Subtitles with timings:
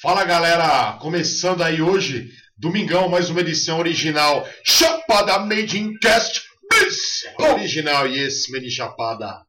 [0.00, 6.40] Fala galera, começando aí hoje, domingão, mais uma edição original Chapada Made in Cast
[6.70, 9.44] Bis Original, yes, Made in Chapada.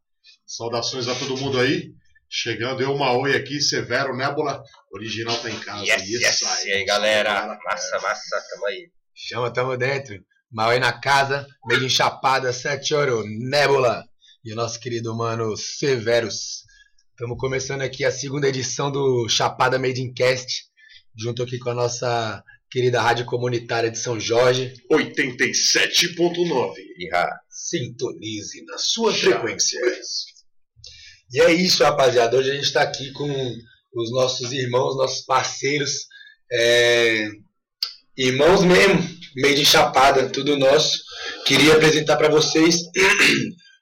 [0.47, 1.91] Saudações a todo mundo aí.
[2.27, 4.63] Chegando eu, Maoi aqui, Severo, Nébula.
[4.91, 5.85] Original tá em casa.
[5.85, 6.65] Yes, yes.
[6.65, 8.89] E aí galera, massa, massa, tamo aí.
[9.13, 10.15] Chama, tamo dentro.
[10.51, 14.03] Maoi na casa, Made in Chapada, 7 horas, Nébula.
[14.43, 16.63] E o nosso querido mano Severus.
[17.19, 20.63] Estamos começando aqui a segunda edição do Chapada Made in Cast,
[21.13, 24.73] junto aqui com a nossa querida rádio comunitária de São Jorge.
[24.89, 26.75] 87.9.
[27.49, 29.77] Sintonize na sua frequência.
[31.29, 32.37] E é isso, rapaziada.
[32.37, 33.29] Hoje a gente está aqui com
[33.95, 36.07] os nossos irmãos, nossos parceiros,
[36.49, 37.27] é...
[38.15, 38.97] irmãos mesmo,
[39.35, 40.97] Made in Chapada, tudo nosso.
[41.45, 42.77] Queria apresentar para vocês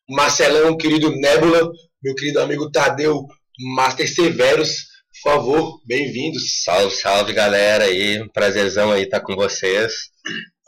[0.09, 1.69] o Marcelão, querido Nébula,
[2.03, 3.27] meu querido amigo Tadeu
[3.59, 4.85] Master Severos,
[5.23, 6.61] por favor, bem-vindos.
[6.63, 10.11] Salve, salve galera aí, prazerzão aí estar tá com vocês.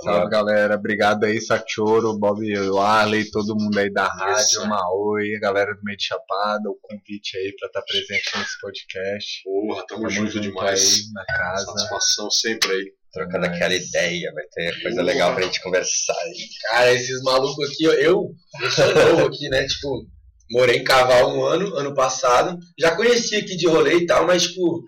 [0.02, 5.76] Salve galera, obrigado aí, Sachoro, Bob Warley, todo mundo aí da rádio, Maoi, a galera
[5.76, 9.44] do Meio de Chapada, o convite aí para estar tá presente nesse podcast.
[9.44, 10.96] Porra, tamo, tamo junto, junto demais.
[10.96, 11.66] Aí na casa.
[11.66, 12.94] Satisfação sempre aí.
[13.14, 13.56] Trocando Mas...
[13.56, 16.48] aquela ideia, vai ter coisa legal pra gente conversar aí.
[16.72, 18.36] Cara, esses malucos aqui, eu, eu
[18.72, 19.68] sou novo aqui, né?
[19.68, 20.08] Tipo,
[20.52, 22.58] morei em Caval um ano, ano passado.
[22.78, 24.84] Já conhecia aqui de rolê e tal, mas, tipo,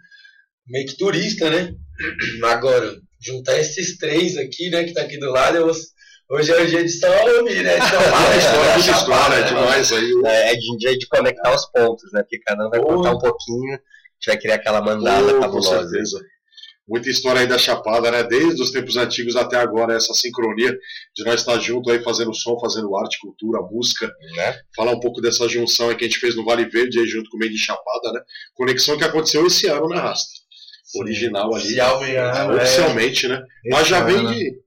[0.67, 1.73] meio que turista, né?
[2.45, 5.71] Agora, juntar esses três aqui, né, que tá aqui do lado, eu,
[6.31, 7.75] hoje é o dia de só ouvir, né?
[7.75, 10.11] De falar, história, muita história, é demais aí.
[10.25, 12.21] É, é dia de conectar os pontos, né?
[12.21, 15.77] Porque cada um vai contar um pouquinho, a gente vai criar aquela mandala oh, cabulosa.
[15.77, 16.19] Com certeza
[16.87, 18.23] muita história aí da Chapada, né?
[18.23, 20.77] Desde os tempos antigos até agora, essa sincronia
[21.15, 24.11] de nós estar junto aí fazendo som, fazendo arte, cultura, música.
[24.35, 24.59] Né?
[24.75, 27.29] Falar um pouco dessa junção aí que a gente fez no Vale Verde aí junto
[27.29, 28.21] com o meio de Chapada, né?
[28.53, 30.41] Conexão que aconteceu esse ano, né, Rasta?
[30.95, 31.63] Original ali.
[31.63, 33.41] Oficial, é, oficialmente, né?
[33.69, 34.59] Mas já vem de.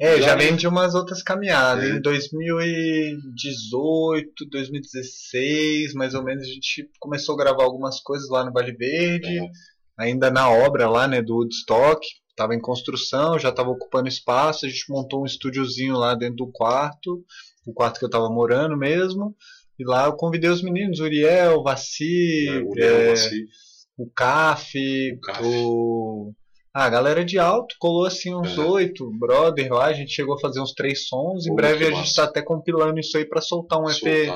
[0.00, 1.84] É, já, já vem de umas outras caminhadas.
[1.84, 1.90] É.
[1.90, 8.52] Em 2018, 2016, mais ou menos, a gente começou a gravar algumas coisas lá no
[8.52, 9.38] Vale Verde.
[9.38, 9.48] É
[9.98, 14.68] ainda na obra lá, né, do Woodstock, estava em construção, já estava ocupando espaço, a
[14.68, 17.24] gente montou um estúdiozinho lá dentro do quarto,
[17.66, 19.34] o quarto que eu estava morando mesmo,
[19.78, 23.14] e lá eu convidei os meninos, Uriel, Vaci, é, Uriel, é,
[23.96, 24.78] o CAF,
[25.40, 26.32] o, o...
[26.72, 28.60] Ah, a galera de alto colou assim uns é.
[28.60, 29.18] oito, é.
[29.18, 32.24] brother lá, a gente chegou a fazer uns três sons, em breve a gente está
[32.24, 34.28] até compilando isso aí para soltar um EP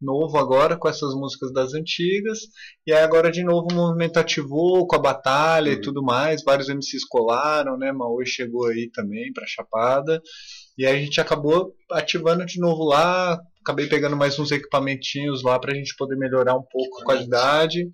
[0.00, 2.40] novo agora com essas músicas das antigas.
[2.86, 5.78] E aí agora de novo o movimento ativou com a batalha uhum.
[5.78, 6.42] e tudo mais.
[6.44, 7.92] Vários MCs colaram, né?
[7.92, 10.20] Maui chegou aí também pra Chapada.
[10.76, 13.40] E aí a gente acabou ativando de novo lá.
[13.60, 17.86] Acabei pegando mais uns equipamentinhos lá pra gente poder melhorar um pouco a qualidade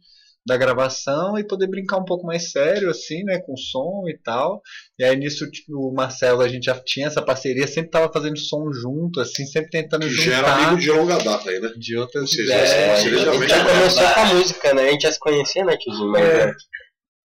[0.45, 4.61] da gravação e poder brincar um pouco mais sério, assim, né, com som e tal.
[4.99, 8.73] E aí nisso o Marcelo, a gente já tinha essa parceria, sempre tava fazendo som
[8.73, 10.31] junto, assim, sempre tentando juntar.
[10.31, 11.71] Já era amigo de longa data aí, né?
[11.77, 14.83] De outras Vocês é, já, gente já começou com a música, né?
[14.83, 16.11] A gente já se conhecia, né, tiozinho?
[16.11, 16.53] Mas, é.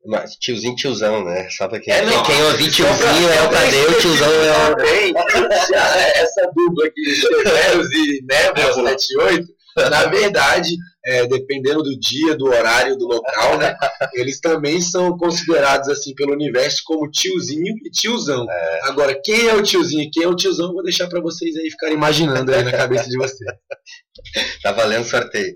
[0.05, 1.47] Mas, tiozinho, tiozão, né?
[1.57, 4.73] Pra quem, é, não, quem ouvir tiozinho é o Tadeu, tiozão é o...
[6.15, 9.47] Essa dupla aqui, Severos e Nebula 78,
[9.89, 13.75] na verdade, é, dependendo do dia, do horário, do local, né?
[14.15, 18.45] Eles também são considerados assim pelo universo como tiozinho e tiozão.
[18.49, 18.79] É.
[18.83, 21.69] Agora, quem é o tiozinho e quem é o tiozão, vou deixar para vocês aí
[21.69, 23.39] ficarem imaginando aí na cabeça de vocês.
[24.63, 25.55] tá valendo sorteio.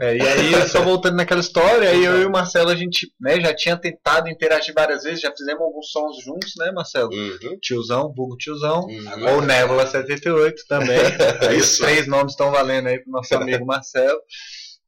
[0.00, 3.40] É, e aí, só voltando naquela história, aí eu e o Marcelo, a gente né,
[3.40, 7.10] já tinha tentado interagir várias vezes, já fizemos alguns sons juntos, né, Marcelo?
[7.12, 7.58] Uhum.
[7.60, 9.34] Tiozão, vulgo tiozão, uhum.
[9.34, 10.98] ou Névola 78 também.
[11.48, 14.18] aí os três nomes estão valendo aí pro nosso amigo Marcelo.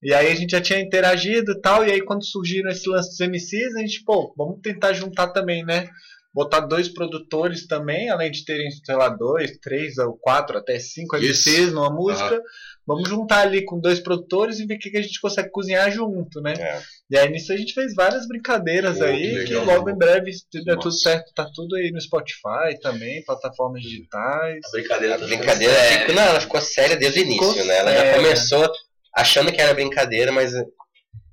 [0.03, 3.11] E aí a gente já tinha interagido e tal, e aí quando surgiram esse lance
[3.11, 5.89] dos MCs, a gente, pô, vamos tentar juntar também, né?
[6.33, 11.17] Botar dois produtores também, além de terem, sei lá, dois, três ou quatro, até cinco
[11.17, 11.75] MCs Isso.
[11.75, 12.37] numa música.
[12.37, 12.43] Uhum.
[12.87, 15.91] Vamos juntar ali com dois produtores e ver o que, que a gente consegue cozinhar
[15.91, 16.55] junto, né?
[16.57, 16.81] É.
[17.11, 19.99] E aí nisso a gente fez várias brincadeiras Pô, aí, que, legal, que logo em
[19.99, 24.61] breve, se der tudo certo, tá tudo aí no Spotify também, plataformas digitais.
[24.65, 26.13] A brincadeira, a brincadeira é...
[26.13, 27.77] não, ela ficou séria desde o início, ficou né?
[27.77, 28.13] Ela séria.
[28.13, 28.73] já começou
[29.15, 30.53] achando que era brincadeira, mas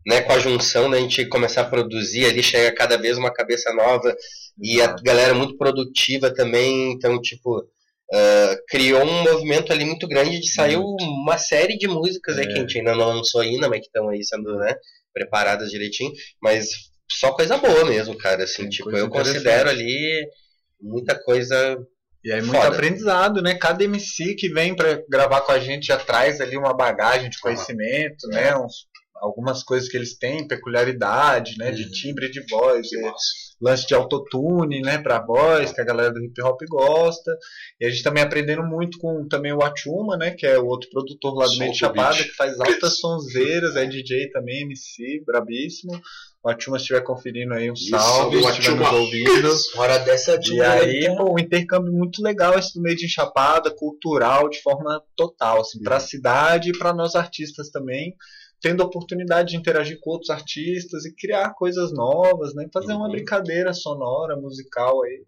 [0.07, 3.73] né, com a junção da gente começar a produzir ali, chega cada vez uma cabeça
[3.73, 4.15] nova
[4.57, 10.39] e a galera muito produtiva também, então, tipo, uh, criou um movimento ali muito grande
[10.39, 12.41] de sair uma série de músicas é.
[12.41, 14.75] aí que a gente ainda não lançou ainda, mas que estão aí sendo, né,
[15.13, 16.69] preparadas direitinho, mas
[17.09, 20.25] só coisa boa mesmo, cara, assim, tipo, eu considero ali
[20.79, 21.77] muita coisa
[22.27, 22.75] e aí muito Foda.
[22.75, 23.55] aprendizado, né?
[23.55, 27.39] Cada MC que vem para gravar com a gente já traz ali uma bagagem de
[27.39, 28.53] conhecimento, né?
[28.57, 28.85] Uns,
[29.15, 31.71] algumas coisas que eles têm, peculiaridade, né?
[31.71, 31.91] De uhum.
[31.91, 33.13] timbre de voz, é,
[33.61, 34.97] lance de autotune, né?
[34.97, 37.31] Pra voz, que a galera do hip hop gosta.
[37.79, 40.31] E a gente também aprendendo muito com também o Achuma, né?
[40.31, 43.85] Que é o outro produtor lá do Meio de Chapada, que faz altas sonzeiras, é
[43.85, 45.93] DJ também, MC, brabíssimo.
[46.47, 49.49] O Atuma estiver conferindo aí, um salve, se estiver nos ouvindo.
[49.75, 54.47] Hora dessa E aí, pô, um intercâmbio muito legal esse do meio de enchapada, cultural,
[54.47, 58.15] de forma total, assim, para a cidade e para nós artistas também,
[58.61, 62.65] tendo a oportunidade de interagir com outros artistas e criar coisas novas, né?
[62.73, 62.99] Fazer uhum.
[62.99, 65.25] uma brincadeira sonora, musical aí.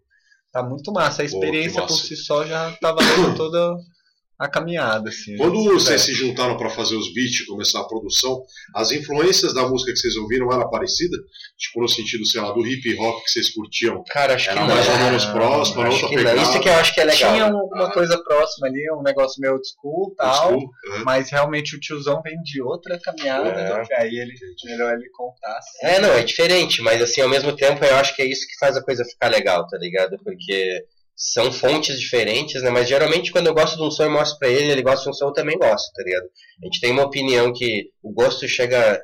[0.54, 1.22] Tá muito massa.
[1.22, 1.96] A experiência Pô, massa.
[1.96, 3.76] por si só já tá valendo toda
[4.40, 5.10] a caminhada.
[5.10, 8.42] Assim, Quando vocês se juntaram para fazer os beats, começar a produção,
[8.74, 11.18] as influências da música que vocês ouviram era parecida?
[11.58, 14.02] Tipo, no sentido, sei lá, do hip hop que vocês curtiam?
[14.08, 16.36] Cara, acho era que mais ou menos próximo, acho que não.
[16.42, 17.34] Isso que eu acho que é legal.
[17.34, 17.92] Tinha alguma ah.
[17.92, 22.22] coisa próxima ali, um negócio meio old school tal, old school, mas realmente o tiozão
[22.22, 23.66] vem de outra caminhada, é.
[23.66, 24.34] então aí ele,
[24.64, 25.58] melhor ele contar.
[25.58, 25.78] Assim.
[25.84, 28.58] É, não, é diferente, mas assim, ao mesmo tempo eu acho que é isso que
[28.58, 30.18] faz a coisa ficar legal, tá ligado?
[30.24, 30.86] Porque
[31.20, 32.70] são fontes diferentes, né?
[32.70, 35.10] Mas geralmente quando eu gosto de um som, eu mostro pra ele, ele gosta de
[35.10, 36.30] um som, eu também gosto, tá ligado?
[36.62, 39.02] A gente tem uma opinião que o gosto chega.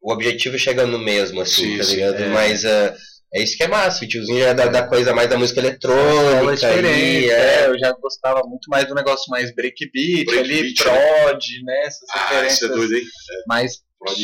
[0.00, 2.18] O objetivo chega no mesmo, assim, sim, tá ligado?
[2.18, 2.28] Sim, é.
[2.28, 2.94] Mas uh,
[3.34, 5.60] é isso que é massa, o tiozinho já é da, da coisa mais da música
[5.60, 6.66] eletrônica.
[6.66, 7.62] É diferente, é.
[7.62, 7.66] é.
[7.66, 11.82] eu já gostava muito mais do negócio mais breakbeat, break ali, beat, prod, né?
[11.86, 13.02] Essas ah, isso é doido, hein?
[13.02, 13.42] É.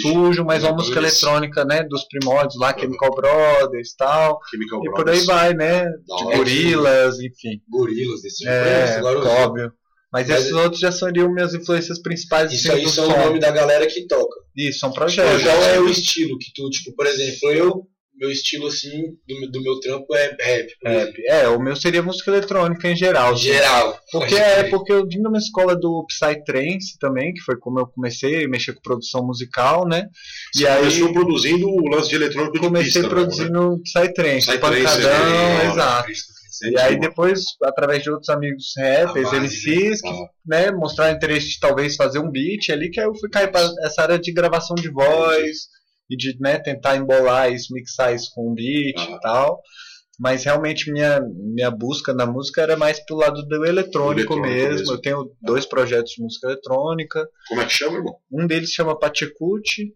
[0.00, 4.38] Sujo, mas uma música eletrônica, né, dos primórdios lá, Chemical Brothers e tal.
[4.50, 5.84] Chemical e por aí vai, né?
[5.84, 7.60] De gorilas, enfim.
[7.68, 8.50] Gorilas, desse tipo.
[8.50, 9.02] É,
[9.44, 9.72] óbvio.
[10.12, 12.52] Mas, mas esses outros já seriam minhas influências principais.
[12.52, 14.40] Isso aí são o nome da galera que toca.
[14.56, 15.42] Isso, são projetos.
[15.42, 19.62] Então é o estilo que tu, tipo, por exemplo, eu meu estilo assim do, do
[19.62, 20.72] meu trampo é rap.
[20.84, 21.22] Rap.
[21.26, 23.30] É, o meu seria música eletrônica em geral.
[23.30, 23.42] Em assim.
[23.44, 23.98] geral.
[24.12, 28.44] Porque é porque eu vim numa escola do Psytrance também, que foi como eu comecei
[28.44, 30.06] a mexer com produção musical, né?
[30.52, 33.78] Você e aí começou produzindo o lance de eletrônico de Comecei pista, produzindo né?
[33.84, 36.12] Psytrance, Psytrance pancadão, é, exato.
[36.62, 41.96] E aí depois, através de outros amigos rappers, MCs, que né, mostraram interesse de talvez
[41.96, 44.88] fazer um beat ali, que aí eu fui cair para essa área de gravação de
[44.88, 45.68] voz,
[46.10, 49.60] e de né, tentar embolar isso, mixar isso com um beat e tal.
[50.18, 54.70] Mas realmente minha, minha busca na música era mais pro lado do eletrônico, mesmo.
[54.70, 54.92] mesmo.
[54.92, 57.28] Eu tenho dois projetos de música eletrônica.
[57.48, 58.16] Como é que chama, irmão?
[58.30, 59.92] Um deles chama Paticute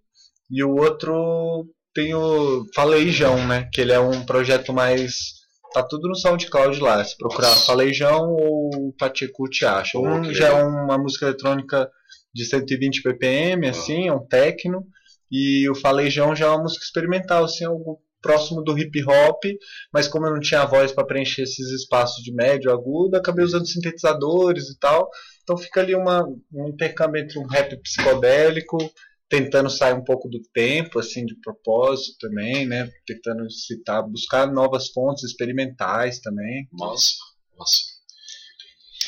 [0.51, 3.69] e o outro tem o Faleijão, né?
[3.73, 5.39] Que ele é um projeto mais.
[5.73, 7.05] Tá tudo no SoundCloud lá.
[7.05, 7.67] Se procurar Nossa.
[7.67, 9.99] Faleijão ou Paticute acha.
[9.99, 11.91] Um já é uma música eletrônica
[12.35, 14.85] de 120 ppm, assim, é um techno.
[15.31, 19.43] E o Falejão já é uma música experimental, assim, algo próximo do hip hop,
[19.93, 23.69] mas como eu não tinha voz para preencher esses espaços de médio, agudo, acabei usando
[23.69, 25.09] sintetizadores e tal.
[25.43, 28.79] Então fica ali uma, um intercâmbio entre um rap psicodélico,
[29.29, 32.91] tentando sair um pouco do tempo, assim, de propósito também, né?
[33.07, 36.67] Tentando citar, buscar novas fontes experimentais também.
[36.73, 37.13] Nossa,
[37.57, 37.79] nossa.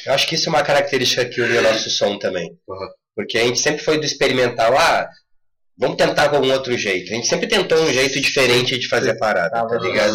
[0.06, 2.50] Eu acho que isso é uma característica que une o nosso som também.
[2.68, 2.88] Uhum.
[3.14, 5.08] Porque a gente sempre foi do experimental, ah,
[5.80, 7.10] Vamos tentar com outro jeito.
[7.10, 10.14] A gente sempre tentou um jeito diferente de fazer a parada, tá ligado?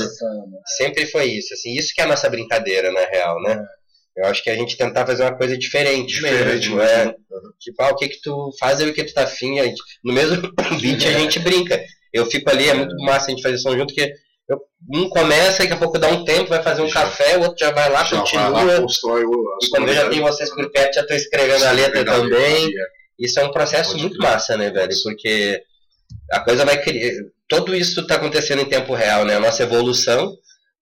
[0.77, 3.53] Sempre foi isso, assim, isso que é a nossa brincadeira, na real, né?
[3.53, 3.85] É.
[4.21, 7.15] Eu acho que a gente tentar fazer uma coisa diferente, diferente mesmo, é.
[7.59, 10.13] Tipo, ah, o que que tu faz e o que tu tá afim, gente, no
[10.13, 10.39] mesmo
[10.79, 11.83] beat a gente brinca.
[12.13, 14.13] Eu fico ali, é muito massa a gente fazer som junto, que
[14.47, 14.59] eu,
[14.93, 17.57] um começa, daqui a pouco dá um tempo, vai fazer um já, café, o outro
[17.59, 18.51] já vai lá, já continua.
[18.51, 21.63] Vai lá, constrói o, e quando eu já tenho vocês por perto, já tô escrevendo
[21.65, 22.71] a letra também.
[23.19, 24.93] Isso é um processo Pode muito massa, né, velho?
[25.03, 25.61] Porque
[26.31, 27.13] a coisa vai criar.
[27.47, 29.35] Tudo isso está acontecendo em tempo real, né?
[29.35, 30.35] A nossa evolução,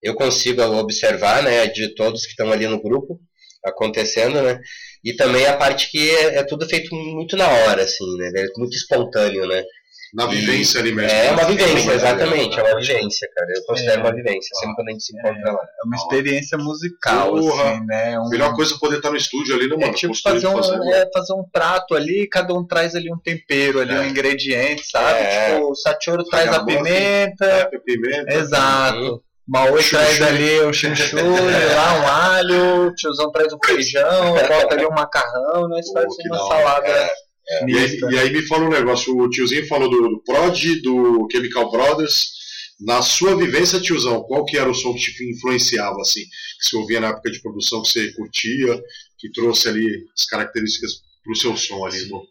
[0.04, 3.20] eu consigo observar, né, de todos que estão ali no grupo
[3.64, 4.60] acontecendo, né?
[5.04, 8.32] E também a parte que é, é tudo feito muito na hora, assim, né?
[8.58, 9.64] Muito espontâneo, né?
[10.14, 11.12] Na vivência ali mesmo.
[11.12, 13.48] É uma vivência, exatamente, é uma vivência, cara.
[13.56, 14.04] Eu considero é.
[14.04, 15.60] uma vivência, sempre quando a gente se encontra lá.
[15.62, 17.72] É uma experiência musical, Porra.
[17.72, 18.20] assim, né?
[18.20, 18.30] Um...
[18.30, 19.92] Melhor coisa é poder estar no estúdio ali, né, mano?
[19.92, 20.80] É tipo fazer um, fazer...
[20.94, 24.00] É, fazer um prato ali, cada um traz ali um tempero ali, é.
[24.00, 25.20] um ingrediente, sabe?
[25.20, 25.54] É.
[25.54, 27.46] Tipo, o Sachoro traz a pimenta.
[27.46, 28.34] É, pimenta.
[28.34, 28.98] Exato.
[28.98, 29.20] Uhum.
[29.48, 31.22] Maui traz ali o chimichurri,
[31.76, 35.82] lá um alho, o tiozão traz um feijão, bota ali um macarrão, né?
[35.92, 37.10] faz uma salada
[37.50, 37.70] é.
[37.70, 41.28] E, aí, e, aí, me fala um negócio, o tiozinho falou do, do Prod, do
[41.32, 42.38] Chemical Brothers.
[42.80, 46.22] Na sua vivência, tiozão, qual que era o som que te influenciava, assim?
[46.22, 48.82] Que você ouvia na época de produção, que você curtia,
[49.18, 52.24] que trouxe ali as características pro seu som ali, irmão?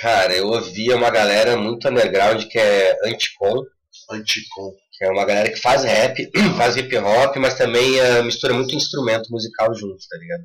[0.00, 3.64] Cara, eu ouvia uma galera muito underground que é Anticon.
[4.10, 4.72] Anticon.
[4.96, 8.74] Que é uma galera que faz rap, faz hip hop, mas também uh, mistura muito
[8.74, 10.44] instrumento musical junto, tá ligado?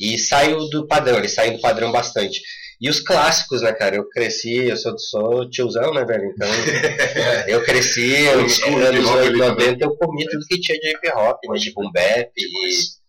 [0.00, 2.42] E saiu do padrão, eles saem do padrão bastante.
[2.82, 3.94] E os clássicos, né, cara?
[3.94, 6.24] Eu cresci, eu sou, sou tiozão, né, velho?
[6.24, 6.48] Então,
[7.46, 11.58] eu cresci, eu, nos anos 90 eu comi tudo que tinha de hip hop, né?
[11.60, 13.02] De boom bap e...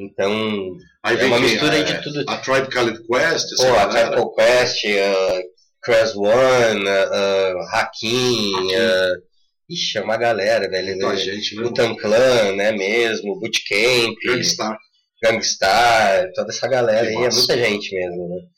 [0.00, 2.24] Então, Aí é uma mistura de tudo.
[2.28, 5.42] A Tribe Called Quest, Pô, a Tribe Called Quest, uh,
[5.82, 9.22] Crash One, uh, Hakim, uh,
[9.68, 10.96] ixi, é uma galera, velho.
[10.96, 11.62] Muita gente, né?
[11.64, 14.78] Butan Clan, né, mesmo, Bootcamp, Gangstar.
[15.20, 18.57] Gangstar, toda essa galera aí, é muita gente mesmo, né?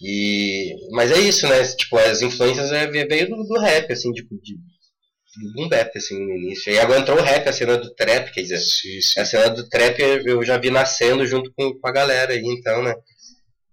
[0.00, 1.62] E, mas é isso, né?
[1.64, 6.18] Tipo, as influências é, veio do, do rap, assim, tipo, de, do boom bap, assim,
[6.18, 6.72] no início.
[6.72, 9.20] E agora entrou o rap, a cena do trap, quer dizer, Sim, sim.
[9.20, 12.82] a cena do trap eu já vi nascendo junto com, com a galera aí, então,
[12.82, 12.94] né?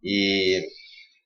[0.04, 0.62] E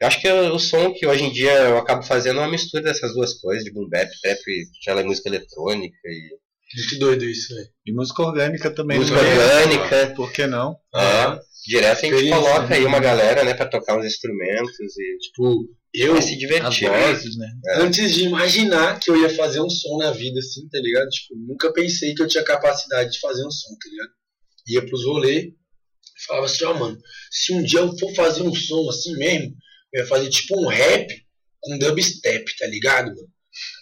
[0.01, 2.83] eu acho que o, som que hoje em dia eu acabo fazendo é uma mistura
[2.83, 4.39] dessas duas coisas, de boom bap, trap,
[4.81, 6.40] aquela música eletrônica e
[6.75, 7.67] Muito doido isso, velho.
[7.85, 8.97] E música orgânica também.
[8.99, 9.29] música né?
[9.29, 10.13] orgânica.
[10.15, 10.75] Por que não?
[10.95, 12.87] É, direto a gente Experiência, coloca aí né?
[12.87, 16.89] uma galera, né, pra tocar uns instrumentos e Tipo, eu, se divertir.
[16.89, 17.47] vozes, né?
[17.75, 21.09] antes de imaginar que eu ia fazer um som na vida, assim, tá ligado?
[21.09, 24.11] Tipo, nunca pensei que eu tinha capacidade de fazer um som, tá ligado?
[24.67, 26.97] Ia pros rolês e falava assim, ó, mano,
[27.29, 29.53] se um dia eu for fazer um som assim mesmo,
[29.93, 31.13] eu ia fazer tipo um rap
[31.59, 33.27] com dubstep, tá ligado, mano?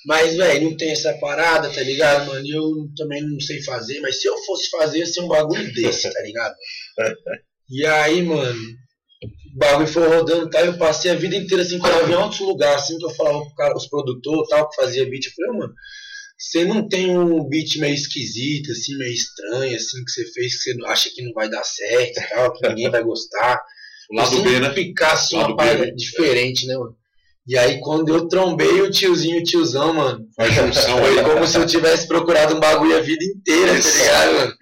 [0.06, 2.46] Mas, velho, não tem essa parada, tá ligado, mano?
[2.48, 6.12] Eu também não sei fazer, mas se eu fosse fazer, ia ser um bagulho desse,
[6.12, 6.56] tá ligado?
[7.72, 8.60] E aí, mano,
[9.54, 12.16] o bagulho foi rodando e tal, eu passei a vida inteira assim, quando eu em
[12.16, 15.32] outros lugares, assim, que eu falava pro cara, os produtores tal, que fazia beat, eu
[15.34, 15.74] falei, "Ô, mano,
[16.36, 20.74] você não tem um beat meio esquisito, assim, meio estranho, assim, que você fez, que
[20.74, 23.62] você acha que não vai dar certo e tal, que ninguém vai gostar.
[24.12, 24.74] O lado Assim, B, né?
[24.74, 25.92] Ficar assim, uma parada né?
[25.92, 26.98] diferente, né, mano?
[27.48, 31.58] E aí, quando eu trombei o tiozinho, o tiozão, mano, A junção foi como se
[31.58, 34.54] eu tivesse procurado um bagulho a vida inteira, tá ligado, mano?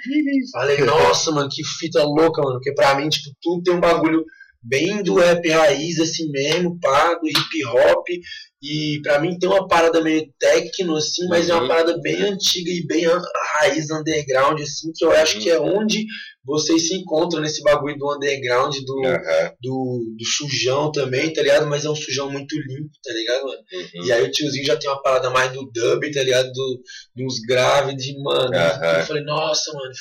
[0.54, 2.56] Falei, nossa, mano, que fita louca, mano.
[2.56, 4.24] Porque pra mim, tipo, tudo tem um bagulho
[4.68, 8.08] bem do rap raiz, assim mesmo, pá, do hip hop.
[8.62, 11.68] E pra mim tem uma parada meio techno, assim, mas é uma Uhum.
[11.68, 13.06] parada bem antiga e bem
[13.60, 16.06] raiz underground, assim, que eu acho que é onde
[16.44, 21.68] vocês se encontram nesse bagulho do underground, do, Aham, do, do sujão também, tá ligado?
[21.68, 23.60] Mas é um sujão muito limpo, tá ligado, mano?
[23.72, 24.06] uhum.
[24.06, 26.52] E aí o tiozinho já tem uma parada mais do dub, tá ligado?
[26.52, 26.82] Do,
[27.16, 28.56] dos graves, mano.
[28.56, 29.92] Eu falei, nossa, mano.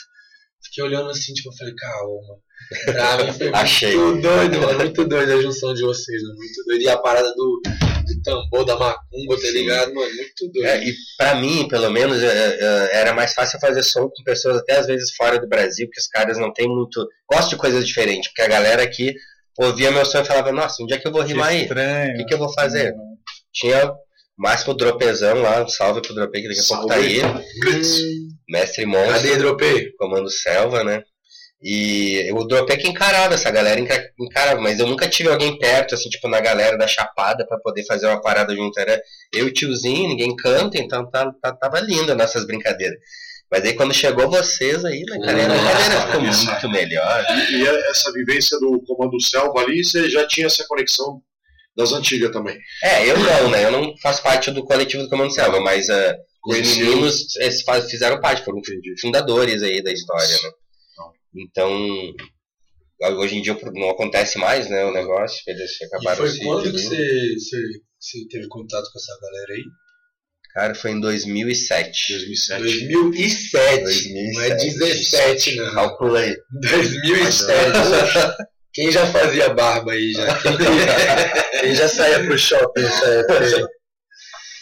[0.65, 2.41] Fiquei olhando assim, tipo, eu falei, caô, mano.
[2.85, 3.97] Pra mim foi Achei.
[3.97, 4.79] muito doido, mano.
[4.79, 6.35] Muito doido a junção de vocês, mano.
[6.37, 6.83] Muito doido.
[6.83, 10.15] E a parada do, do tambor, da macumba, tá ligado, mano?
[10.15, 10.67] Muito doido.
[10.67, 14.59] É, e pra mim, pelo menos, é, é, era mais fácil fazer som com pessoas
[14.59, 17.07] até às vezes fora do Brasil, porque os caras não tem muito.
[17.31, 19.15] Gostam de coisas diferentes, porque a galera aqui
[19.59, 21.65] ouvia meu som e falava, nossa, onde é que eu vou rimar aí?
[21.65, 22.95] O que, que eu vou fazer?
[23.53, 23.97] Tinha o
[24.37, 27.21] máximo dropezão lá, um salve pro dropê que daqui a pouco tá aí.
[28.49, 29.13] Mestre Monstro.
[29.15, 29.93] Cadê, Dropei?
[29.97, 31.03] Comando Selva, né?
[31.63, 35.59] E o Drop é que encarava, essa galera enca- encarava, mas eu nunca tive alguém
[35.59, 38.79] perto, assim, tipo, na galera da Chapada pra poder fazer uma parada junto.
[38.79, 39.01] Era
[39.33, 42.99] eu e o tiozinho, ninguém canta, então tá, tá- tava lindo as nossas brincadeiras.
[43.51, 47.25] Mas aí quando chegou vocês aí, né, cara, a brincadeira ficou muito melhor.
[47.53, 51.23] E essa vivência do Comando Selva ali, você já tinha essa conexão
[51.77, 52.59] das antigas também.
[52.83, 53.65] É, eu não, né?
[53.65, 58.21] Eu não faço parte do coletivo do Comando Selva, mas ah, os meninos eles fizeram
[58.21, 58.61] parte, foram
[59.01, 60.51] fundadores aí da história, né?
[61.37, 61.71] Então,
[63.19, 66.73] hoje em dia não acontece mais, né, o negócio, eles E acabaram foi se quando
[66.73, 67.57] que você, você,
[68.01, 69.65] você teve contato com essa galera aí?
[70.55, 72.13] Cara, foi em 2007.
[72.15, 72.63] 2007.
[72.63, 73.83] 2007.
[73.83, 74.33] 2007.
[74.33, 75.75] Não é 17, não.
[75.75, 76.37] Calcula aí.
[76.63, 78.47] 2007.
[78.73, 80.27] Quem já fazia barba aí já?
[80.39, 80.53] Quem,
[81.61, 83.69] quem já saía pro shopping nessa época?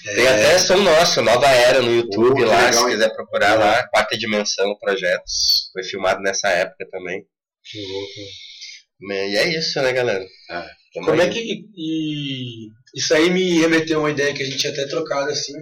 [0.04, 3.88] Tem até som nosso, Nova Era, no YouTube que lá, legal, se quiser procurar lá,
[3.88, 5.24] Quarta Dimensão, o projeto.
[5.72, 7.24] Foi filmado nessa época também.
[7.64, 9.12] Que louco.
[9.12, 10.24] E é isso, né, galera?
[10.50, 10.66] É.
[10.92, 11.30] Tamo Como é aí.
[11.30, 11.64] que.
[11.74, 15.54] E, isso aí me remeteu a uma ideia que a gente tinha até trocado assim,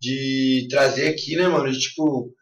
[0.00, 1.70] de trazer aqui, né, mano?
[1.70, 2.32] De, tipo,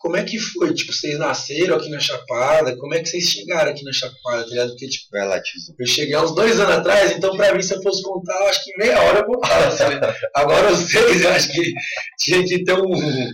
[0.00, 0.72] como é que foi?
[0.72, 2.74] Tipo, vocês nasceram aqui na Chapada?
[2.78, 4.70] Como é que vocês chegaram aqui na Chapada, tá ligado?
[4.70, 5.76] Porque, tipo, Vai lá, tiozinho.
[5.78, 8.48] eu cheguei há uns dois anos atrás, então pra mim, se eu fosse contar, eu
[8.48, 9.70] acho que meia hora eu contava.
[9.70, 9.96] sabe?
[10.34, 11.72] Agora vocês, eu acho que
[12.18, 13.30] tinha que ter um.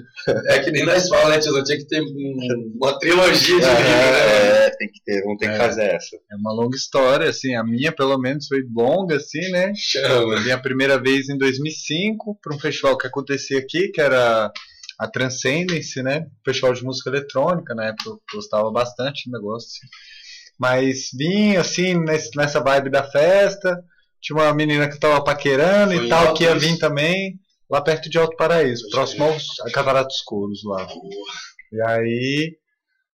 [0.49, 1.63] É que nem nós falamos, né, tiozão?
[1.63, 4.67] Tinha que ter um- uma trilogia de vídeo, né?
[4.67, 5.59] É, tem que ter, vamos ter que É.
[5.59, 6.17] fazer essa.
[6.33, 9.73] É uma longa história, assim, a minha pelo menos foi longa, assim, né?
[9.77, 10.41] Chama.
[10.41, 14.51] Minha primeira vez em 2005 para um festival que acontecia aqui, que era
[14.99, 16.27] a Transcendence, né?
[16.45, 19.69] Festival de música eletrônica, na época eu gostava bastante do negócio.
[19.69, 19.87] assim.
[20.59, 23.79] Mas vim, assim, nesse- nessa vibe da festa,
[24.23, 27.39] tinha uma menina que tava paquerando Foi e tal, que ia vir também,
[27.71, 30.87] lá perto de Alto Paraíso, próximo aos a Catarata dos Couros lá.
[31.73, 32.57] E aí,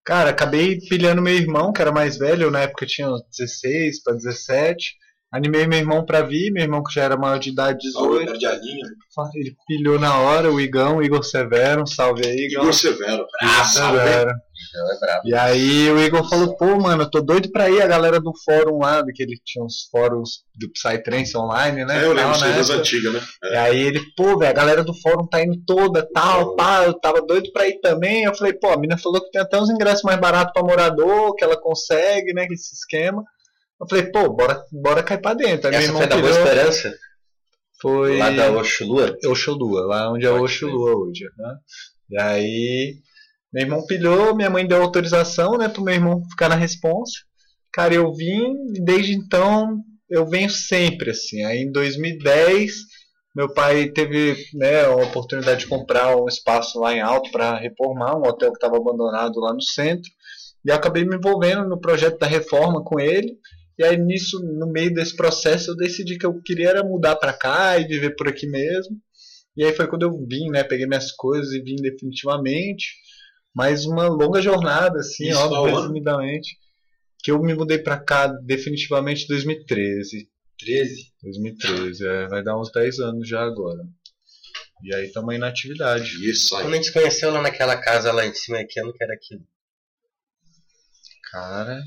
[0.04, 4.02] cara, acabei pilhando meu irmão, que era mais velho, eu na época tinha uns 16
[4.02, 4.94] para 17.
[5.32, 8.38] Animei meu irmão pra vir, meu irmão que já era maior de idade, 18.
[8.38, 8.86] de alinha.
[9.34, 12.64] Ele pilhou na hora, o Igão, o Igor Severo, um salve aí, Igor.
[12.64, 13.26] Igor Severo.
[13.40, 14.30] Ah, Severo.
[14.74, 15.22] É brabo.
[15.24, 18.32] E aí o Igor falou, pô, mano, eu tô doido pra ir, a galera do
[18.44, 22.02] fórum lá, que ele tinha uns fóruns do Psytrance online, né?
[22.02, 22.74] É, eu lembro tal, das né?
[22.76, 23.20] antigas, né?
[23.44, 26.94] E aí ele, pô, velho, a galera do fórum tá indo toda, tal, pá, eu
[26.94, 28.24] tava doido pra ir também.
[28.24, 31.34] Eu falei, pô, a mina falou que tem até uns ingressos mais baratos pra morador,
[31.34, 33.22] que ela consegue, né, esse esquema.
[33.82, 35.66] Eu falei, pô, bora, bora cair pra dentro.
[35.66, 36.94] Aí meu Essa irmão foi da Boa Esperança?
[37.80, 39.16] foi Lá da Oxulua?
[39.26, 41.24] Oxulua, lá onde é Oxulua hoje.
[41.36, 41.54] Né?
[42.10, 42.94] E aí,
[43.52, 47.12] meu irmão pilhou, minha mãe deu autorização, né, pro meu irmão ficar na responsa.
[47.72, 51.42] Cara, eu vim e desde então eu venho sempre, assim.
[51.44, 52.72] Aí em 2010,
[53.34, 58.16] meu pai teve né, a oportunidade de comprar um espaço lá em Alto para reformar,
[58.16, 60.08] um hotel que estava abandonado lá no centro.
[60.64, 63.38] E eu acabei me envolvendo no projeto da reforma com ele.
[63.82, 67.32] E aí nisso, no meio desse processo, eu decidi que eu queria era mudar para
[67.32, 68.96] cá e viver por aqui mesmo.
[69.56, 70.62] E aí foi quando eu vim, né?
[70.62, 72.94] Peguei minhas coisas e vim definitivamente.
[73.52, 75.80] Mas uma longa jornada, assim, Isso, ó, qual ano?
[75.80, 76.56] resumidamente.
[77.24, 80.28] Que eu me mudei pra cá definitivamente em 2013.
[80.60, 81.12] 13.
[81.20, 83.82] 2013, é, vai dar uns 10 anos já agora.
[84.84, 86.30] E aí estamos aí na atividade.
[86.30, 86.62] Isso aí.
[86.62, 89.42] Quando a gente conheceu lá naquela casa lá em cima, que ano que era aquilo?
[91.32, 91.82] Cara,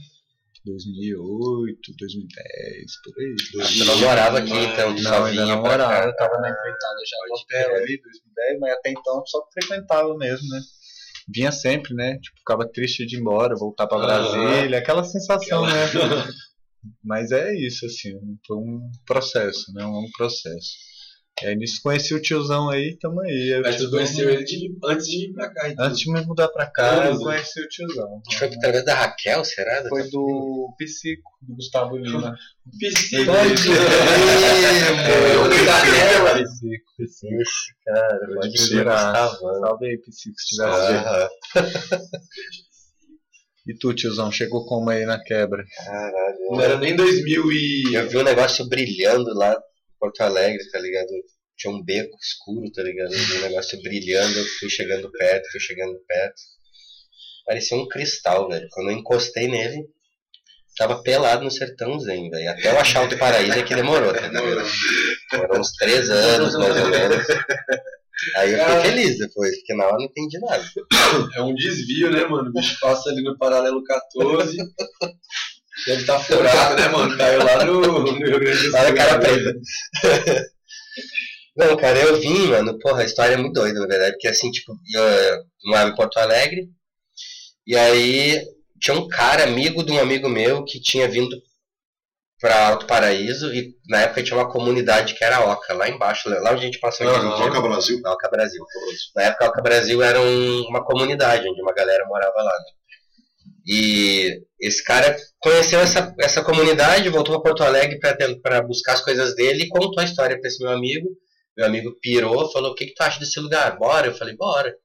[0.66, 3.36] 2008, 2010, por aí.
[3.68, 7.76] Você não morava aqui, então, Não, ainda não morava, eu tava na empreitada já hotel
[7.76, 10.62] ali, 2010, mas até então só frequentava mesmo, né?
[11.34, 12.18] Vinha sempre, né?
[12.20, 14.06] Tipo, ficava triste de ir embora, voltar pra Ah.
[14.06, 15.74] Brasília, aquela sensação, né?
[17.04, 18.12] Mas é isso, assim,
[18.46, 19.84] foi um processo, né?
[19.86, 20.70] Um longo processo.
[21.44, 23.60] E aí nisso conheci o tiozão aí, tamo aí.
[23.62, 25.86] Mas tu conheceu ele de- antes de ir pra cá, então.
[25.86, 28.22] Antes de me mudar pra cá, eu conheci o tiozão.
[28.28, 29.84] Acho que foi através da Raquel, será?
[29.90, 32.38] Foi do Psico, do Gustavo Lima.
[32.80, 33.32] Psico.
[33.32, 33.56] É.
[36.44, 37.34] Psico, Psico.
[37.86, 39.60] Cara, Pode Gustavão.
[39.60, 40.70] Salve aí, Psico, se tiver.
[40.70, 41.28] Aham.
[43.68, 45.64] E tu, tiozão, chegou como aí na quebra?
[45.86, 46.38] Caralho.
[46.52, 47.94] Não era nem 2000 e...
[47.96, 49.58] Eu vi um negócio brilhando lá
[50.06, 51.10] Porto Alegre, tá ligado?
[51.58, 53.12] Tinha um beco escuro, tá ligado?
[53.12, 56.42] Um negócio brilhando, eu fui chegando perto, fui chegando perto.
[57.46, 58.68] Parecia um cristal, velho.
[58.72, 59.88] Quando eu encostei nele,
[60.78, 62.50] tava pelado no sertão zen, velho.
[62.52, 64.64] Até eu achar o paraíso é que demorou, tá ligado?
[65.32, 67.26] Demorou uns três anos, mais ou menos.
[68.38, 70.64] Aí eu fiquei feliz depois, porque na hora não entendi nada.
[71.36, 72.50] É um desvio, né, mano?
[72.50, 74.58] O bicho passa ali no paralelo 14.
[75.88, 77.18] Deve estar furado, né, mano?
[77.18, 78.80] Caiu lá no, no Rio Grande do Sul.
[78.80, 79.20] Olha a cara né?
[79.20, 79.54] preta.
[81.56, 84.52] Não, cara, eu vim, mano, porra, a história é muito doida, na verdade, porque assim,
[84.52, 86.68] tipo, eu morava em Porto Alegre,
[87.66, 88.42] e aí
[88.82, 91.36] tinha um cara, amigo de um amigo meu, que tinha vindo
[92.42, 96.52] pra Alto Paraíso, e na época tinha uma comunidade que era Oca, lá embaixo, lá
[96.52, 97.30] onde a gente passou Ah, dia.
[97.38, 98.02] Toca Brasil.
[98.02, 98.64] Na Oca Brasil.
[99.16, 102.52] Na época, a Oca Brasil era um- uma comunidade onde uma galera morava lá.
[102.52, 102.66] Né?
[103.66, 108.00] E esse cara conheceu essa, essa comunidade, voltou para Porto Alegre
[108.42, 111.10] para buscar as coisas dele e contou a história para esse meu amigo.
[111.58, 113.78] Meu amigo pirou, falou: O que, que tu acha desse lugar?
[113.78, 114.08] Bora?
[114.08, 114.76] Eu falei: Bora.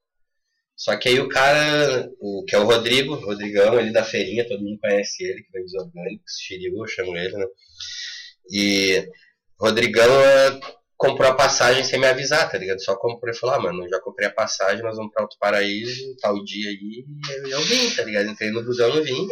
[0.75, 4.63] Só que aí o cara, o, que é o Rodrigo, Rodrigão, ele da feirinha, todo
[4.63, 7.45] mundo conhece ele, que vem dos orgânicos, Xiriu, eu chamo ele, né?
[8.51, 9.07] E
[9.59, 10.59] Rodrigão eh,
[11.01, 12.79] comprou a passagem sem me avisar, tá ligado?
[12.79, 16.15] Só comprou e falou, ah, mano, já comprei a passagem, nós vamos pra Alto Paraíso,
[16.21, 18.29] tal dia aí, e eu, eu vim, tá ligado?
[18.29, 19.27] Entrei no busão e vim.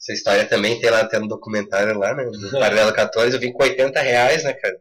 [0.00, 2.24] Essa história também tem lá, tem um documentário lá, né?
[2.24, 4.74] No Paralelo 14, eu vim com 80 reais, né, cara?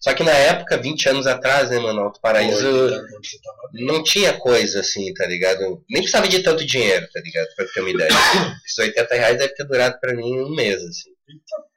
[0.00, 4.80] Só que na época, 20 anos atrás, né, mano, Alto Paraíso tava não tinha coisa
[4.80, 5.84] assim, tá ligado?
[5.88, 7.48] Nem precisava de tanto dinheiro, tá ligado?
[7.56, 8.10] Pra ter uma ideia.
[8.64, 11.10] Esses 80 reais deve ter durado pra mim um mês, assim.
[11.28, 11.75] bagaceiro.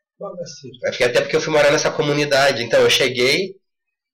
[0.86, 2.64] É porque- Até porque eu fui morar nessa comunidade.
[2.64, 3.56] Então eu cheguei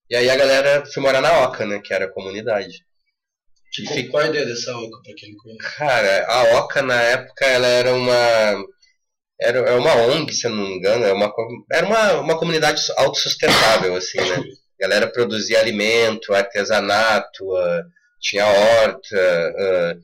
[0.10, 1.80] e aí a galera foi morar na Oca, né?
[1.84, 2.76] Que era a comunidade.
[2.78, 5.76] E Tipo, fica- qual a ideia dessa oca pra quem não conhece?
[5.78, 8.66] Cara, a Oca na época ela era uma.
[9.42, 11.04] Era é uma ONG, se eu não me engano.
[11.04, 14.38] Era uma, co- era uma, uma comunidade autossustentável, assim, né?
[14.80, 17.84] A galera produzia alimento, artesanato, ah,
[18.22, 19.96] tinha horta, ah,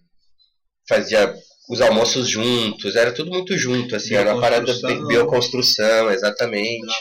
[0.90, 1.34] fazia
[1.72, 6.94] os almoços juntos, era tudo muito junto, assim, era uma parada bem bioconstrução, exatamente.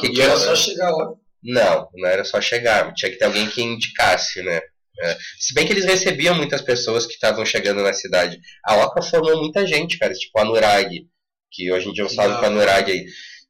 [0.00, 1.12] Que E que era só chegar lá.
[1.44, 4.62] Não, não era só chegar, tinha que ter alguém que indicasse, né?
[5.02, 8.40] É, Se bem que eles recebiam muitas pessoas que estavam chegando na cidade.
[8.64, 11.06] A Oca formou muita gente, cara, tipo o Anurag,
[11.50, 12.40] que hoje em dia eu salve Não.
[12.40, 13.04] com o Anurag aí.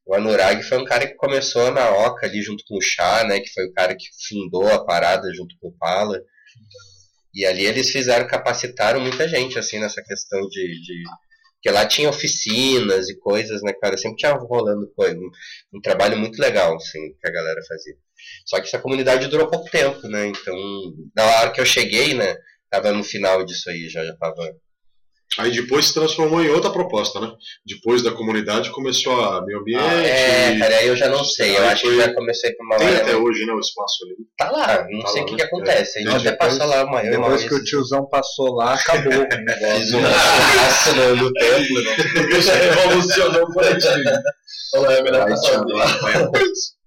[0.05, 3.39] O Anurag foi um cara que começou na Oca ali junto com o Chá, né?
[3.39, 6.19] Que foi o cara que fundou a parada junto com o Pala.
[7.35, 11.03] E ali eles fizeram, capacitaram muita gente, assim, nessa questão de, de,
[11.55, 13.97] Porque lá tinha oficinas e coisas, né, cara?
[13.97, 15.17] Sempre tinha rolando coisa.
[15.19, 15.31] Um,
[15.75, 17.95] um, trabalho muito legal, assim, que a galera fazia.
[18.47, 20.27] Só que essa comunidade durou pouco tempo, né?
[20.29, 20.57] Então,
[21.17, 22.37] na hora que eu cheguei, né?
[22.71, 24.55] Tava no final disso aí, já, já tava
[25.39, 27.33] Aí depois se transformou em outra proposta, né?
[27.65, 29.83] Depois da comunidade começou a meio ambiente.
[29.83, 31.57] Ah, é, cara, aí eu já não sei.
[31.57, 31.91] Eu acho foi...
[31.91, 34.17] que já comecei por uma Tem até hoje, né, o espaço ali.
[34.37, 35.39] Tá lá, não tá sei o que, né?
[35.39, 35.99] que acontece.
[35.99, 36.03] É.
[36.03, 39.13] A gente até passou lá uma Depois uma que o tiozão passou lá, acabou.
[39.77, 42.41] Fiz um espaço no, templo, né?
[42.43, 43.87] Já revolucionou por aqui.
[44.75, 45.87] Olha, é melhor passar lá.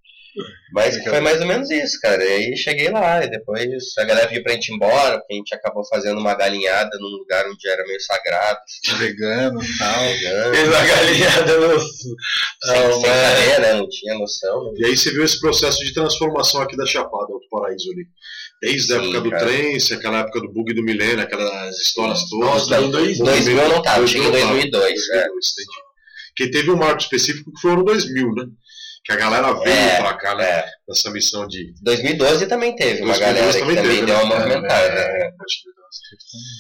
[0.76, 2.22] Mas foi mais ou menos isso, cara.
[2.22, 5.38] E aí cheguei lá, e depois a galera pediu pra gente ir embora, porque a
[5.38, 8.60] gente acabou fazendo uma galinhada num lugar onde era meio sagrado.
[8.60, 8.98] Assim.
[8.98, 10.02] Vegano e tal.
[10.02, 10.54] Vegano.
[10.54, 11.80] Fez uma galinhada no.
[11.80, 13.74] Sem, sem saber, né?
[13.76, 14.66] Não tinha noção.
[14.66, 14.72] Né?
[14.80, 18.06] E aí você viu esse processo de transformação aqui da Chapada, do Paraíso ali.
[18.62, 22.68] Desde a época do trem, aquela época do bug do milênio, aquelas histórias todas.
[22.68, 24.72] Nossa, em 2000 eu não tava, eu cheguei em 2002.
[24.72, 25.26] 2002 é.
[26.36, 28.44] Porque teve um marco específico que foi o ano 2000, né?
[29.06, 30.50] Que a galera veio é, pra cá, né?
[30.50, 30.66] É.
[30.88, 31.74] Nessa missão de.
[31.84, 34.36] 2012 também teve uma galera também que também teve, deu uma né?
[34.36, 34.88] movimentada.
[34.88, 35.32] É, né?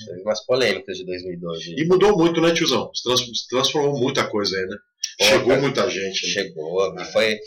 [0.05, 1.75] Teve umas polêmicas de 2012.
[1.75, 2.91] E mudou muito, né, tiozão?
[2.93, 4.77] Se transformou muita coisa aí, né?
[5.17, 6.27] Pô, Chegou cara, muita gente.
[6.27, 6.33] Né?
[6.33, 7.39] Chegou, e foi.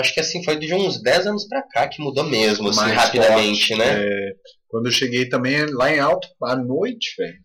[0.00, 2.94] Acho que assim, foi de uns 10 anos pra cá que mudou mesmo, assim, Mais
[2.96, 4.04] rapidamente, forte, né?
[4.04, 4.32] É,
[4.66, 7.38] quando eu cheguei também lá em alto, à noite, velho.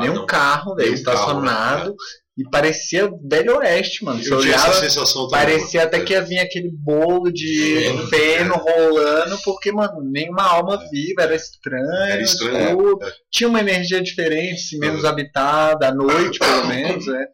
[0.00, 1.44] Nenhum carro, velho, estacionado.
[1.44, 1.96] Carro, né?
[2.36, 4.22] E parecia Velho Oeste, mano.
[4.22, 9.72] Você eu olhava, sensação parecia até que ia vir aquele bolo de feno rolando, porque,
[9.72, 11.90] mano, nenhuma alma viva, era estranho.
[11.90, 12.98] Era estranho.
[13.02, 13.12] É.
[13.30, 15.08] Tinha uma energia diferente, menos uhum.
[15.08, 17.26] habitada, à noite, pelo menos, né?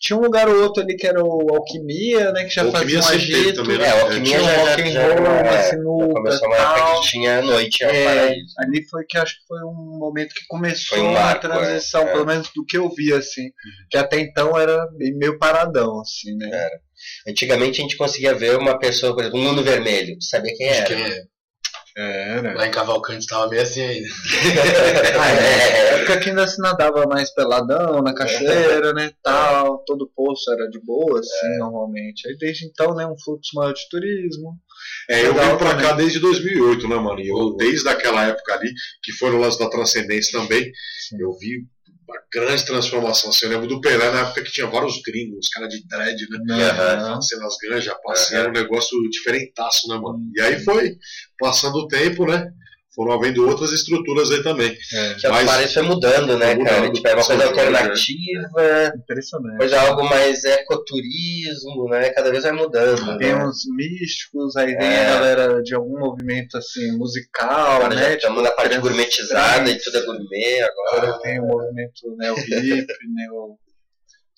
[0.00, 2.44] Tinha um outro ali que era o Alquimia, né?
[2.44, 3.62] Que já fazia um agito.
[3.62, 3.86] Também, né?
[3.86, 6.14] É, o Alquimia tinha um rock and roll, uma é, sinuca.
[6.14, 8.54] Começou uma época que tinha noite é, paraíso.
[8.58, 12.12] Ali foi que acho que foi um momento que começou um marco, a transição, é,
[12.12, 13.44] pelo menos do que eu vi, assim.
[13.44, 13.86] Uhum.
[13.90, 16.48] Que até então era meio paradão, assim, né?
[16.50, 16.80] Era.
[17.28, 20.86] Antigamente a gente conseguia ver uma pessoa, por exemplo, um mundo vermelho, sabia quem era.
[20.86, 21.04] Quem
[21.96, 22.38] é?
[22.38, 22.54] É, né?
[22.54, 24.08] Lá em Cavalcante estava meio assim ainda.
[25.20, 30.50] ah, é, época que ainda se nadava mais peladão, na cachoeira, né, tal, todo poço
[30.52, 31.58] era de boa, assim, é.
[31.58, 32.28] normalmente.
[32.28, 34.54] Aí desde então, né, um fluxo maior de turismo.
[35.08, 37.20] É, eu vim pra cá desde 2008, né, mano?
[37.20, 38.72] Eu, desde aquela época ali,
[39.02, 40.70] que foi no lance da Transcendência também,
[41.08, 41.16] Sim.
[41.20, 41.66] eu vi
[42.10, 43.30] uma grande transformação.
[43.30, 46.28] Assim, eu lembro do Pelé na época que tinha vários gringos, os caras de dread,
[46.30, 46.70] né?
[46.70, 47.14] Uhum.
[47.14, 48.50] Fazendo as ganjas, passando, uhum.
[48.50, 50.20] um negócio diferentaço, né, mano?
[50.36, 50.96] E aí foi
[51.38, 52.52] passando o tempo, né?
[52.94, 54.76] Foram havendo outras estruturas aí também.
[54.92, 55.14] É.
[55.14, 56.92] Que Mas, parece foi mudando, né, mudando, cara?
[56.92, 59.58] Tipo, é uma coisa alternativa, impressionante.
[59.58, 62.10] Coisa algo mais ecoturismo, né?
[62.10, 63.18] Cada vez vai mudando.
[63.18, 63.44] Tem né?
[63.44, 65.06] uns místicos, aí vem é.
[65.06, 68.14] a galera de algum movimento assim, musical, agora né?
[68.14, 71.08] Estamos tipo, na parte gourmetizada e tudo é gourmet agora.
[71.08, 73.58] Agora tem o movimento neo-hip, neo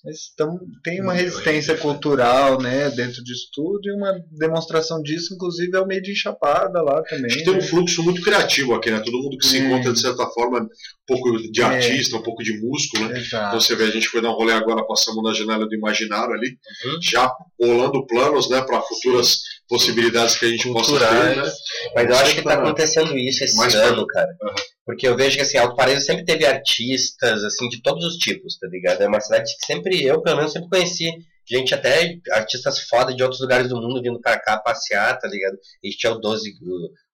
[0.03, 5.77] mas então, tem uma resistência cultural né, dentro disso tudo e uma demonstração disso, inclusive,
[5.77, 7.27] é o meio de enxapada lá também.
[7.27, 7.61] Acho que tem um né?
[7.61, 8.99] fluxo muito criativo aqui, né?
[8.99, 10.67] Todo mundo que se encontra, de certa forma, um
[11.07, 11.63] pouco de é.
[11.63, 12.19] artista, é.
[12.19, 13.17] um pouco de músico, né?
[13.17, 13.47] Exato.
[13.47, 16.33] Então você vê, a gente foi dar um rolê agora, passamos na janela do imaginário
[16.33, 17.01] ali, uhum.
[17.01, 21.35] já bolando planos né, para futuras possibilidades que a gente possa ter.
[21.35, 21.51] Né?
[21.95, 24.29] Mas eu acho que está acontecendo isso esse Mais ano, cara.
[24.41, 24.55] Uhum.
[24.85, 28.57] Porque eu vejo que assim, Alto Paraíso sempre teve artistas assim de todos os tipos,
[28.59, 29.01] tá ligado?
[29.01, 31.09] É uma cidade que sempre eu, pelo menos, sempre conheci
[31.45, 35.53] gente até artistas foda de outros lugares do mundo vindo para cá passear, tá ligado?
[35.53, 36.53] A gente tinha o 12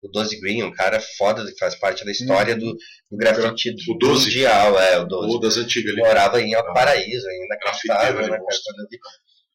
[0.02, 2.60] o 12 Green, um cara foda que faz parte da história hum.
[2.60, 2.78] do,
[3.12, 4.26] do grafite o 12.
[4.26, 5.36] mundial, é, o 12.
[5.36, 6.02] O das antigas ali.
[6.02, 8.40] Morava em Alto Paraíso ainda, acreditava, né,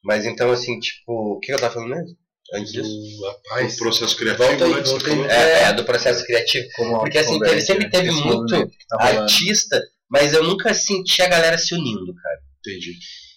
[0.03, 2.17] Mas então assim, tipo, o que eu tava falando mesmo?
[2.53, 3.25] Antes disso?
[3.25, 5.21] Rapaz, do processo criativo, volta aí, né, volta aí.
[5.23, 6.69] É, é, do processo criativo.
[6.77, 11.57] Como Porque assim, teve, sempre teve muito tá artista, mas eu nunca senti a galera
[11.57, 12.41] se unindo, cara.
[12.61, 12.93] Entendi.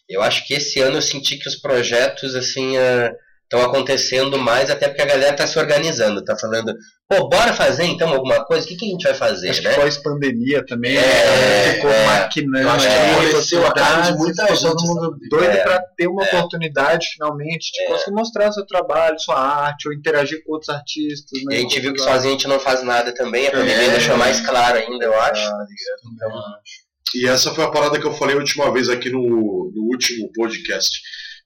[0.10, 3.12] Eu acho que esse ano eu senti que os projetos, assim, uh,
[3.48, 6.76] estão acontecendo mais, até porque a galera está se organizando, está falando,
[7.10, 9.50] pô, bora fazer então alguma coisa, o que, que a gente vai fazer?
[9.50, 9.70] Acho né?
[9.70, 12.70] que pós-pandemia também, é, ficou é, maquinando.
[12.70, 14.62] Acho que aconteceu a cara de muita gente.
[14.62, 17.88] Todo mundo doido é, para ter uma é, oportunidade finalmente de é.
[17.88, 21.40] conseguir mostrar seu trabalho, sua arte, ou interagir com outros artistas.
[21.46, 23.88] Né, e a gente viu que sozinho a gente não faz nada também, a pandemia
[23.88, 25.42] é, deixou mais claro ainda, eu acho.
[25.42, 25.66] Ah,
[26.14, 26.42] então,
[27.16, 29.22] e essa foi a parada que eu falei a última vez aqui no,
[29.74, 31.00] no último podcast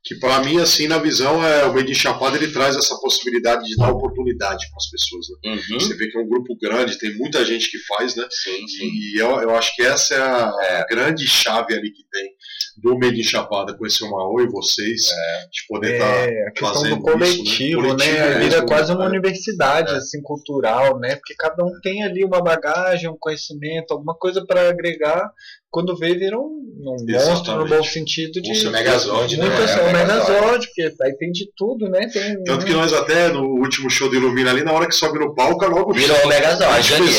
[0.03, 3.63] que para mim, assim, na visão, é o Made in Chapada ele traz essa possibilidade
[3.67, 5.27] de dar oportunidade para as pessoas.
[5.29, 5.51] Né?
[5.51, 5.79] Uhum.
[5.79, 8.25] Você vê que é um grupo grande, tem muita gente que faz, né?
[8.31, 8.89] Sim, sim.
[8.89, 10.85] E eu, eu acho que essa é a, é.
[10.87, 12.29] grande chave ali que tem.
[12.77, 15.41] do meio de Chapada conhecer o Maô e vocês, é.
[15.51, 17.75] de poder estar tá é, a questão do coletivo, isso, né?
[17.75, 18.35] coletivo, né?
[18.35, 19.97] A vida é quase uma universidade, é.
[19.97, 21.15] assim, cultural, né?
[21.15, 25.31] Porque cada um tem ali uma bagagem, um conhecimento, alguma coisa para agregar
[25.71, 28.67] quando vê, vira um, um monstro no bom sentido de.
[28.67, 29.45] O Megazord, né?
[29.45, 32.09] Muito é, o Megazord, porque aí tem de tudo, né?
[32.09, 35.17] Tem, Tanto que nós até no último show do Ilumina ali, na hora que sobe
[35.17, 36.93] no palco, logo virou o Megazord.
[36.93, 37.09] Ali,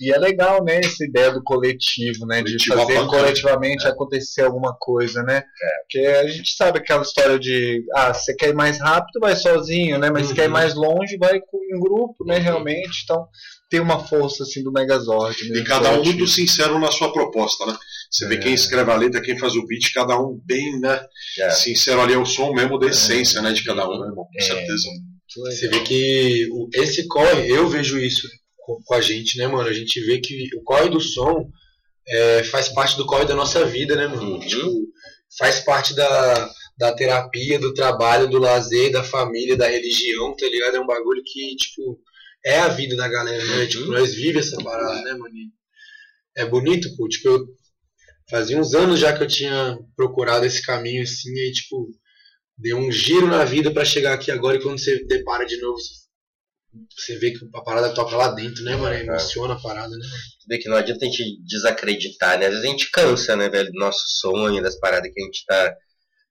[0.00, 2.42] e é legal, né, essa ideia do coletivo, né?
[2.42, 3.88] De fazer coletivamente é.
[3.88, 5.38] acontecer alguma coisa, né?
[5.38, 5.68] É.
[5.80, 9.98] Porque a gente sabe aquela história de ah, você quer ir mais rápido, vai sozinho,
[9.98, 10.10] né?
[10.10, 10.28] Mas uhum.
[10.28, 10.52] se quer ir uhum.
[10.52, 12.36] mais longe, vai em grupo, né?
[12.36, 12.42] Uhum.
[12.42, 13.02] Realmente.
[13.04, 13.26] Então
[13.68, 15.50] tem uma força assim do Megazord.
[15.50, 15.58] Né?
[15.58, 17.76] E cada um muito sincero na sua proposta, né?
[18.10, 18.28] Você é.
[18.28, 21.00] vê quem escreve a letra, quem faz o beat, cada um bem, né?
[21.38, 21.50] É.
[21.50, 22.90] Sincero ali é o som mesmo da é.
[22.90, 23.52] essência, né?
[23.52, 24.24] De cada um, né, irmão?
[24.24, 24.42] Com é.
[24.42, 24.88] certeza.
[25.36, 28.26] Você vê que esse corre, eu vejo isso
[28.58, 29.68] com a gente, né, mano?
[29.68, 31.50] A gente vê que o corre do som
[32.08, 34.34] é, faz parte do corre da nossa vida, né, mano?
[34.34, 34.40] Uhum.
[34.40, 34.70] Tipo,
[35.38, 40.76] faz parte da, da terapia, do trabalho, do lazer, da família, da religião, tá ligado?
[40.76, 42.00] É um bagulho que, tipo,
[42.44, 43.66] é a vida da galera, né?
[43.66, 43.92] Tipo, uhum.
[43.92, 45.34] nós vivemos essa parada, né, mano?
[46.36, 47.08] É bonito, pô.
[47.08, 47.46] Tipo, eu
[48.30, 51.88] fazia uns anos já que eu tinha procurado esse caminho assim, e tipo,
[52.56, 55.78] deu um giro na vida para chegar aqui agora e quando você depara de novo,
[56.96, 58.94] você vê que a parada toca lá dentro, né, mano?
[58.94, 59.02] É.
[59.02, 60.06] Emociona a parada, né?
[60.06, 62.46] Você vê que não adianta a gente desacreditar, né?
[62.46, 65.44] Às vezes a gente cansa, né, velho, do nosso sonho, das paradas que a gente
[65.46, 65.76] tá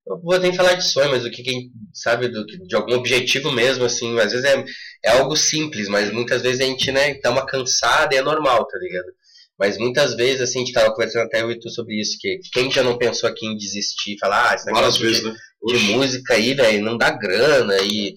[0.10, 3.52] eu vou nem falar de sonho, mas o que quem sabe do, de algum objetivo
[3.52, 4.64] mesmo, assim, às vezes é,
[5.06, 8.66] é algo simples, mas muitas vezes a gente, né, dá uma cansada e é normal,
[8.66, 9.08] tá ligado?
[9.60, 12.40] Mas muitas vezes, assim, a gente tava conversando até eu e tu sobre isso, que
[12.54, 15.36] quem já não pensou aqui em desistir, falar, ah, esse negócio vezes, de, né?
[15.66, 18.14] de música aí, velho, não dá grana e,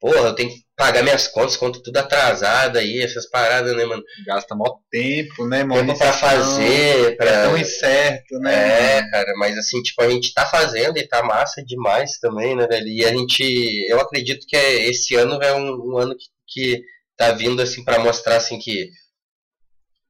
[0.00, 4.02] porra, eu tenho que pagar minhas contas, conta tudo atrasada aí, essas paradas, né, mano?
[4.24, 5.88] Gasta mó tempo, né, mano?
[5.88, 7.30] Tempo pra fazer, pra...
[7.30, 8.96] É tão incerto, né?
[8.96, 12.66] É, cara, mas assim, tipo, a gente tá fazendo e tá massa demais também, né,
[12.66, 12.88] velho?
[12.88, 16.82] E a gente, eu acredito que é, esse ano é um, um ano que, que
[17.14, 18.88] tá vindo, assim, para mostrar, assim, que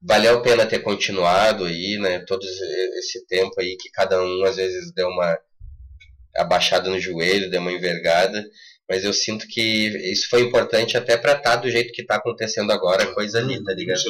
[0.01, 4.55] valeu a pena ter continuado aí, né, todo esse tempo aí que cada um às
[4.55, 5.37] vezes deu uma
[6.37, 8.41] abaixada no joelho, deu uma envergada,
[8.89, 9.61] mas eu sinto que
[10.11, 13.39] isso foi importante até para estar tá do jeito que está acontecendo agora, a coisa
[13.39, 14.01] ali, tá ligado?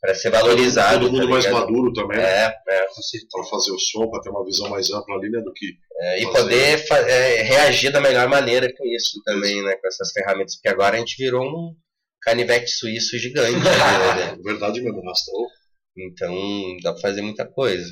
[0.00, 1.00] Para ser valorizado.
[1.06, 2.18] Todo mundo tá mais maduro também.
[2.18, 2.24] Né?
[2.24, 2.86] É, é.
[3.30, 5.40] Para fazer o som, para ter uma visão mais ampla ali, né?
[5.40, 5.76] Do que.
[6.00, 9.74] É, e poder é, reagir da melhor maneira com isso também, né?
[9.74, 11.74] Com essas ferramentas, porque agora a gente virou um
[12.22, 13.58] canivete suíço gigante.
[13.58, 14.36] né?
[14.44, 15.48] Verdade mesmo, Rastou.
[15.96, 16.32] Então
[16.82, 17.90] dá para fazer muita coisa.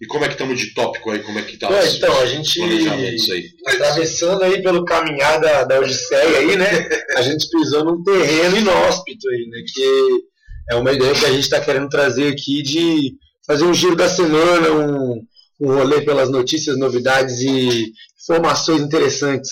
[0.00, 1.18] E como é que estamos de tópico aí?
[1.20, 1.68] Como é que tá?
[1.72, 3.50] É, então, a gente aí?
[3.66, 6.88] atravessando aí pelo caminhar da, da Odisseia aí, né?
[7.16, 9.64] A gente pisou num terreno inóspito aí, né?
[9.66, 10.24] Que
[10.70, 14.08] é uma ideia que a gente está querendo trazer aqui de fazer um giro da
[14.08, 15.20] semana, um,
[15.60, 19.50] um rolê pelas notícias, novidades e informações interessantes.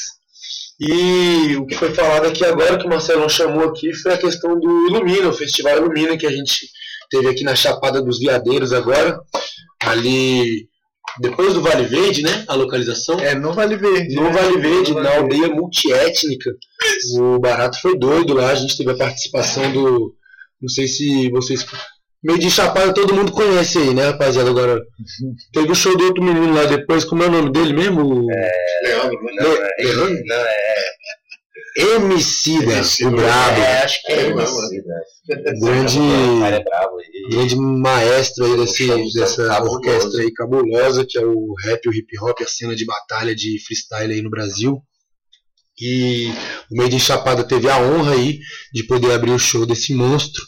[0.78, 4.60] E o que foi falado aqui agora, que o Marcelão chamou aqui, foi a questão
[4.60, 6.68] do Ilumina, o Festival Ilumina, que a gente
[7.10, 9.18] teve aqui na Chapada dos Veadeiros agora
[9.86, 10.68] ali
[11.20, 12.44] depois do Vale Verde, né?
[12.46, 13.18] A localização.
[13.20, 14.14] É, no Vale Verde.
[14.14, 14.30] No né?
[14.32, 16.50] Vale Verde, no na vale aldeia multiétnica.
[17.18, 18.50] O barato foi doido lá.
[18.50, 20.14] A gente teve a participação do.
[20.60, 21.64] Não sei se vocês.
[22.22, 24.50] Meio de Chapada todo mundo conhece aí, né, rapaziada?
[24.50, 24.80] Agora.
[25.52, 27.04] Teve o show do outro menino lá depois.
[27.04, 28.26] Como é o nome dele mesmo?
[28.30, 28.88] É.
[28.88, 29.18] Leandro.
[29.36, 30.22] Não, é, Leandro?
[30.26, 30.74] Não, é.
[31.76, 33.60] Emicida, o brabo.
[33.60, 34.94] É, acho que é Emicida.
[35.60, 36.96] Grande, é bravo
[37.30, 42.40] grande maestro aí desse, dessa orquestra aí cabulosa, que é o rap, o hip hop,
[42.40, 44.80] a cena de batalha de freestyle aí no Brasil.
[45.78, 46.30] E
[46.70, 48.38] o Meio de Chapada teve a honra aí
[48.72, 50.42] de poder abrir o show desse monstro,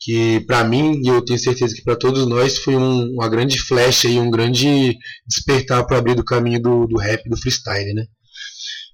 [0.00, 3.58] que para mim, e eu tenho certeza que para todos nós, foi um, uma grande
[3.58, 8.04] flecha e um grande despertar para abrir do caminho do, do rap, do freestyle, né?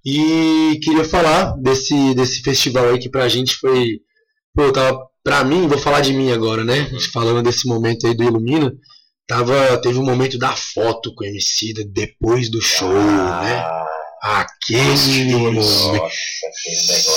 [0.05, 4.01] E queria falar desse, desse festival aí que pra gente foi.
[4.55, 6.91] Pô, tava, pra mim, vou falar de mim agora, né?
[7.13, 8.73] Falando desse momento aí do Ilumina.
[9.27, 13.85] Tava, teve um momento da foto com o MC depois do show, ah, né?
[14.23, 15.63] Aquele nome.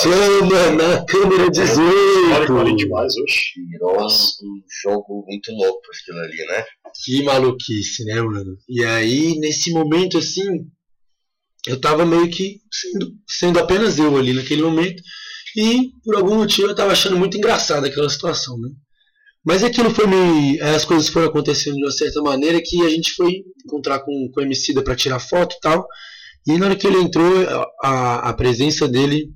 [0.02, 2.76] Chama na câmera 18.
[2.76, 3.12] demais,
[3.70, 6.64] Virou um jogo muito louco aquilo ali, né?
[7.04, 8.56] Que maluquice, né, mano?
[8.66, 10.66] E aí, nesse momento assim,
[11.68, 15.02] eu tava meio que sendo, sendo apenas eu ali naquele momento.
[15.56, 18.70] E por algum motivo eu tava achando muito engraçada aquela situação, né?
[19.44, 20.60] Mas aquilo foi me.
[20.60, 24.40] As coisas foram acontecendo de uma certa maneira que a gente foi encontrar com, com
[24.40, 25.86] o Emicida para tirar foto e tal.
[26.46, 27.46] E na hora que ele entrou,
[27.82, 29.30] a, a presença dele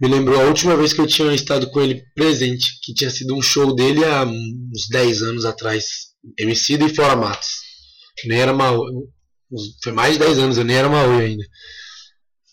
[0.00, 3.36] me lembrou a última vez que eu tinha estado com ele presente, que tinha sido
[3.36, 5.84] um show dele há uns 10 anos atrás.
[6.38, 7.48] MC e Fora Matos.
[8.26, 9.13] Nem era Maui.
[9.82, 11.44] Foi mais de 10 anos, eu nem era Maui ainda.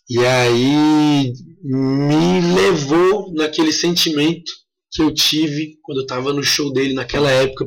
[0.10, 1.34] E aí
[1.64, 4.52] me levou naquele sentimento
[4.92, 7.66] que eu tive quando eu estava no show dele naquela época,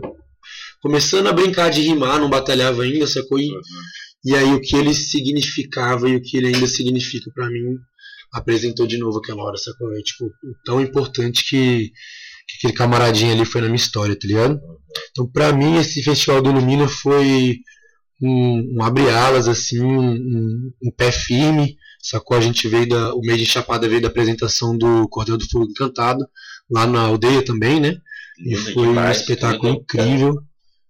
[0.82, 3.38] começando a brincar de rimar, não batalhava ainda, sacou?
[3.38, 3.48] E,
[4.24, 7.78] e aí o que ele significava e o que ele ainda significa para mim
[8.32, 9.90] apresentou de novo aquela hora, sacou?
[9.96, 10.30] É, tipo,
[10.64, 11.90] tão importante que,
[12.46, 14.60] que aquele camaradinho ali foi na minha história, tá ligado?
[15.10, 17.58] Então, para mim, esse Festival do Ilumina foi
[18.24, 22.36] um, um abre-alas, assim, um, um, pé firme, sacou?
[22.36, 23.14] A gente veio da.
[23.14, 26.26] O mês de Chapada veio da apresentação do Cordel do Fogo Encantado,
[26.70, 27.96] lá na aldeia também, né?
[28.38, 30.40] E foi demais, um espetáculo incrível.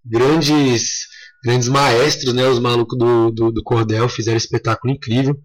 [0.05, 1.07] Grandes
[1.44, 2.47] grandes maestros, né?
[2.47, 5.37] Os malucos do, do, do Cordel fizeram um espetáculo incrível.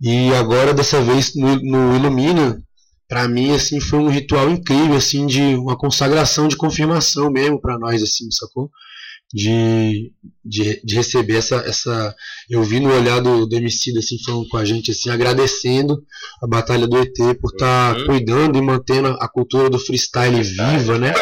[0.00, 2.62] E agora, dessa vez, no, no Ilumina,
[3.08, 7.78] para mim, assim, foi um ritual incrível, assim, de uma consagração de confirmação mesmo para
[7.78, 8.70] nós, assim, sacou?
[9.32, 10.12] De,
[10.44, 12.14] de, de, receber essa, essa.
[12.48, 16.02] Eu vi no olhar do, do MC, assim, falando com a gente, assim, agradecendo
[16.42, 18.06] a Batalha do ET por estar tá uhum.
[18.06, 21.14] cuidando e mantendo a cultura do freestyle viva, né?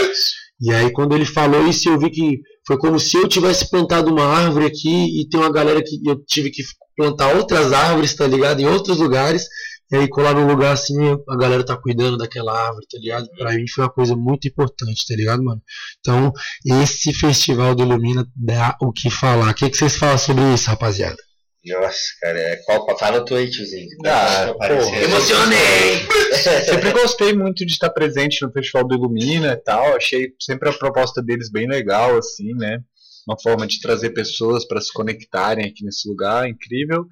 [0.61, 4.11] E aí, quando ele falou isso, eu vi que foi como se eu tivesse plantado
[4.11, 6.63] uma árvore aqui e tem uma galera que eu tive que
[6.97, 8.61] plantar outras árvores, tá ligado?
[8.61, 9.47] Em outros lugares.
[9.91, 10.97] E aí colar num lugar assim,
[11.29, 13.29] a galera tá cuidando daquela árvore, tá ligado?
[13.37, 15.63] Pra mim foi uma coisa muito importante, tá ligado, mano?
[16.01, 16.33] Então,
[16.83, 19.51] esse festival do Ilumina dá o que falar.
[19.51, 21.17] O que, que vocês falam sobre isso, rapaziada?
[21.65, 23.89] Nossa, cara, é, qual, fala tu aí, tiozinho.
[24.07, 24.55] Ah,
[25.03, 26.07] emocionei!
[26.65, 29.97] sempre gostei muito de estar presente no Festival do Ilumina e tal.
[29.97, 32.79] Achei sempre a proposta deles bem legal, assim, né?
[33.29, 37.05] Uma forma de trazer pessoas para se conectarem aqui nesse lugar incrível.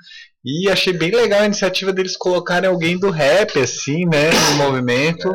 [0.43, 5.29] E achei bem legal a iniciativa deles colocarem alguém do rap, assim, né, no movimento.
[5.29, 5.35] É.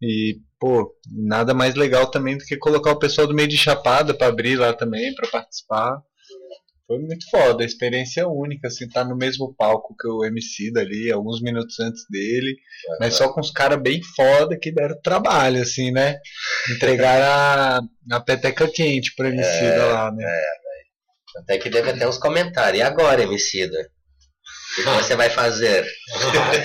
[0.00, 4.14] E, pô, nada mais legal também do que colocar o pessoal do meio de Chapada
[4.14, 6.00] para abrir lá também, para participar.
[6.92, 11.10] Foi muito foda, a experiência única, assim, tá no mesmo palco que o MC dali,
[11.10, 13.16] alguns minutos antes dele, é, mas é.
[13.16, 16.18] só com os caras bem foda que deram trabalho, assim, né?
[16.70, 20.22] Entregaram a, a peteca quente pro MC é, lá, né?
[20.22, 22.80] É, Até que deve ter uns comentários.
[22.80, 23.90] E agora, Emicida?
[24.72, 25.86] O que você vai fazer?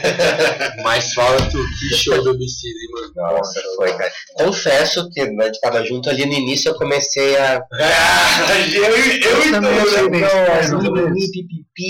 [0.81, 3.11] Mais falta que show do homicídio, mano.
[3.15, 4.11] Nossa, foi, cara.
[4.35, 7.57] Confesso que a gente tava junto ali no início, eu comecei a.
[7.73, 10.21] Ah, eu, eu, eu também achei bem.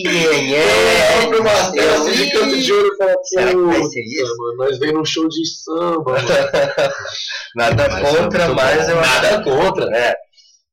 [0.04, 2.90] Eu uma peça de canto de ouro
[3.24, 4.36] Será que vai ser isso?
[4.58, 6.16] Nós vem num show de samba,
[7.56, 8.96] Nada contra, mas eu.
[8.96, 10.14] Nada contra, né?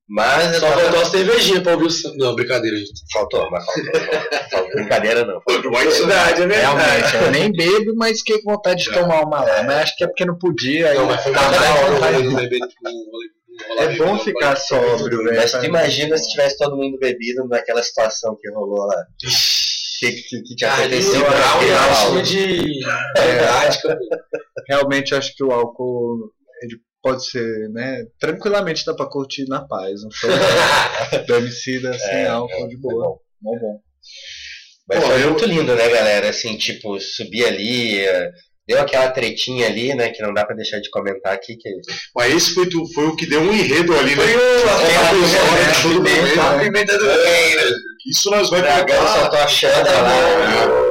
[0.09, 2.17] Mas Só faltou uma cervejinha pra ouvir o.
[2.17, 2.93] Não, brincadeira, gente.
[3.11, 3.85] Faltou, mas faltou.
[4.51, 4.71] faltou.
[4.77, 5.41] brincadeira não.
[5.43, 6.53] Foi uma verdade, é verdade.
[6.53, 9.63] Realmente, eu nem bebo, mas fiquei com vontade de tomar uma lá.
[9.63, 10.93] Mas acho que é porque não podia.
[10.93, 11.41] Não, mas foi uma
[13.79, 15.37] É bom ficar sóbrio, velho.
[15.37, 19.07] Mas tu imagina se tivesse todo mundo bebido naquela situação que rolou lá.
[20.01, 21.21] Que, que, que te aconteceu?
[21.21, 22.85] Brown, de.
[23.17, 23.71] É,
[24.69, 26.31] realmente acho que o álcool
[27.05, 28.07] pode ser, né?
[28.19, 30.03] Tranquilamente dá pra curtir na paz.
[30.03, 30.31] Um show
[31.29, 33.19] do Emicida sem é, álcool de boa.
[33.43, 33.81] Bom, bom.
[34.89, 35.31] Mas Pô, foi eu...
[35.31, 36.31] muito lindo, né, galera?
[36.31, 38.31] Assim, tipo, subir ali, eh,
[38.67, 41.57] deu aquela tretinha ali, né, que não dá pra deixar de comentar aqui.
[41.57, 41.71] Que...
[42.17, 44.33] Mas esse foi, tu, foi o que deu um enredo ali, foi né?
[45.83, 46.41] Foi o...
[46.41, 47.77] A pimenta do reino.
[48.11, 48.97] Isso nós vai pegar.
[48.97, 50.84] Eu só tô achando lá.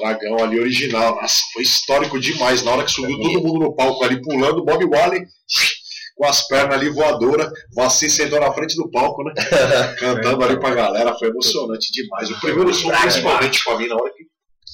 [0.00, 1.16] Dragão ali original.
[1.20, 2.62] Nossa, foi histórico demais.
[2.62, 5.24] Na hora que subiu todo mundo no palco ali pulando, Bob Wally
[6.20, 9.32] com as pernas ali voadora, Vassi sentou na frente do palco, né?
[9.98, 12.30] Cantando ali pra galera, foi emocionante demais.
[12.30, 14.24] O primeiro som, principalmente pra mim, na hora que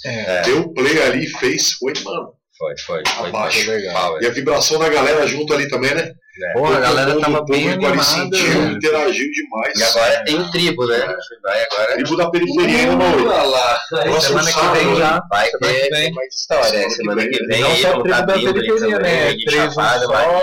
[0.08, 0.42] é.
[0.42, 2.32] deu play ali e fez, foi, mano.
[2.58, 3.02] Foi, foi.
[3.06, 3.64] Foi, abaixo.
[3.64, 6.12] Foi legal, e a vibração da galera junto ali também, né?
[6.42, 6.52] É.
[6.52, 8.02] Porra, a galera tava bem animada.
[8.02, 8.72] sentiu, né?
[8.72, 9.78] interagiu demais.
[9.78, 10.98] E agora tem um tribo, né?
[10.98, 11.16] É.
[11.42, 11.94] Vai agora.
[11.94, 13.24] Tribo da periferia, uh, Mauro.
[13.24, 13.78] lá.
[14.20, 15.22] Semana que vem já.
[15.30, 16.90] Vai ter, tem mais história.
[16.90, 17.60] Semana que vem.
[17.60, 19.34] Não só tribo da periferia, né?
[19.46, 20.42] Três um só.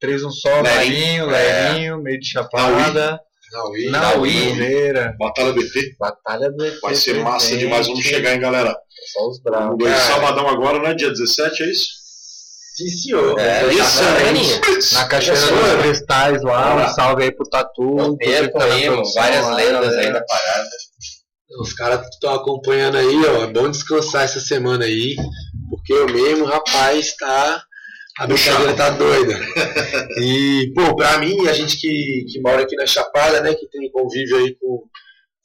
[0.00, 3.20] Três um só, Marinho, Lerinho, meio de chapada.
[3.52, 5.96] Nauí, Nauí, Batalha do ET.
[5.98, 6.80] Batalha do ET.
[6.80, 7.86] Vai ser massa demais.
[7.86, 8.74] Vamos chegar, hein, galera.
[9.12, 9.88] Só os bravos.
[9.90, 10.94] Sabadão agora, né?
[10.94, 12.01] Dia 17, é isso?
[12.74, 13.38] Sim, senhor.
[13.38, 18.16] É, isso, é, Na Cachoeira dos Cristais lá, um salve aí pro Tatu.
[18.16, 20.70] Perco aí, várias lendas aí da parada.
[21.60, 25.14] Os caras que estão acompanhando aí, ó, é bom descansar essa semana aí,
[25.68, 27.62] porque eu mesmo, rapaz, tá.
[28.18, 29.38] A brincadeira tá doida.
[30.18, 33.90] E, pô, pra mim, a gente que, que mora aqui na Chapada, né, que tem
[33.90, 34.82] convívio aí com,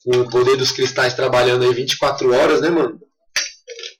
[0.04, 2.98] com o poder dos cristais trabalhando aí 24 horas, né, mano?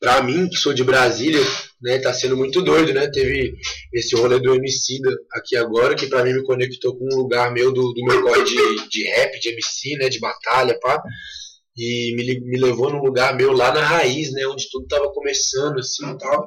[0.01, 1.41] Pra mim, que sou de Brasília,
[1.81, 3.09] né, tá sendo muito doido, né?
[3.09, 3.55] Teve
[3.93, 7.73] esse rolê do Emicida aqui agora, que pra mim me conectou com um lugar meu
[7.73, 10.09] do, do meu corre de, de rap, de MC, né?
[10.09, 11.01] De batalha, pá.
[11.77, 14.47] E me, me levou num lugar meu lá na raiz, né?
[14.47, 16.47] Onde tudo tava começando, assim e tal.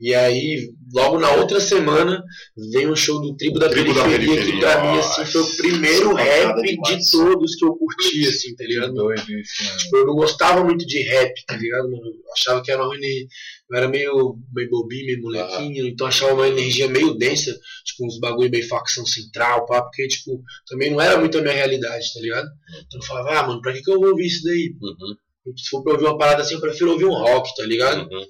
[0.00, 2.24] E aí, logo na outra semana,
[2.72, 5.26] vem o um show do Tribo da Tribo Periferia, da Periferia, que pra mim, assim,
[5.26, 8.94] foi o primeiro rap de todos que eu curti, assim, tá ligado?
[8.94, 9.78] Doido isso, mano.
[9.78, 12.02] Tipo, eu não gostava muito de rap, tá ligado, mano?
[12.02, 16.48] Eu achava que era uma eu era meio, meio bobinho, meio molequinho, então achava uma
[16.48, 17.52] energia meio densa,
[17.84, 21.54] tipo, uns bagulho meio facção central, pá, porque, tipo, também não era muito a minha
[21.54, 22.48] realidade, tá ligado?
[22.86, 24.74] Então eu falava, ah, mano, pra que, que eu vou ouvir isso daí?
[24.80, 25.54] Uhum.
[25.56, 28.10] Se for pra ouvir uma parada assim, eu prefiro ouvir um rock, tá ligado?
[28.10, 28.26] Uhum.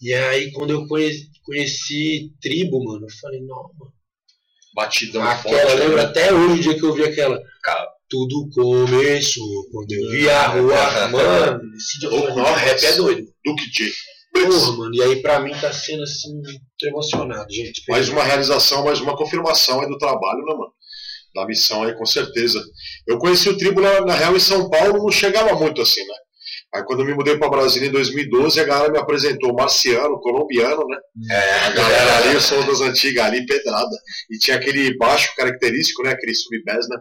[0.00, 3.92] E aí, quando eu conheci, conheci Tribo, mano, eu falei, não, mano.
[4.74, 5.72] Batidão aquela, forte.
[5.72, 6.02] Eu lembro né?
[6.02, 7.40] até hoje o dia que eu vi aquela.
[7.62, 11.08] Cara, tudo começou quando eu vi a rua.
[11.08, 12.08] mano, esse dia
[12.54, 13.28] rap é doido.
[13.44, 13.92] Duke J.
[14.32, 17.82] Porra, mano, e aí pra mim tá sendo assim, muito emocionado, gente.
[17.88, 20.72] Mais uma realização, mais uma confirmação aí do trabalho, né, mano?
[21.34, 22.64] Da missão aí, com certeza.
[23.06, 26.14] Eu conheci o Tribo, na, na real, em São Paulo, não chegava muito assim, né?
[26.74, 30.86] Aí quando eu me mudei para Brasília em 2012, a galera me apresentou Marciano, colombiano,
[30.86, 30.98] né?
[31.30, 33.96] É, a galera ali, eu sou das antigas ali, pedrada.
[34.30, 36.12] E tinha aquele baixo característico, né?
[36.12, 36.96] Aquele sub-bass, né?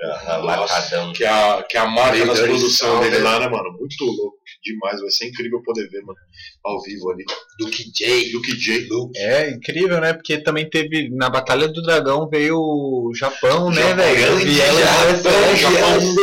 [0.00, 3.72] Uhum, que, é a, que é a marca das produções dele lá, né, mano?
[3.72, 4.37] Muito louco
[4.72, 6.18] demais, vai ser incrível poder ver, mano,
[6.64, 7.24] ao vivo ali.
[7.58, 8.30] Duke J.
[8.32, 8.86] Duke J.
[8.88, 9.18] Luke.
[9.18, 10.12] É, incrível, né?
[10.12, 14.40] Porque também teve, na Batalha do Dragão veio o Japão, né, velho?
[14.46, 14.78] E ela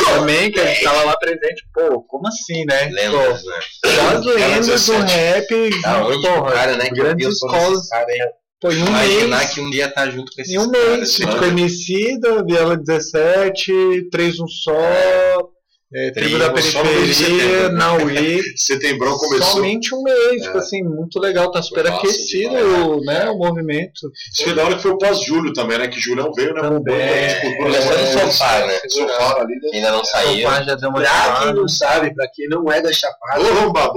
[0.06, 1.68] também, que a gente tava lá presente.
[1.74, 2.90] Pô, como assim, né?
[2.90, 3.60] Lendas, né?
[4.14, 6.90] As lendas do rap, onde porra, cara, né?
[6.90, 7.88] Grandes escolas.
[8.62, 11.20] Pô, em um Imaginar mês, que um dia tá junto com esses Em um mês,
[11.38, 15.36] conhecida, Viela 17, 3 um só, é,
[16.14, 18.42] tribo da periferia, Naui.
[18.58, 19.54] Setembrão começou.
[19.54, 20.46] Somente um mês, é.
[20.46, 24.12] tipo assim, muito legal, tá super aquecido né, o movimento.
[24.34, 25.88] Isso que da hora que foi o pós-Julho também, né?
[25.88, 26.62] Que Julião veio, né?
[26.62, 26.96] Também.
[26.96, 28.80] É, Começando no sofá, né?
[28.90, 29.70] Sofá ali, né?
[29.74, 30.50] Ainda não saiu.
[30.66, 33.44] Já deu uma pra quem não sabe, pra quem não é da Chapada,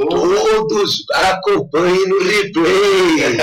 [0.08, 3.36] todos acompanhem no replay.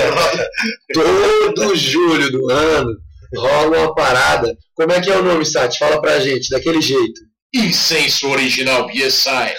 [0.94, 4.56] Todo julho do ano rola uma parada.
[4.74, 5.78] Como é que é o nome, Sati?
[5.78, 7.20] Fala pra gente, daquele jeito.
[7.64, 9.54] Incenso original BSI.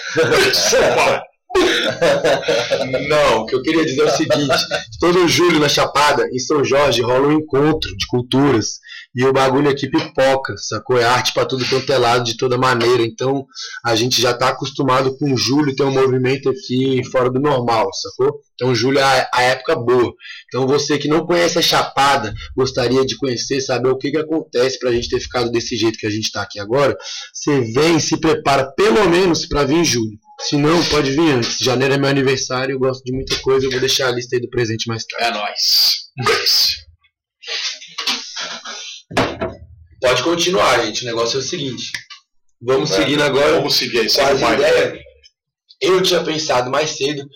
[3.08, 4.56] Não, o que eu queria dizer é o seguinte:
[5.00, 8.78] todo julho na Chapada, em São Jorge, rola um encontro de culturas
[9.14, 10.98] e o bagulho aqui pipoca, sacou?
[10.98, 13.02] É arte para tudo quanto é lado, de toda maneira.
[13.02, 13.46] Então
[13.84, 18.40] a gente já está acostumado com julho ter um movimento aqui fora do normal, sacou?
[18.54, 20.12] Então julho é a época boa.
[20.46, 24.78] Então você que não conhece a Chapada, gostaria de conhecer, saber o que, que acontece
[24.78, 26.96] para a gente ter ficado desse jeito que a gente está aqui agora,
[27.32, 30.18] você vem se prepara pelo menos para vir em julho.
[30.40, 31.58] Se não, pode vir antes.
[31.58, 34.42] Janeiro é meu aniversário, eu gosto de muita coisa, eu vou deixar a lista aí
[34.42, 35.26] do presente mais tarde.
[35.26, 36.88] É nóis.
[40.00, 41.02] Pode continuar, gente.
[41.02, 41.90] O negócio é o seguinte.
[42.62, 43.56] Vamos é, seguindo agora.
[43.56, 45.00] Vamos seguir aí, com as ideias.
[45.80, 47.28] Eu tinha pensado mais cedo o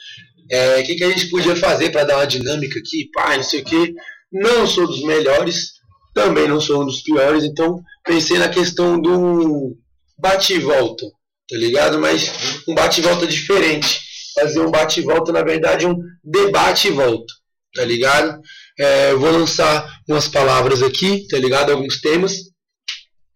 [0.51, 3.61] é, que, que a gente podia fazer para dar uma dinâmica aqui, pá, não sei
[3.61, 3.95] o que.
[4.33, 5.73] Não sou dos melhores,
[6.15, 9.77] também não sou um dos piores, então pensei na questão do
[10.19, 11.05] bate e volta
[11.53, 12.01] tá ligado?
[12.01, 12.33] Mas
[12.67, 14.01] um bate e volta diferente.
[14.35, 15.95] Fazer um bate e volta, na verdade, um
[16.25, 17.33] debate e volta,
[17.75, 18.41] tá ligado?
[18.79, 21.71] É, vou lançar umas palavras aqui, tá ligado?
[21.71, 22.33] Alguns temas.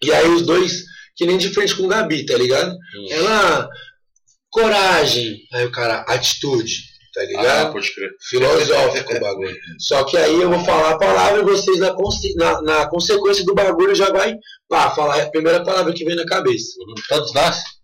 [0.03, 2.71] E aí os dois, que nem de frente com o Gabi, tá ligado?
[2.73, 3.07] Hum.
[3.11, 3.69] Ela.
[4.49, 5.37] Coragem.
[5.53, 6.97] Aí o cara, atitude.
[7.13, 7.69] Tá ligado?
[7.69, 8.11] Ah, pode crer.
[8.29, 9.57] Filosófico o bagulho.
[9.79, 11.95] Só que aí eu vou falar a palavra e vocês, na,
[12.37, 14.35] na, na consequência do bagulho, já vai
[14.69, 16.75] pá, falar a primeira palavra que vem na cabeça.
[16.79, 16.95] Uhum.
[17.09, 17.76] Todos nós?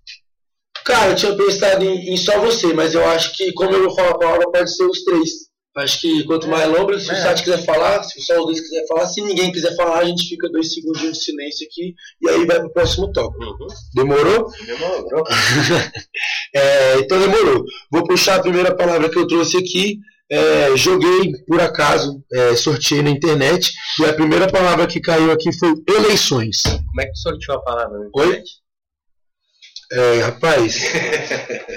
[0.84, 3.94] Cara, eu tinha pensado em, em, só você, mas eu acho que, como eu vou
[3.94, 5.52] falar a palavra, pode ser os três.
[5.74, 7.14] Acho que quanto mais longa, se é.
[7.14, 10.04] o Sati quiser falar, se só os dois quiser falar, se ninguém quiser falar, a
[10.04, 13.42] gente fica dois segundinhos de silêncio aqui e aí vai pro próximo tópico.
[13.42, 13.66] Uhum.
[13.94, 14.50] Demorou?
[14.66, 15.24] Demorou.
[16.54, 17.64] é, então demorou.
[17.90, 19.98] Vou puxar a primeira palavra que eu trouxe aqui.
[20.30, 23.70] É, joguei por acaso, é, sorteei na internet
[24.00, 26.62] e a primeira palavra que caiu aqui foi eleições.
[26.62, 28.36] Como é que sorteou a palavra na internet?
[28.36, 28.61] Oi?
[29.92, 30.94] É, rapaz.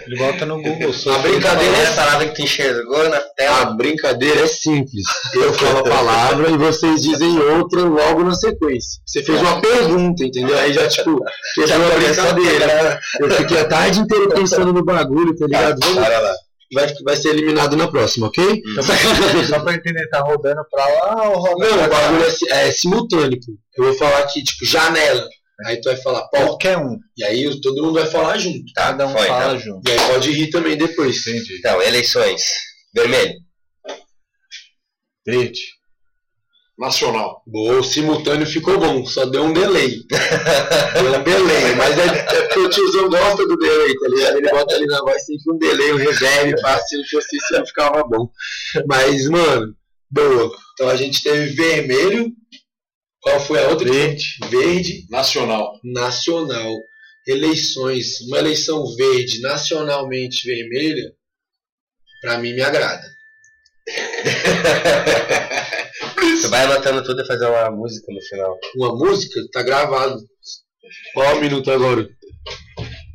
[0.07, 0.91] Ele bota no Google.
[1.13, 3.61] A brincadeira é essa palavra que tu enxergou na tela.
[3.61, 5.03] A brincadeira é simples.
[5.33, 9.01] Eu falo a palavra e vocês dizem outra logo na sequência.
[9.05, 10.57] Você fez uma pergunta, entendeu?
[10.57, 11.19] Aí já, tipo,
[11.55, 12.99] fez uma brincadeira.
[13.19, 15.79] Eu fiquei a tarde inteira pensando no bagulho, tá ligado?
[15.81, 16.03] Vamos,
[16.73, 18.43] vai, vai ser eliminado na próxima, ok?
[18.43, 18.81] Hum.
[19.47, 23.39] Só pra entender, tá rodando pra lá ou rodando Não, o bagulho é, é simultâneo.
[23.77, 25.27] Eu vou falar aqui, tipo, janela.
[25.63, 26.37] Aí tu vai falar, pô.
[26.37, 26.99] Qualquer um.
[27.17, 28.73] E aí todo mundo vai falar junto.
[28.73, 28.87] Tá?
[28.87, 29.59] Cada um Foi, fala então.
[29.59, 29.89] junto.
[29.89, 31.25] E aí pode rir também depois.
[31.25, 31.57] Entendi.
[31.57, 32.41] Então, eleições.
[32.93, 33.35] Vermelho.
[35.25, 35.61] Verde.
[36.77, 37.41] Nacional.
[37.47, 40.03] Boa, o simultâneo ficou bom, só deu um delay.
[40.93, 44.37] deu um delay, mas é, é porque o tiozão gosta do delay, tá ligado?
[44.37, 47.47] Ele bota ali na voz sempre um delay, um reverb, faz se não fosse isso,
[47.49, 48.29] já ficava bom.
[48.87, 49.73] Mas, mano,
[50.11, 50.51] boa.
[50.73, 52.29] Então a gente teve vermelho.
[53.25, 53.91] Qual foi a outra?
[53.91, 54.37] Verde.
[54.51, 55.07] Verde.
[55.09, 55.79] Nacional.
[55.83, 56.71] Nacional.
[57.25, 58.21] Eleições.
[58.21, 61.11] Uma eleição verde, nacionalmente vermelha,
[62.21, 63.03] para mim me agrada.
[66.21, 68.59] Você vai anotando tudo e fazer uma música no final.
[68.75, 69.41] Uma música?
[69.51, 70.23] Tá gravado.
[71.15, 72.07] Qual o minuto agora?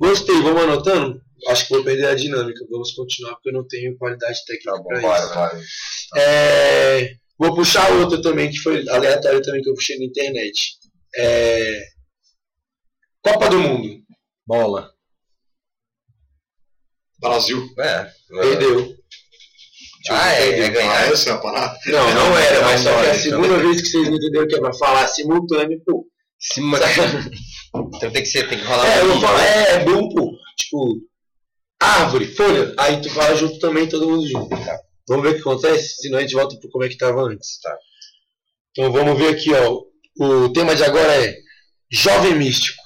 [0.01, 1.23] Gostei, vamos anotando?
[1.47, 2.67] Acho que vou perder a dinâmica.
[2.69, 5.35] Vamos continuar porque eu não tenho qualidade técnica tá para isso.
[5.35, 5.63] Vai.
[6.17, 10.79] É, vou puxar outra também que foi aleatória também que eu puxei na internet.
[11.17, 11.81] É,
[13.23, 14.03] Copa do Mundo.
[14.47, 14.91] Bola.
[17.19, 17.67] Brasil.
[17.79, 18.11] É.
[18.29, 18.95] Perdeu.
[20.11, 21.13] Ah, é, é ganhar.
[21.13, 21.79] Essa é a parada?
[21.87, 23.61] Não, não era, mas só que é a segunda então.
[23.61, 26.07] vez que vocês não entenderam que é pra falar simultâneo, pô.
[26.39, 27.31] Simultâneo.
[27.95, 28.87] então tem que ser, tem que rolar.
[28.87, 30.33] É, eu vou falar, é, é bom, pô.
[30.57, 31.01] Tipo,
[31.81, 32.75] árvore, folha.
[32.79, 34.49] Aí tu fala junto também, todo mundo junto.
[34.49, 34.81] Tá.
[35.11, 37.59] Vamos ver o que acontece, senão a gente volta pro como é que tava antes.
[37.61, 37.77] Tá.
[38.71, 39.83] Então vamos ver aqui, ó.
[40.21, 41.37] O tema de agora é
[41.91, 42.81] Jovem Místico.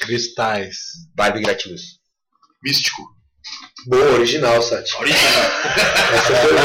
[0.00, 0.76] Cristais.
[1.16, 1.82] Vibe gratiluz.
[2.64, 3.02] Místico.
[3.86, 4.96] Boa, original, Sati.
[4.96, 5.22] Original.
[6.12, 6.56] Essa foi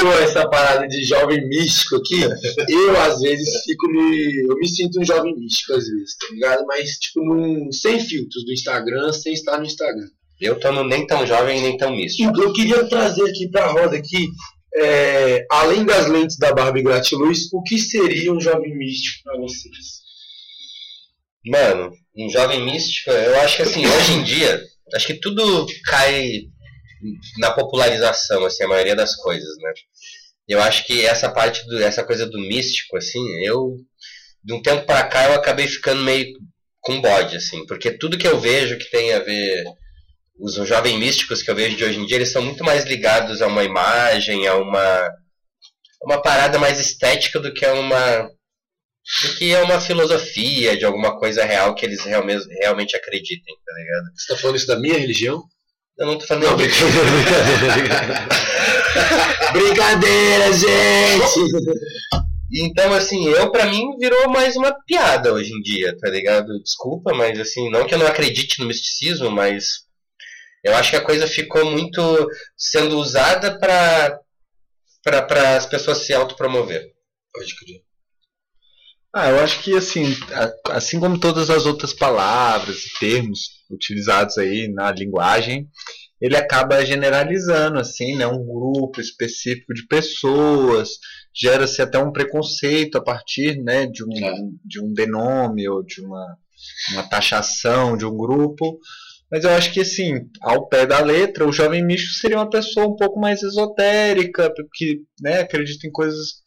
[0.00, 2.20] Pô, essa parada de jovem místico aqui,
[2.68, 4.46] eu às vezes fico me.
[4.48, 6.64] Eu me sinto um jovem místico às vezes, tá ligado?
[6.66, 10.08] Mas, tipo, num, sem filtros do Instagram, sem estar no Instagram.
[10.40, 12.40] Eu tô no nem tão jovem nem tão místico.
[12.40, 14.28] Eu queria trazer aqui pra roda aqui,
[14.76, 19.98] é, além das lentes da Barbie Gratiluz, o que seria um jovem místico pra vocês?
[21.46, 24.62] Mano, um jovem místico, eu acho que assim, hoje em dia,
[24.94, 26.42] acho que tudo cai
[27.38, 29.72] na popularização, assim, a maioria das coisas, né?
[30.46, 33.76] Eu acho que essa parte, do, essa coisa do místico, assim, eu,
[34.42, 36.26] de um tempo para cá, eu acabei ficando meio
[36.80, 39.64] com bode, assim, porque tudo que eu vejo que tem a ver,
[40.38, 43.42] os jovens místicos que eu vejo de hoje em dia, eles estão muito mais ligados
[43.42, 45.10] a uma imagem, a uma,
[46.02, 48.30] uma parada mais estética do que a uma
[49.22, 53.72] do que é uma filosofia de alguma coisa real que eles realmente, realmente acreditem, tá
[53.74, 54.04] ligado?
[54.14, 55.42] Você tá falando isso da minha religião?
[55.98, 56.44] Eu não tô falando.
[56.44, 57.02] Não, brincadeira,
[57.72, 58.28] brincadeira.
[59.52, 61.40] brincadeira, gente!
[62.52, 66.62] Então, assim, eu para mim virou mais uma piada hoje em dia, tá ligado?
[66.62, 69.87] Desculpa, mas assim, não que eu não acredite no misticismo, mas
[70.64, 74.18] eu acho que a coisa ficou muito sendo usada para
[75.02, 76.92] para as pessoas se autopromover.
[77.32, 77.82] Pode crer.
[79.14, 80.04] Ah, eu acho que assim,
[80.70, 83.40] assim como todas as outras palavras e termos
[83.70, 85.66] utilizados aí na linguagem,
[86.20, 90.90] ele acaba generalizando assim, né, um grupo específico de pessoas,
[91.34, 94.34] gera-se até um preconceito a partir, né, de um, é.
[94.64, 96.36] de um denome ou de uma,
[96.92, 98.78] uma taxação de um grupo.
[99.30, 102.86] Mas eu acho que, assim, ao pé da letra, o jovem místico seria uma pessoa
[102.86, 106.46] um pouco mais esotérica, que né, acredita em coisas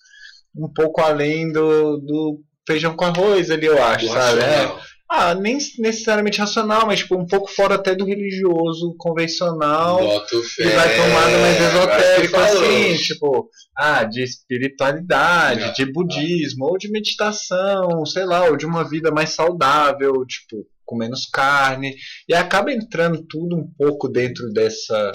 [0.55, 4.41] um pouco além do, do feijão com arroz ali, eu acho, sabe?
[4.41, 4.91] É.
[5.13, 9.99] Ah, nem necessariamente racional, mas tipo, um pouco fora até do religioso convencional.
[9.99, 15.73] Boto fé, e vai lado mais esotérico, assim, tipo, ah, de espiritualidade, Não.
[15.73, 20.97] de budismo, ou de meditação, sei lá, ou de uma vida mais saudável, tipo, com
[20.97, 21.95] menos carne.
[22.27, 25.11] E acaba entrando tudo um pouco dentro dessa,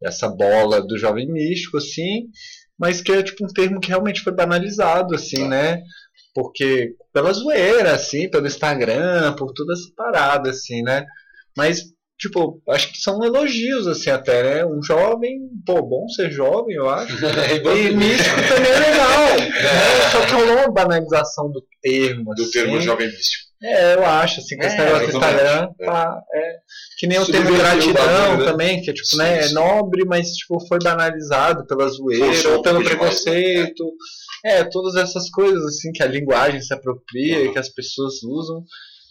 [0.00, 2.28] dessa bola do jovem místico, assim,
[2.78, 5.82] mas que é tipo um termo que realmente foi banalizado, assim, né?
[6.36, 11.02] porque pela zoeira, assim, pelo Instagram, por toda essa parada, assim, né?
[11.56, 11.80] Mas,
[12.18, 14.66] tipo, acho que são elogios, assim, até, né?
[14.66, 17.16] Um jovem, pô, bom ser jovem, eu acho.
[17.24, 19.38] e místico também é legal.
[19.38, 20.10] né?
[20.12, 22.52] Só que rolou uma banalização do termo, Do assim.
[22.52, 23.45] termo jovem místico.
[23.62, 25.86] É, eu acho, assim, com é, esse negócio do Instagram, é.
[25.86, 26.56] Tá, é.
[26.98, 28.44] que nem o termo gratidão né?
[28.44, 29.50] também, que é tipo, sim, né, sim.
[29.50, 33.74] é nobre, mas tipo, foi banalizado pela zoeira, ou pelo preconceito.
[33.74, 33.96] Demais,
[34.44, 34.58] né?
[34.58, 38.62] É, todas essas coisas assim que a linguagem se apropria e que as pessoas usam.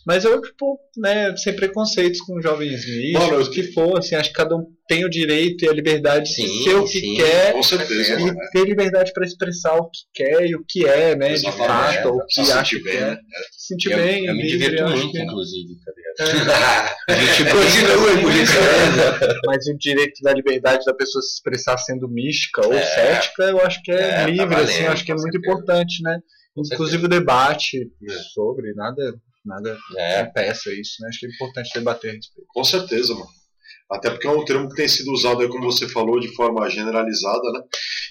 [0.05, 4.35] Mas eu, tipo, né, sem preconceitos com jovens místicos, o que for, assim, acho que
[4.35, 7.53] cada um tem o direito e a liberdade sim, de ser o que sim, quer
[7.53, 8.35] com certeza, e né?
[8.51, 12.07] ter liberdade para expressar o que quer e o que é, né, de fato, é,
[12.07, 13.17] ou o que acha que é.
[13.51, 15.21] Se sentir bem, eu me livre, divirto muito, que...
[15.21, 16.51] inclusive, tá ligado?
[16.51, 16.95] É.
[17.13, 19.39] a gente continua por isso, né?
[19.47, 22.85] Mas o direito da liberdade da pessoa se expressar sendo mística ou é.
[22.85, 25.37] cética, eu acho que é, é livre, tá valendo, assim, eu acho que é muito
[25.37, 26.19] importante, né?
[26.55, 27.91] Inclusive o debate
[28.33, 29.15] sobre, nada,
[29.45, 30.21] nada é.
[30.21, 31.09] impeça isso, né?
[31.09, 32.47] Acho que é importante debater a respeito.
[32.53, 33.29] Com certeza, mano.
[33.89, 36.67] Até porque é um termo que tem sido usado aí, como você falou, de forma
[36.69, 37.61] generalizada, né?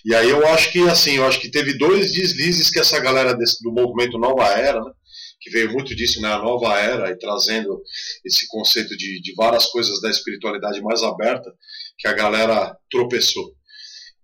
[0.05, 3.35] E aí eu acho que, assim, eu acho que teve dois deslizes que essa galera
[3.35, 4.93] desse, do movimento Nova Era, né?
[5.41, 6.33] Que veio muito disso, né?
[6.33, 7.83] A Nova Era, e trazendo
[8.25, 11.53] esse conceito de, de várias coisas da espiritualidade mais aberta,
[11.99, 13.53] que a galera tropeçou.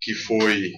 [0.00, 0.72] Que foi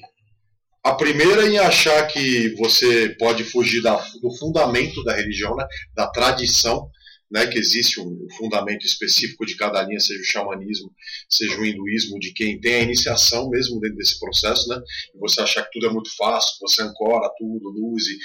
[0.84, 5.66] a primeira em achar que você pode fugir da, do fundamento da religião, né?
[5.94, 6.90] Da tradição
[7.32, 10.92] né, que existe um fundamento específico de cada linha, seja o xamanismo,
[11.30, 14.78] seja o hinduísmo, de quem tem a iniciação mesmo dentro desse processo, né,
[15.14, 18.18] e você achar que tudo é muito fácil, você ancora tudo, luz, e,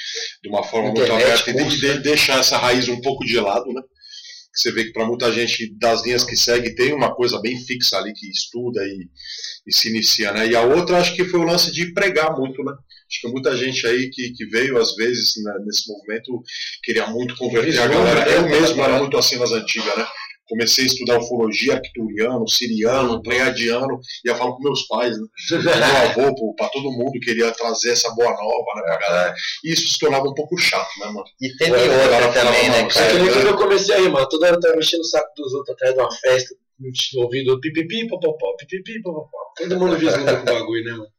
[0.44, 2.00] de uma forma Internet, muito aberta, curso, e de, né?
[2.00, 3.82] deixar essa raiz um pouco de lado, né,
[4.58, 7.98] você vê que para muita gente das linhas que segue tem uma coisa bem fixa
[7.98, 9.08] ali que estuda e,
[9.68, 10.48] e, se inicia, né?
[10.48, 12.74] E a outra acho que foi o lance de pregar muito, né?
[13.10, 16.42] Acho que muita gente aí que, que veio às vezes né, nesse movimento
[16.84, 18.26] queria muito converter a galera.
[18.26, 18.38] Né?
[18.38, 20.06] Eu mesmo era muito assim nas antigas, né?
[20.48, 25.28] Comecei a estudar ufologia arcturiano, siriano, pleiadiano, ia falar com meus pais, né?
[26.16, 29.36] meu avô, para todo mundo, queria trazer essa boa nova, né, pra galera.
[29.64, 31.26] E isso se tornava um pouco chato, né, mano?
[31.42, 33.06] E teve outra também, né, cara?
[33.06, 35.30] É que nem quando eu comecei aí, mano, toda hora eu tava mexendo o saco
[35.36, 36.56] dos outros atrás de uma festa,
[37.18, 39.38] ouvindo pipipi, popopó, pipipi, popopó.
[39.58, 41.08] Todo mundo vislumbra com o bagulho, né, mano?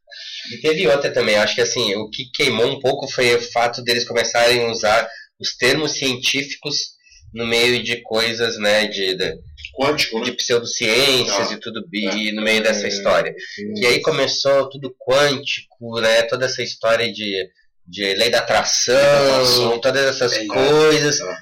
[0.51, 3.83] E teve outra também, acho que assim, o que queimou um pouco foi o fato
[3.83, 5.07] deles começarem a usar
[5.39, 6.97] os termos científicos
[7.33, 9.39] no meio de coisas, né, de, de,
[9.79, 10.25] Quântico, né?
[10.25, 11.53] de pseudociências ah.
[11.53, 13.33] e tudo e no meio dessa é, história.
[13.75, 17.49] E aí começou tudo quântico, né, toda essa história de,
[17.87, 21.35] de lei da atração, todas essas é, coisas é.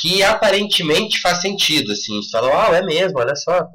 [0.00, 3.68] que aparentemente faz sentido, assim, você fala, ah, é mesmo, olha só,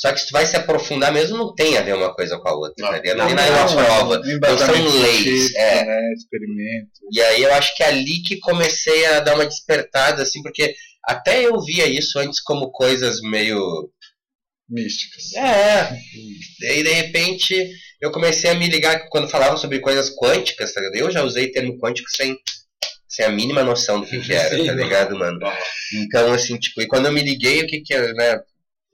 [0.00, 2.48] só que se tu vai se aprofundar mesmo, não tem a ver uma coisa com
[2.48, 2.74] a outra.
[2.78, 4.18] Não, tá não, não, não é uma prova.
[4.18, 5.54] Não são leis.
[5.54, 5.84] É.
[5.84, 6.90] Né, experimento.
[7.12, 10.74] E aí eu acho que é ali que comecei a dar uma despertada, assim, porque
[11.04, 13.90] até eu via isso antes como coisas meio.
[14.70, 15.34] Místicas.
[15.34, 15.92] É.
[16.62, 17.70] E aí, de repente,
[18.00, 20.96] eu comecei a me ligar quando falavam sobre coisas quânticas, tá ligado?
[20.96, 22.38] Eu já usei termo quântico sem,
[23.06, 25.38] sem a mínima noção do que, que era, Sim, tá ligado, mano?
[25.92, 28.40] Então, assim, tipo, e quando eu me liguei, o que que né?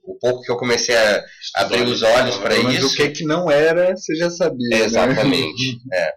[0.06, 1.24] O pouco que eu comecei a
[1.56, 2.64] abrir os olhos para isso.
[2.64, 4.78] Mas o que que não era, você já sabia.
[4.78, 4.84] Né?
[4.84, 5.78] Exatamente.
[5.86, 5.98] Né?
[5.98, 6.12] é.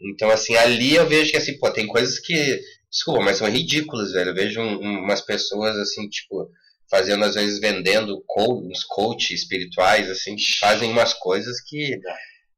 [0.00, 2.60] Então, assim, ali eu vejo que, assim, pô, tem coisas que,
[2.90, 4.30] desculpa, mas são ridículas, velho.
[4.30, 6.48] Eu vejo um, umas pessoas, assim, tipo,
[6.90, 11.98] fazendo, às vezes, vendendo co uns coach espirituais, assim, que fazem umas coisas que.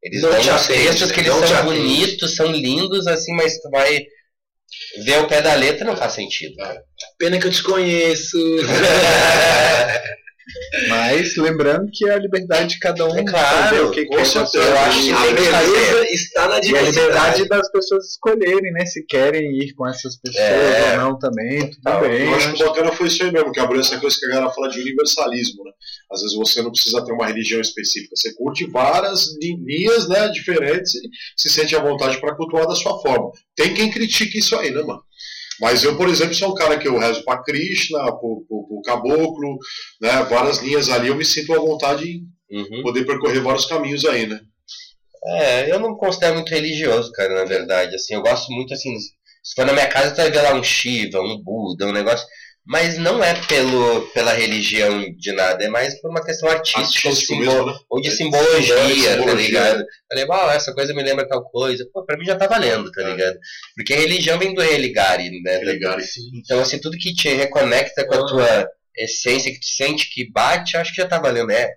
[0.03, 4.07] Eles não dão uns textos que eles são bonitos, são lindos, assim, mas tu vai
[5.05, 6.55] ver o pé da letra não faz sentido.
[7.19, 8.39] Pena que eu te conheço.
[10.89, 14.59] Mas lembrando que é a liberdade de cada um é claro, o que quer fazer.
[14.59, 16.73] Eu acho que a beleza está na diversidade.
[16.73, 18.87] E a liberdade das pessoas escolherem, né?
[18.87, 20.93] Se querem ir com essas pessoas é.
[20.93, 22.27] ou não também, tudo não, bem.
[22.27, 24.29] Eu acho que o bacana foi isso aí mesmo, que abriu essa coisa que a
[24.29, 25.73] galera fala de universalismo, né?
[26.11, 30.95] Às vezes você não precisa ter uma religião específica, você curte várias linhas né, diferentes
[30.95, 33.31] e se sente à vontade para cultuar da sua forma.
[33.55, 35.03] Tem quem critique isso aí, né, mano?
[35.61, 39.59] Mas eu, por exemplo, sou um cara que eu rezo para Krishna, para o Caboclo,
[40.01, 42.83] né, várias linhas ali, eu me sinto à vontade em uhum.
[42.83, 44.41] poder percorrer vários caminhos aí, né?
[45.25, 47.95] É, eu não me considero muito religioso, cara, na verdade.
[47.95, 50.63] Assim, eu gosto muito, assim, se for na minha casa, tu vai ver lá um
[50.63, 52.27] Shiva, um Buda, um negócio
[52.69, 57.39] mas não é pelo, pela religião de nada, é mais por uma questão artística ou,
[57.39, 57.79] mesmo, né?
[57.89, 59.85] ou, de simbologia, é, simbologia, tá ligado?
[60.07, 61.89] Falei, ah, essa coisa me lembra tal coisa.
[61.91, 63.11] Pô, pra mim já tá valendo, tá é.
[63.11, 63.39] ligado?
[63.75, 65.57] Porque a religião vem do religare, né?
[65.57, 66.31] Religare, sim.
[66.35, 70.77] Então, assim, tudo que te reconecta com a tua essência, que tu sente que bate,
[70.77, 71.73] acho que já tá valendo, é.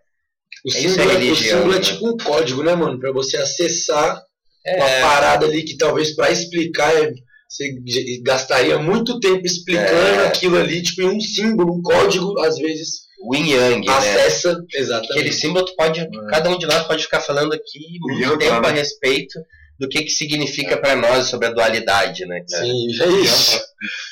[0.66, 1.84] O, é símbolo, é religião, o símbolo é né?
[1.86, 3.00] tipo um código, né, mano?
[3.00, 4.22] Pra você acessar
[4.66, 4.76] é.
[4.76, 7.14] uma parada ali que talvez para explicar é
[7.52, 7.76] você
[8.24, 10.28] gastaria muito tempo explicando é.
[10.28, 13.12] aquilo ali, tipo, em um símbolo, um código, às vezes.
[13.24, 13.94] O Yin Yang, né?
[13.94, 14.66] acessa, né?
[14.74, 15.12] exatamente.
[15.12, 16.08] Aquele símbolo, tu pode, é.
[16.30, 19.38] cada um de nós pode ficar falando aqui muito tempo a respeito
[19.78, 22.42] do que, que significa para nós sobre a dualidade, né?
[22.48, 23.62] Sim, é isso.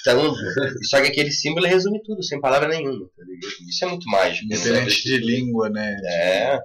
[0.02, 0.36] Então,
[0.84, 3.24] só que aquele símbolo resume tudo, sem palavra nenhuma, tá
[3.68, 4.46] Isso é muito mágico.
[4.46, 5.96] Independente de língua, né?
[6.04, 6.60] É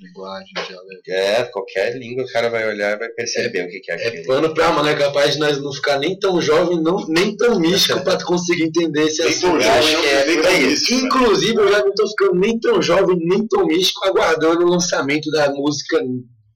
[0.00, 1.02] linguagem, dialeto.
[1.08, 3.94] É, qualquer língua o cara vai olhar e vai perceber é, o que, que é,
[3.94, 4.22] é aquilo.
[4.22, 7.36] É pano pra mano, é capaz de nós não ficar nem tão jovem, não, nem
[7.36, 9.62] tão místico pra conseguir entender esse assunto.
[9.62, 10.94] Eu acho que é, é isso.
[10.94, 15.30] Inclusive, eu já não tô ficando nem tão jovem, nem tão místico, aguardando o lançamento
[15.30, 16.00] da música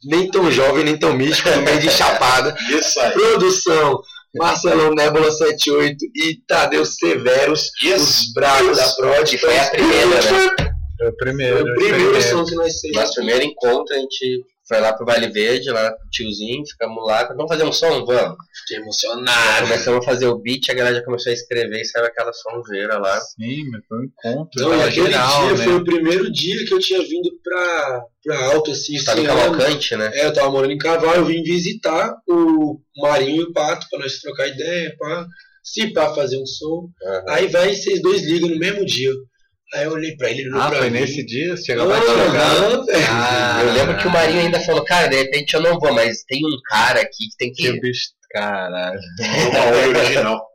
[0.07, 2.55] nem tão jovem, nem tão místico, no meio de Chapada.
[2.71, 3.13] Isso aí.
[3.13, 4.01] Produção.
[4.37, 8.03] Marcelão Nebula 78 e Tadeu Severos, yes.
[8.03, 9.31] os bravos da Prod.
[9.31, 10.57] Que foi a primeira, né?
[10.99, 11.59] Foi o primeiro.
[11.59, 12.97] Foi o primeiro som que nós fizemos.
[12.97, 17.07] Nosso primeiro encontro, a gente foi lá pro Vale Verde, lá com o tiozinho, ficamos
[17.07, 18.05] lá, vamos fazer um som?
[18.05, 18.37] Vamos.
[18.61, 19.67] Fiquei emocionado.
[19.67, 22.99] Começamos a fazer o beat, a galera já começou a escrever e saiu aquela sonzeira
[22.99, 23.21] lá.
[23.21, 24.51] Sim, mas foi um encontro.
[24.55, 25.65] Então, tava aquele geral, dia né?
[25.65, 29.27] foi o primeiro dia que eu tinha vindo pra, pra Alto, assim, Estava em.
[29.27, 30.11] Cavalcante, né?
[30.15, 33.99] É, eu tava morando em Cavalo, eu vim visitar o Marinho e o Pato pra
[33.99, 35.27] nós trocar ideia, pra,
[35.63, 36.89] se pra fazer um som.
[37.05, 37.25] Aham.
[37.29, 39.13] Aí vai vocês dois ligam no mesmo dia.
[39.75, 41.01] Aí eu olhei pra ele, Ah, pra foi mim.
[41.01, 41.57] nesse dia?
[41.57, 42.71] Você chegou a chegar?
[43.11, 46.23] Ah, Eu lembro que o Marinho ainda falou, cara, de repente eu não vou, mas
[46.25, 49.01] tem um cara aqui que tem que Que bicho, caralho.
[49.51, 50.47] Uma oi original.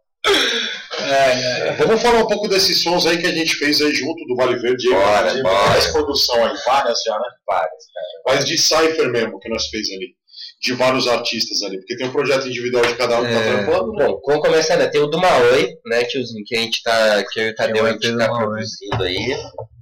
[1.01, 1.71] É, é.
[1.73, 4.57] Vamos falar um pouco desses sons aí que a gente fez aí junto do Vale
[4.59, 4.89] Verde.
[4.89, 5.69] Bora, bora.
[5.69, 7.27] Mais produção aí, várias já, né?
[7.47, 7.83] Várias,
[8.25, 10.13] Mas de Cypher mesmo que nós fez ali.
[10.61, 11.77] De vários artistas ali.
[11.77, 13.63] Porque tem um projeto individual de cada um que tá É.
[13.63, 14.05] trampando, né?
[14.07, 14.87] Bom, como começar, né?
[14.87, 17.85] Tem o do Maoi, né, tiozinho, que a gente tá, que eu e o Tadeu
[17.85, 19.37] a gente tá produzindo aí,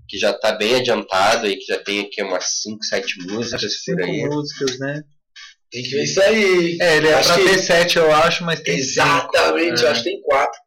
[0.07, 3.69] que já tá bem adiantado aí, que já tem aqui umas 5, 7 músicas por
[3.71, 4.25] Cinco aí.
[4.25, 5.01] músicas, né?
[5.71, 6.78] Tem que ver isso aí.
[6.80, 8.99] É, ele é Acho pra que- ter sete, eu acho, mas tem cinco.
[9.36, 10.59] Exatamente, eu acho que tem quatro.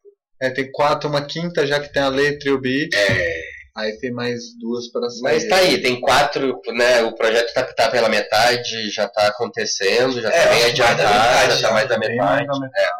[0.42, 2.92] É, tem quatro, uma quinta já que tem a letra e o beat.
[2.94, 3.49] É.
[3.76, 5.22] Aí tem mais duas para sair.
[5.22, 7.02] Mas tá aí, tem quatro, né?
[7.02, 11.60] O projeto tá, tá pela metade, já tá acontecendo, já É, tá bem adiantado, metade
[11.60, 12.46] já tá mais da Bem metade.
[12.46, 12.90] mais da metade.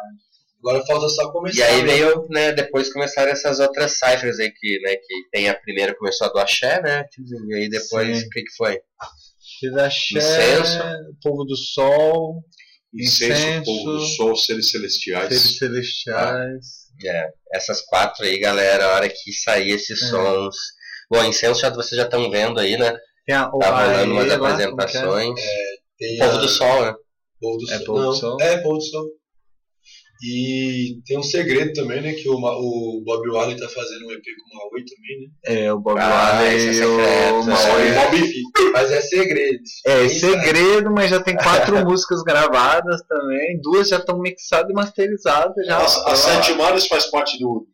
[0.63, 1.57] Agora falta só começar.
[1.59, 1.87] E aí né?
[1.93, 6.27] veio, né, depois começaram essas outras ciphers aí que, né, que tem a primeira começou
[6.27, 7.03] a do Axé, né,
[7.49, 8.79] e aí depois o que que foi?
[9.59, 10.79] Fiz axé, Incenso.
[11.21, 12.43] Povo do Sol,
[12.93, 13.65] Incenso, Incenso.
[13.65, 15.29] povo do sol, seres celestiais.
[15.29, 16.80] Seres Celestiais.
[17.05, 20.07] É, essas quatro aí, galera, a hora que sair esses É.
[20.07, 20.55] sons.
[21.09, 22.95] Bom, incenso já, vocês já estão vendo aí, né?
[23.25, 24.33] Tem a, Tá rolando umas é?
[24.35, 25.39] apresentações.
[25.97, 26.93] Tem Povo a- do Sol, né?
[27.39, 27.85] Povo do É Sol.
[27.85, 28.37] Povo do Sol?
[28.41, 29.05] É, Povo do Sol.
[30.23, 32.13] E tem um segredo também, né?
[32.13, 35.63] Que o, o Bob Marley tá fazendo um EP com o Maui também, né?
[35.65, 37.30] É, o Bob Ah, Marley esse é
[37.69, 37.89] é.
[37.95, 39.59] É, mas é segredo.
[39.85, 43.59] É, Isso segredo, mas já tem quatro músicas gravadas também.
[43.61, 45.77] Duas já estão mixadas e masterizadas já.
[45.77, 47.67] A, a Sete Mares faz parte do.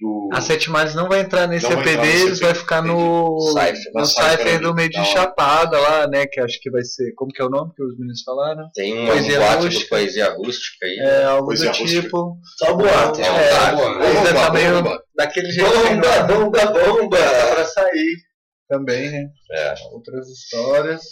[0.00, 3.38] do A Sete Mares não vai entrar nesse Não EP entrar deles, vai ficar no,
[3.40, 5.06] Cypher, no Cypher do meio de hora.
[5.08, 6.26] Chapada lá, né?
[6.26, 7.12] Que acho que vai ser.
[7.14, 8.68] Como que é o nome que os meninos falaram?
[8.74, 9.88] Tem um Poesia rústica.
[9.88, 10.98] poesia rústica aí.
[11.00, 12.02] É, algo Poesia do rústica.
[12.02, 12.36] tipo.
[12.58, 13.20] Só boato.
[13.20, 14.02] É um é, boato.
[14.02, 15.02] Ainda Bomba, tá meio bomba.
[15.16, 15.70] daquele jeito.
[15.70, 17.18] Bomba, bomba, bomba.
[17.18, 18.25] Tá pra sair
[18.68, 19.28] também, né?
[19.52, 19.74] É.
[19.92, 21.02] Outras histórias.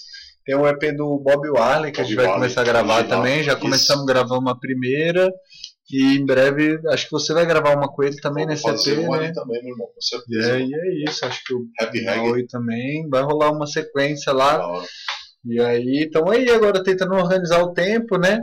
[0.45, 2.97] Tem o EP do Bob Warley que a gente Bob vai Marley, começar a gravar
[2.99, 3.19] original.
[3.23, 3.43] também.
[3.43, 3.61] Já Isso.
[3.63, 5.31] começamos a gravar uma primeira.
[5.91, 8.99] E em breve, acho que você vai gravar uma com ele também Vamos nesse EP,
[9.01, 9.33] um né?
[9.33, 10.57] também, meu irmão, com E certeza.
[10.57, 12.03] é, e é isso, acho que o Happy.
[12.05, 14.83] Maui também vai rolar uma sequência lá.
[15.47, 18.41] E aí, estamos aí agora tentando organizar o tempo, né?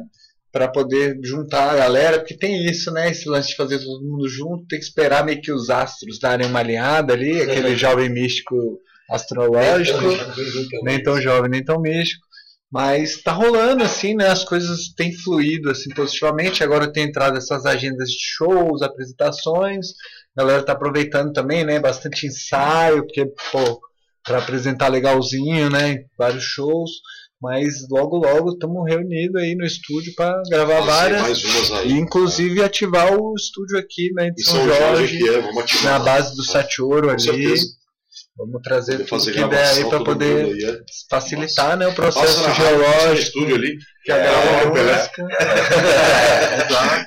[0.51, 3.09] Pra poder juntar a galera, porque tem isso, né?
[3.09, 6.45] Esse lance de fazer todo mundo junto, tem que esperar meio que os astros darem
[6.45, 8.55] uma alinhada ali, aquele jovem místico
[9.12, 9.99] astrológico,
[10.84, 12.26] nem tão jovem, nem tão místico.
[12.72, 14.30] Mas tá rolando, assim, né?
[14.30, 16.64] As coisas têm fluído, assim, positivamente.
[16.64, 19.88] Agora tem entrado essas agendas de shows, apresentações.
[20.38, 21.80] A galera tá aproveitando também, né?
[21.82, 23.82] Bastante ensaio, porque, pô,
[24.24, 26.05] para apresentar legalzinho, né?
[26.18, 26.91] Vários shows.
[27.41, 31.72] Mas logo, logo estamos reunidos aí no estúdio para gravar Fazer várias.
[31.72, 31.89] aí.
[31.89, 34.30] E inclusive ativar o estúdio aqui, né?
[34.30, 35.99] De São, São Jorge, Jorge, é, vamos ativar.
[35.99, 37.20] na base do Satioro ali.
[37.22, 37.80] certeza.
[38.38, 40.79] Vamos trazer tudo fazer que der aí para poder mundo aí, é.
[41.09, 43.77] facilitar né, o processo passa no geológico estúdio ali.
[44.03, 44.91] que a É, galera é.
[46.65, 47.05] Exato.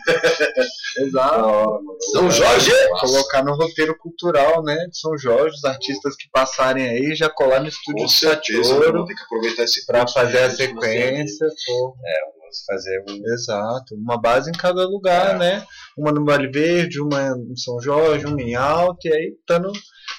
[0.99, 1.81] Exato.
[2.13, 2.71] São Jorge!
[3.01, 7.61] Colocar no roteiro cultural, né, de São Jorge, os artistas que passarem aí já colar
[7.61, 11.47] no estúdio Com certeza, ter que aproveitar esse para fazer a tem- sequência.
[11.67, 11.97] pô.
[12.41, 13.33] Vamos fazer um.
[13.33, 15.39] Exato, uma base em cada lugar, É.
[15.39, 15.65] né?
[15.99, 19.73] Uma no Vale Verde, uma em São Jorge, uma em Alto, e aí tendo,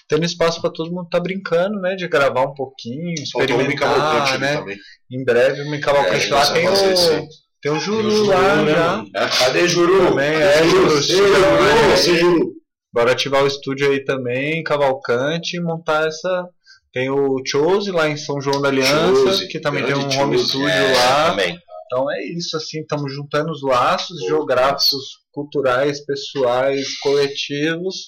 [0.07, 1.95] tendo espaço para todo mundo estar brincando, né?
[1.95, 4.57] De gravar um pouquinho, um experimentar, ali né?
[4.57, 4.77] também.
[5.11, 7.27] Em breve, uma em Cavalcante É, lá tem o, esse-
[7.61, 8.97] tem o Juru Juru, lá né, já.
[8.97, 9.11] mano?
[9.39, 10.09] Cadê Juru?
[10.09, 11.01] Também, é, Juru.
[11.01, 12.51] Juru, Juru.
[12.93, 16.47] Bora ativar o estúdio aí também, Cavalcante, e montar essa.
[16.93, 20.17] Tem o Chose lá em São João da Aliança, Chose, que também tem um grande
[20.17, 21.29] home Chose, studio É, lá.
[21.31, 21.59] também.
[21.87, 28.07] Então é isso, assim, estamos juntando os laços geográficos, culturais, pessoais, coletivos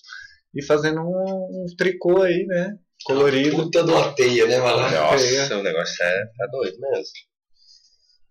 [0.56, 2.76] e fazendo um, um tricô aí, né?
[3.06, 3.56] Colorido.
[3.56, 4.89] Puta de uma teia, né, mano?
[4.89, 7.04] Nossa, o negócio é tá doido mesmo.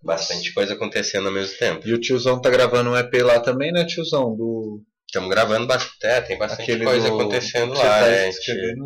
[0.03, 1.87] Bastante coisa acontecendo ao mesmo tempo.
[1.87, 4.37] E o tiozão tá gravando um EP lá também, né, tiozão?
[4.37, 8.27] Do Estamos gravando bastante, é, tem bastante aquele coisa do- acontecendo lá, tá né?
[8.27, 8.77] A gente-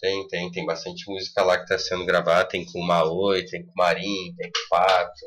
[0.00, 2.46] Tem, tem, tem bastante música lá que está sendo gravada.
[2.48, 5.26] Tem com o Maoi, tem com o Marim, tem com o Pato,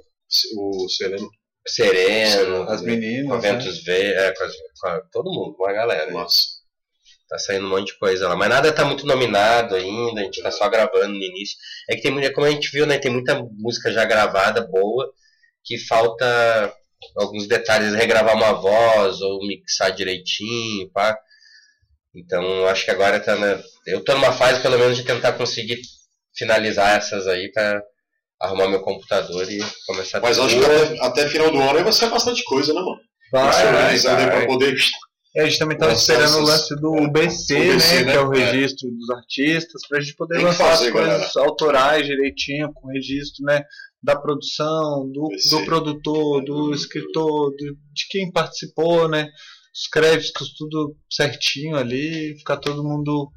[0.58, 1.30] O Sereno.
[1.68, 3.28] Sereno, As meninas.
[3.28, 3.52] com a né?
[3.54, 6.06] Ventus V, é, com, as- com a- todo mundo, com a galera.
[6.08, 6.12] né?
[6.14, 6.59] Nossa.
[7.30, 8.36] Tá saindo um monte de coisa lá.
[8.36, 11.58] Mas nada tá muito nominado ainda, a gente tá só gravando no início.
[11.88, 12.98] É que tem muita, como a gente viu, né?
[12.98, 15.08] Tem muita música já gravada, boa,
[15.64, 16.74] que falta
[17.16, 21.16] alguns detalhes, regravar uma voz ou mixar direitinho, pá.
[22.16, 25.80] Então acho que agora tá na, eu tô numa fase pelo menos de tentar conseguir
[26.36, 27.82] finalizar essas aí para
[28.42, 31.94] arrumar meu computador e começar a Mas acho que até, até final do ano vai
[31.94, 33.00] ser bastante coisa, né, mano?
[33.32, 34.30] Vai, vai, vai, vai.
[34.30, 34.76] Pra poder
[35.36, 38.12] É, a gente também estava esperando o lance do BC, o BC, né, né?
[38.12, 38.52] Que é o É.
[38.52, 41.50] registro dos artistas, pra gente poder Tem lançar fazer, as coisas galera.
[41.50, 43.64] autorais direitinho, com registro, né?
[44.02, 45.50] Da produção, do, BC.
[45.60, 49.30] do produtor, do escritor, do- de quem participou, né?
[49.72, 53.30] Os créditos, tudo certinho ali, ficar todo mundo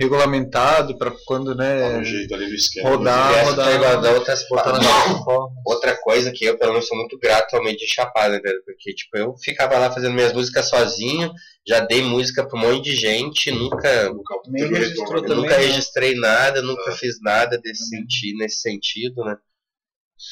[0.00, 2.02] regulamentado para quando, Tá né?
[2.04, 2.88] jeito ali esquema.
[2.88, 5.52] rodar, rodar, tá da plataforma.
[5.66, 8.62] Outra coisa que eu, pelo menos, sou muito grato ao meio de Chapada, velho.
[8.64, 11.30] Porque, tipo, eu ficava lá fazendo minhas músicas sozinho,
[11.66, 15.34] já dei música pra um monte de gente, nunca, Nunca registrou né?
[15.34, 15.64] nunca né?
[15.66, 16.96] registrei nada, nunca Ah.
[16.96, 19.36] fiz nada desse sentido, nesse sentido, né?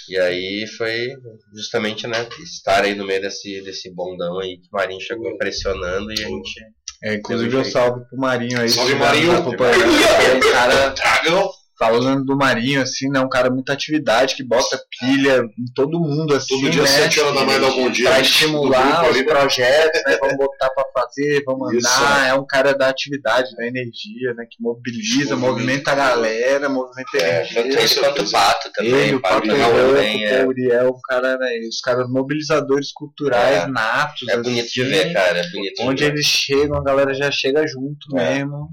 [0.08, 1.08] E aí foi
[1.54, 6.10] justamente, né, estar aí no meio desse, desse bondão aí que o Marinho chegou impressionando
[6.12, 6.60] e a gente.
[7.02, 8.68] É, inclusive eu salve pro Marinho aí.
[8.68, 9.32] Salve, Marinho.
[9.32, 11.57] É um cara Dragão!
[11.78, 13.20] Falando do Marinho, assim, né?
[13.20, 16.88] Um cara muito atividade, que bota pilha em todo mundo, assim, Todo dia, né?
[16.88, 18.08] 7 horas da manhã, um bom dia.
[18.08, 19.24] Pra no estimular os ali, né?
[19.24, 20.18] projetos, né?
[20.20, 22.28] Vamos botar pra fazer, vamos Isso, andar.
[22.28, 24.44] É um cara da atividade, da energia, né?
[24.50, 27.80] Que mobiliza, movimenta a galera, movimenta a É, tanto energia.
[27.80, 28.92] ele quanto o Pato também.
[28.94, 31.48] Ele, o Papo também, Branco, é, o Uriel, o cara, né?
[31.68, 33.66] Os caras mobilizadores culturais É.
[33.66, 34.28] natos.
[34.28, 35.38] é bonito de assim, ver, cara.
[35.38, 36.12] É bonito Onde de ver.
[36.12, 38.38] eles chegam, a galera já chega junto É.
[38.40, 38.68] mesmo.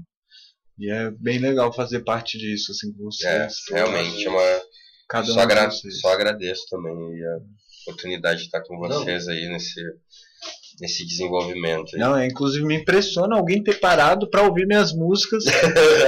[0.78, 3.54] E é bem legal fazer parte disso, assim, com vocês.
[3.70, 4.62] É, realmente, é uma.
[5.08, 6.00] Cada Só, um de agra vocês.
[6.00, 6.92] só agradeço também
[7.24, 7.38] a
[7.82, 9.80] oportunidade de estar com vocês aí nesse,
[10.80, 11.94] nesse desenvolvimento.
[11.94, 12.00] aí.
[12.00, 15.44] Não, é, inclusive me impressiona alguém ter parado pra ouvir minhas músicas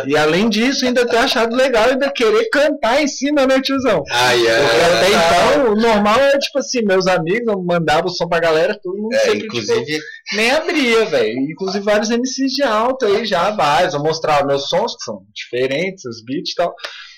[0.07, 4.03] e além disso ainda ter achado legal ainda querer cantar em cima, né, tiozão?
[4.11, 8.29] Ai, Porque até então o normal é tipo assim, meus amigos eu mandava o som
[8.29, 10.05] pra galera, todo mundo é, sempre inclusive, tipo,
[10.35, 11.41] nem abria, velho.
[11.51, 13.95] Inclusive vários MCs de alto aí já, vários.
[13.95, 16.75] Eu mostrava meus sons que são diferentes, os beats e tal.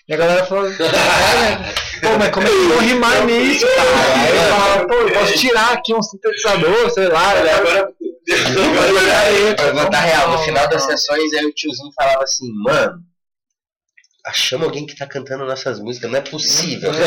[0.08, 1.74] E a galera falou, "É, né?
[2.02, 4.22] pô, mas como é que eu vou rimar nisso, cara?
[4.22, 7.52] Aí eu falava, pô, eu posso tirar aqui um sintetizador, sei lá, né?
[8.28, 13.02] eu vou real, no final das sessões aí o tiozinho falava assim, mano,
[14.24, 16.90] achamos alguém que tá cantando nossas músicas, não é possível.
[16.92, 17.02] Vou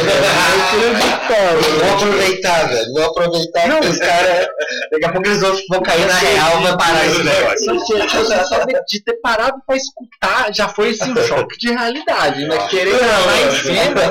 [1.93, 2.93] aproveitar, velho.
[2.93, 4.47] Vou aproveitar Não, que os caras.
[4.91, 7.79] Daqui a pouco eles vão, vão cair na real, vai parar esse negócio.
[8.47, 12.67] Só de, de ter parado pra escutar já foi assim, um choque de realidade, né?
[12.67, 14.01] Querer lá em cima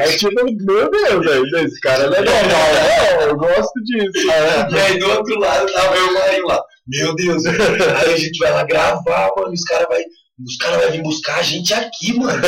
[0.00, 2.66] é tipo, meu Deus, velho, esse cara não é normal.
[2.76, 4.26] É, eu gosto disso.
[4.70, 6.60] E aí do outro lado tava eu e o Marinho lá.
[6.88, 9.52] Meu Deus, aí a gente vai lá gravar, mano.
[9.52, 10.02] Os caras vai,
[10.44, 12.42] os cara vai vir buscar a gente aqui, mano.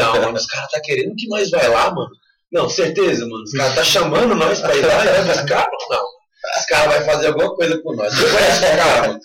[0.00, 2.10] Não, mano, os caras tá querendo que nós vai lá, mano.
[2.52, 3.42] Não, certeza, mano.
[3.42, 5.86] Os caras tá chamando nós pra ir lá e vai buscar, mano.
[5.90, 6.04] Não.
[6.58, 8.14] Os caras vai fazer alguma coisa com nós.
[8.14, 9.20] Você conhece os caras, mano?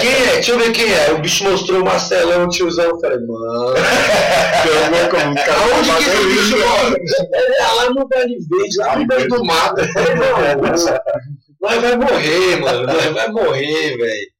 [0.00, 0.32] Quem é?
[0.34, 1.12] Deixa eu ver quem é.
[1.12, 2.86] O bicho mostrou o Marcelão, o tiozão.
[2.86, 3.74] Eu falei, mano.
[5.56, 6.96] Aonde que esse bicho mora?
[6.98, 9.80] Ele é lá no Vale Verde, lá no meio do mato.
[9.80, 9.86] Eu
[11.62, 12.86] nós vai morrer, mano.
[12.86, 14.33] Nós vai morrer, velho.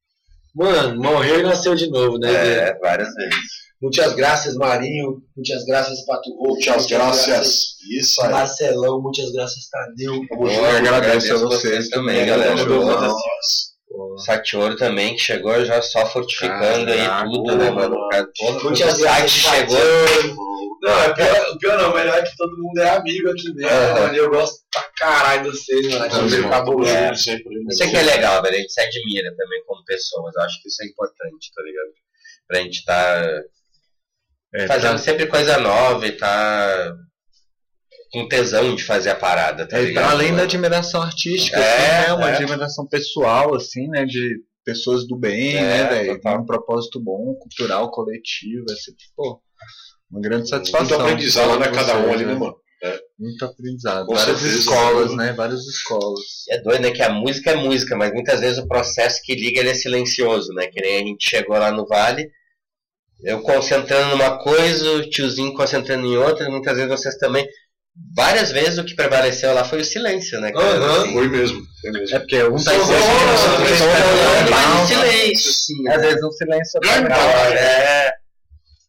[0.55, 2.31] Mano, morreu e nasceu de novo, né?
[2.31, 2.61] velho?
[2.61, 3.35] É, várias vezes.
[3.81, 5.21] Muitas graças, Marinho.
[5.35, 6.53] Muitas graças, Pato Rouco.
[6.55, 7.75] Muitas graças.
[7.91, 8.31] Isso aí.
[8.31, 9.01] Marcelão.
[9.01, 10.21] Muitas graças, Tadeu.
[10.29, 12.57] Pô, Eu agradeço a vocês vocês também, também, galera.
[12.57, 13.15] Show.
[13.95, 14.25] Graças.
[14.25, 17.95] Satioro também, que chegou já só fortificando Caraca, aí tudo, né, mano?
[17.95, 18.27] O cara-
[18.63, 19.77] Muitas o graças, chegou.
[20.81, 23.53] Não, é pior, o pior não, o melhor é que todo mundo é amigo aqui
[23.53, 23.93] mesmo, Aham.
[24.01, 24.15] mano.
[24.15, 26.05] Eu gosto pra caralho de vocês, mano.
[26.05, 27.07] Aqui Também, é.
[27.09, 27.15] É.
[27.15, 27.63] sempre.
[27.69, 28.55] Isso aqui é legal, velho.
[28.55, 30.35] A gente se admira também como pessoas.
[30.35, 31.89] Eu acho que isso é importante, tá ligado?
[32.47, 33.41] Pra gente tá
[34.53, 36.93] É, fazendo pra- sempre coisa nova e tá
[38.21, 40.11] com tesão de fazer a parada, tá É, ligado?
[40.11, 42.13] além da admiração artística, É, assim, né?
[42.13, 42.35] Uma é.
[42.35, 44.05] admiração pessoal, assim, né?
[44.05, 46.21] De pessoas do bem, É, né, velho?
[46.41, 48.65] um propósito bom, cultural, coletivo.
[48.71, 49.39] É sempre, pô,
[50.09, 50.87] uma grande satisfação.
[50.87, 51.67] Muito aprendizado, né?
[51.71, 52.55] Cada um ali, né, mano?
[53.17, 54.05] Muito aprendizado.
[54.05, 55.27] Com Várias certeza, escolas, né?
[55.27, 55.33] né?
[55.33, 56.21] Várias escolas.
[56.49, 56.91] É doido, né?
[56.91, 60.53] Que a música é música, mas muitas vezes o processo que liga ele é silencioso,
[60.53, 60.67] né?
[60.67, 62.29] Que nem a gente chegou lá no Vale,
[63.23, 67.47] eu concentrando numa coisa, o tiozinho concentrando em outra, muitas vezes vocês também.
[68.15, 70.51] Várias vezes o que prevaleceu lá foi o silêncio, né?
[70.51, 70.65] cara?
[70.65, 71.03] Aham.
[71.03, 71.61] Assim, Foi mesmo.
[71.81, 72.15] Foi mesmo.
[72.15, 72.79] É porque um tá em
[74.85, 75.87] silêncio, tá sim.
[75.87, 76.07] Às né?
[76.07, 77.19] vezes um silêncio é Grande legal.
[77.19, 77.59] palavra.
[77.59, 78.13] É,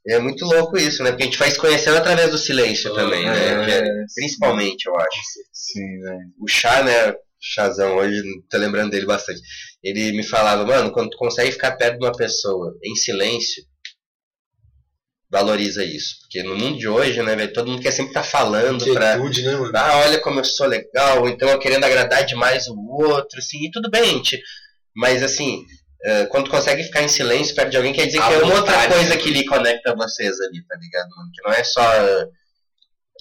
[0.08, 1.10] é muito louco isso, né?
[1.10, 3.70] Porque a gente vai se conhecendo através do silêncio também, né?
[3.70, 3.78] É.
[3.78, 5.20] É- principalmente, eu acho.
[5.52, 6.20] Sim, velho.
[6.40, 7.14] O chá, né?
[7.40, 9.40] Chazão hoje, tô lembrando dele bastante.
[9.84, 13.62] Ele me falava, mano, quando tu consegue ficar perto de uma pessoa em silêncio,
[15.30, 16.16] valoriza isso.
[16.20, 19.16] Porque no mundo de hoje, né, velho, todo mundo quer sempre estar tá falando pra.
[19.16, 19.72] Né, mano?
[19.74, 23.70] Ah, olha como eu sou legal, então eu querendo agradar demais o outro, assim, e
[23.70, 24.40] tudo bem, gente.
[24.94, 25.64] Mas assim,
[26.06, 28.54] uh, quando consegue ficar em silêncio perto de alguém, quer dizer a que é uma
[28.54, 29.16] outra coisa né?
[29.16, 31.30] que lhe conecta vocês ali, tá ligado, mano?
[31.34, 31.82] Que não é só.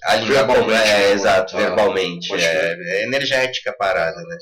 [0.03, 1.11] A verbalmente, é, né?
[1.13, 2.31] exato, ah, verbalmente.
[2.33, 4.37] É, é, energética a parada, né?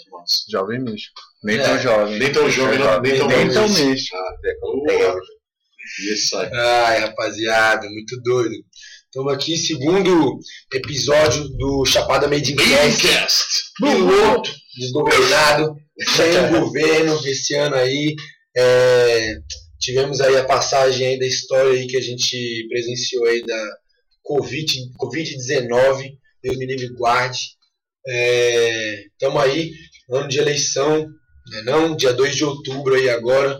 [0.51, 1.21] Jovem místico.
[1.43, 1.63] Nem é.
[1.63, 2.19] tão jovem.
[2.19, 4.17] Nem tão jovem, nem tão, nem tão místico.
[5.99, 6.49] Isso aí.
[6.53, 8.55] Ai, rapaziada, muito doido.
[9.05, 10.39] Estamos aqui, segundo
[10.73, 13.45] episódio do Chapada Made in Cast.
[13.77, 15.75] Piloto, desgovernado,
[16.15, 18.15] sem governo esse ano aí.
[18.55, 19.35] É,
[19.79, 23.77] tivemos aí a passagem aí da história aí que a gente presenciou aí da
[24.27, 24.87] Covid-19.
[24.97, 27.39] COVID Deus me livre guarde.
[28.05, 29.71] Estamos é, aí,
[30.11, 31.07] ano de eleição,
[31.51, 31.95] né não?
[31.95, 33.59] Dia 2 de outubro aí agora.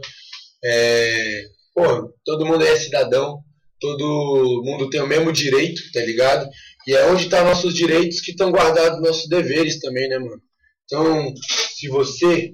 [0.64, 3.40] É, pô, todo mundo é cidadão,
[3.80, 6.50] todo mundo tem o mesmo direito, tá ligado?
[6.88, 10.42] E é onde tá nossos direitos que estão guardados nossos deveres também, né, mano?
[10.86, 11.34] Então,
[11.76, 12.54] se você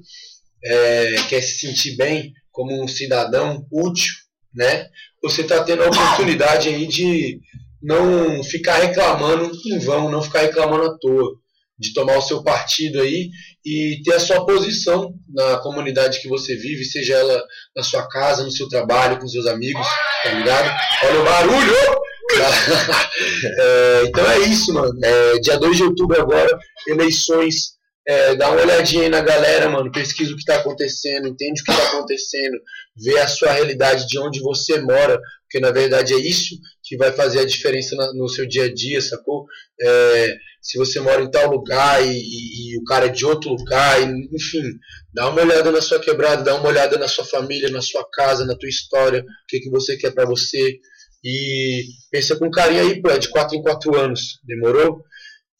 [0.64, 4.14] é, quer se sentir bem como um cidadão útil,
[4.54, 4.88] né?
[5.22, 7.40] Você está tendo a oportunidade aí de
[7.82, 11.39] não ficar reclamando em vão, não ficar reclamando à toa
[11.80, 13.30] de tomar o seu partido aí
[13.66, 17.44] e ter a sua posição na comunidade que você vive, seja ela
[17.76, 19.86] na sua casa, no seu trabalho, com seus amigos,
[20.24, 20.70] tá ligado?
[21.06, 21.76] Olha o barulho!
[23.60, 24.92] é, então é isso, mano.
[25.04, 26.58] É, dia 2 de outubro agora,
[26.88, 27.80] eleições.
[28.08, 29.92] É, dá uma olhadinha aí na galera, mano.
[29.92, 32.58] Pesquisa o que está acontecendo, entende o que está acontecendo,
[32.98, 36.56] vê a sua realidade de onde você mora, porque na verdade é isso
[36.90, 39.46] que vai fazer a diferença na, no seu dia a dia, sacou?
[39.80, 43.52] É, se você mora em tal lugar e, e, e, o cara é de outro
[43.52, 44.64] lugar, e, enfim,
[45.14, 48.44] dá uma olhada na sua quebrada, dá uma olhada na sua família, na sua casa,
[48.44, 50.80] na tua história, o que, que você quer para você.
[51.24, 55.04] E pensa com carinho aí, pô, é de 4 em 4 anos, demorou?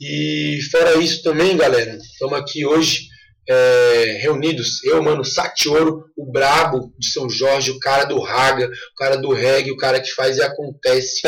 [0.02, 3.08] E fora isso também, galera, estamos aqui hoje
[3.50, 8.96] é, reunidos, eu, mano, Satioro, o brabo de São Jorge, o cara do raga, o
[8.96, 11.22] cara do reggae, o cara que faz e acontece.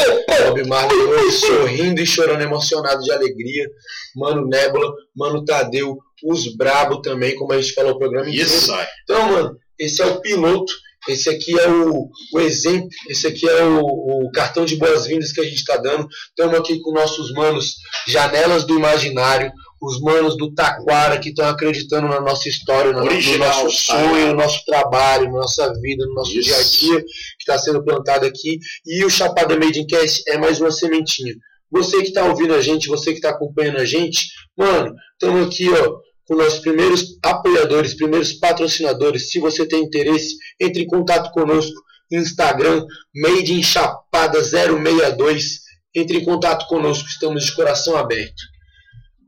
[0.46, 3.68] Bob Marley sorrindo e chorando emocionado de alegria.
[4.16, 8.30] Mano Nebula, Mano Tadeu, os brabo também, como a gente falou o programa.
[8.30, 8.72] Isso,
[9.04, 10.72] então, mano, esse é o piloto.
[11.10, 15.42] Esse aqui é o, o exemplo, esse aqui é o, o cartão de boas-vindas que
[15.42, 16.08] a gente está dando.
[16.30, 19.52] Estamos aqui com nossos manos Janelas do Imaginário,
[19.82, 24.28] os manos do Taquara que estão acreditando na nossa história, no, Original, no nosso sonho,
[24.28, 26.44] no nosso trabalho, na nossa vida, no nosso Isso.
[26.44, 28.60] dia a dia que está sendo plantado aqui.
[28.86, 31.34] E o Chapada Made in Cast é mais uma sementinha.
[31.72, 35.68] Você que está ouvindo a gente, você que está acompanhando a gente, mano, estamos aqui,
[35.70, 39.32] ó, com nossos primeiros apoiadores, primeiros patrocinadores.
[39.32, 41.74] Se você tem interesse, entre em contato conosco.
[42.12, 45.62] Instagram, Made in Chapada 062.
[45.96, 48.51] Entre em contato conosco, estamos de coração aberto.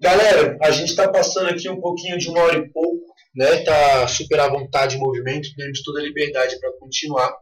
[0.04, 3.64] Galera, a gente está passando aqui um pouquinho de uma hora e pouco, né?
[3.64, 7.34] Tá super à vontade em movimento, temos toda a liberdade para continuar.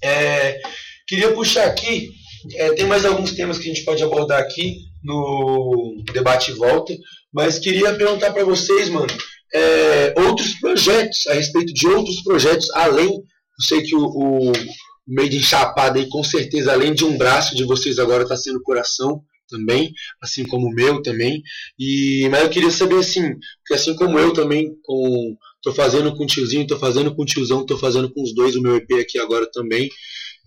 [0.00, 0.60] É,
[1.04, 2.10] queria puxar aqui,
[2.54, 6.94] é, tem mais alguns temas que a gente pode abordar aqui no debate e volta,
[7.32, 9.12] mas queria perguntar para vocês, mano,
[9.52, 13.24] é, outros projetos, a respeito de outros projetos, além, eu
[13.58, 14.52] sei que o, o
[15.08, 18.62] Made in Chapada aí, com certeza, além de um braço de vocês agora está sendo
[18.62, 19.92] coração, também,
[20.22, 21.42] assim como o meu também.
[21.78, 23.34] E mas eu queria saber assim,
[23.66, 27.26] que assim como eu também com tô fazendo com o tiozinho, tô fazendo com o
[27.26, 29.88] tiozão, tô fazendo com os dois o meu EP aqui agora também.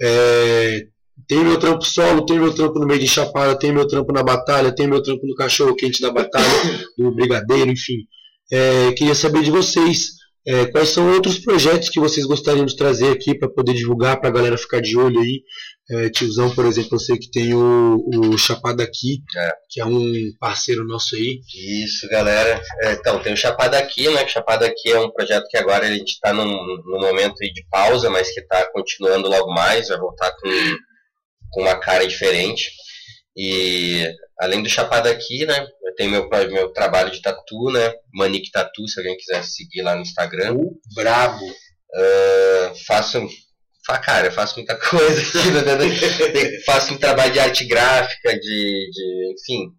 [0.02, 0.86] É,
[1.28, 4.22] tem meu trampo solo, tem meu trampo no meio de chapada, tem meu trampo na
[4.22, 6.48] batalha, tem meu trampo no cachorro quente da batalha,
[6.98, 8.06] do brigadeiro, enfim.
[8.52, 10.17] É, queria saber de vocês
[10.48, 14.30] é, quais são outros projetos que vocês gostariam de trazer aqui para poder divulgar, para
[14.30, 15.44] a galera ficar de olho aí?
[15.90, 19.52] É, tiozão, por exemplo, eu sei que tem o, o Chapada Aqui, é.
[19.70, 21.42] que é um parceiro nosso aí.
[21.84, 22.62] Isso, galera.
[22.84, 24.24] É, então, tem o Chapada Aqui, né?
[24.24, 27.66] O Chapada Aqui é um projeto que agora a gente está num, num momento de
[27.70, 30.50] pausa, mas que está continuando logo mais, vai voltar com,
[31.52, 32.72] com uma cara diferente.
[33.38, 35.68] E além do Chapada aqui, né?
[35.86, 37.94] Eu tenho meu, meu trabalho de tatu, né?
[38.12, 40.56] Manique Tatu, se alguém quiser seguir lá no Instagram.
[40.56, 41.46] Uh, brabo!
[41.46, 43.28] Uh, faço.
[44.04, 49.72] Cara, eu faço muita coisa aqui, faço um trabalho de arte gráfica, de, de enfim,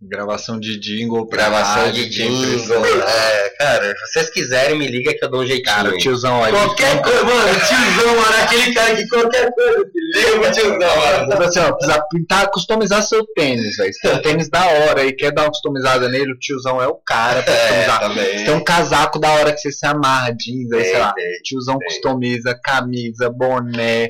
[0.00, 2.86] Gravação de jingle pra Gravação rádio, de jingle.
[2.86, 5.64] É, cara, se vocês quiserem, me liga que eu dou um jeitinho.
[5.64, 6.52] Cara, tiozão, olha.
[6.52, 11.42] Qualquer coisa, mano, tiozão, mano, aquele cara que qualquer coisa, liga pro tiozão, mano.
[11.42, 13.92] Assim, ó, precisa pintar, customizar seu tênis, velho.
[13.92, 16.86] Se tem um tênis da hora e quer dar uma customizada nele, o tiozão é
[16.86, 18.00] o cara pra é, customizar.
[18.00, 18.38] Também.
[18.38, 21.12] Se tem um casaco da hora que você se amarra, jeans, aí, sei lá.
[21.42, 24.08] Tiozão customiza, camisa, boné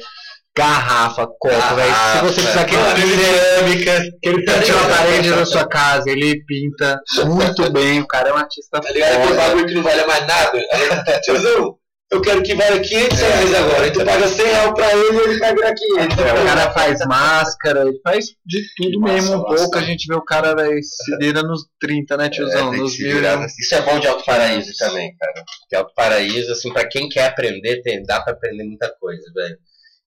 [0.57, 1.95] garrafa, copo, velho.
[1.95, 7.01] Se você precisar aquele cerâmica, que ele pinte na parede da sua casa, ele pinta
[7.27, 8.01] muito bem.
[8.01, 9.17] O cara é um artista Tá ligado?
[9.17, 10.61] Aquele bagulho que não vale mais nada.
[11.23, 11.79] Tiozão,
[12.11, 13.87] eu quero que valha 500 é, reais agora.
[13.87, 16.19] Então paga 100 reais pra ele e ele vai virar 500.
[16.19, 19.77] É, o cara faz máscara, ele faz de tudo mesmo um pouco.
[19.77, 22.73] A gente vê o cara véio, se vira nos 30, né, tiozão?
[22.73, 23.21] É, nos mil.
[23.59, 25.45] Isso é bom de Alto Paraíso também, cara.
[25.61, 29.59] Porque Alto Paraíso, assim, pra quem quer aprender, tem, dá pra aprender muita coisa, velho.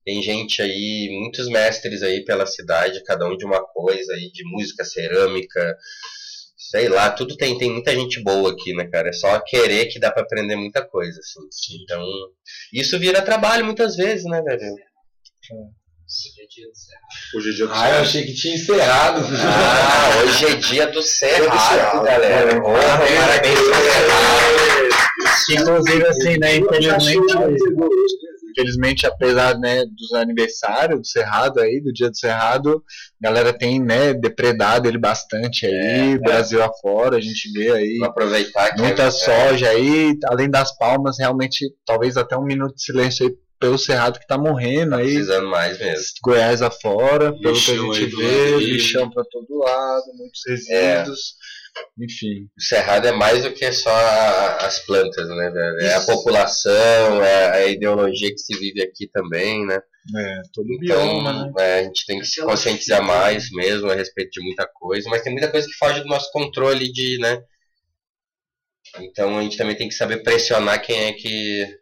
[0.04, 4.44] Tem gente aí, muitos mestres aí pela cidade, cada um de uma coisa aí, de
[4.46, 5.78] música, cerâmica,
[6.58, 9.10] sei lá, tudo tem, tem muita gente boa aqui, né, cara?
[9.10, 11.84] É só querer que dá para aprender muita coisa, assim.
[11.84, 12.04] Então,
[12.74, 14.76] isso vira trabalho muitas vezes, né, velho?
[17.36, 17.74] Hoje é dia do Cerrado.
[17.74, 19.22] Ah, eu achei que tinha encerrado.
[19.22, 22.58] Ah, hoje é dia do Cerrado, galera.
[22.58, 24.82] Oh, parabéns pro Cerrado.
[25.52, 27.34] Inclusive, assim, né, infelizmente
[28.52, 32.84] infelizmente, apesar né, dos aniversários do Cerrado aí, do dia do Cerrado,
[33.22, 36.66] a galera tem né, depredado ele bastante aí, é, Brasil é.
[36.66, 42.18] afora, a gente vê aí aproveitar muita é, soja aí, além das palmas, realmente, talvez
[42.18, 45.14] até um minuto de silêncio aí pelo Cerrado que tá morrendo tá aí.
[45.14, 46.06] Precisando mais mesmo.
[46.24, 51.36] Goiás afora, pelo que a gente vê, lixão pra todo lado, muitos resíduos.
[51.78, 52.50] É enfim.
[52.58, 53.92] O Cerrado é mais do que só
[54.60, 55.80] as plantas, né, velho?
[55.82, 59.80] É a população, é a ideologia que se vive aqui também, né?
[60.16, 61.52] É, todo então, bioma, né?
[61.60, 65.22] É, a gente tem que se conscientizar mais mesmo a respeito de muita coisa, mas
[65.22, 67.42] tem muita coisa que foge do nosso controle de, né?
[69.00, 71.81] Então a gente também tem que saber pressionar quem é que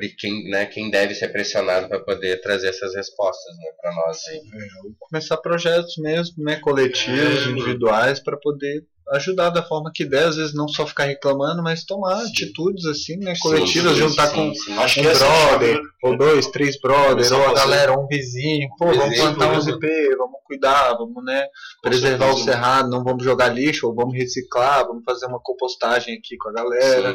[0.00, 4.26] quem, né, quem deve ser pressionado para poder trazer essas respostas né, para nós.
[4.28, 4.36] Aí.
[4.38, 4.68] É,
[4.98, 10.36] começar projetos mesmo, né, coletivos, é, individuais, para poder ajudar da forma que der, às
[10.36, 12.30] vezes não só ficar reclamando, mas tomar sim.
[12.30, 17.30] atitudes assim, né, coletivas, sim, sim, juntar com um é brother, ou dois, três brothers,
[17.30, 21.46] ou a galera, um vizinho, pô, vizinho, vamos plantar uns IP, vamos cuidar, vamos, né,
[21.82, 26.36] preservar o cerrado, não vamos jogar lixo, ou vamos reciclar, vamos fazer uma compostagem aqui
[26.36, 27.14] com a galera.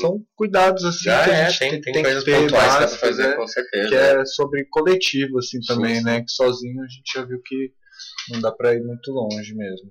[0.00, 2.96] São cuidados assim Já que é, a gente tem, tem, tem, coisas que ter básicas,
[2.96, 3.88] fazer, né, com certeza.
[3.88, 7.72] Que é sobre coletivo assim também, né, que sozinho a gente já viu que
[8.30, 9.88] não dá para ir muito longe mesmo.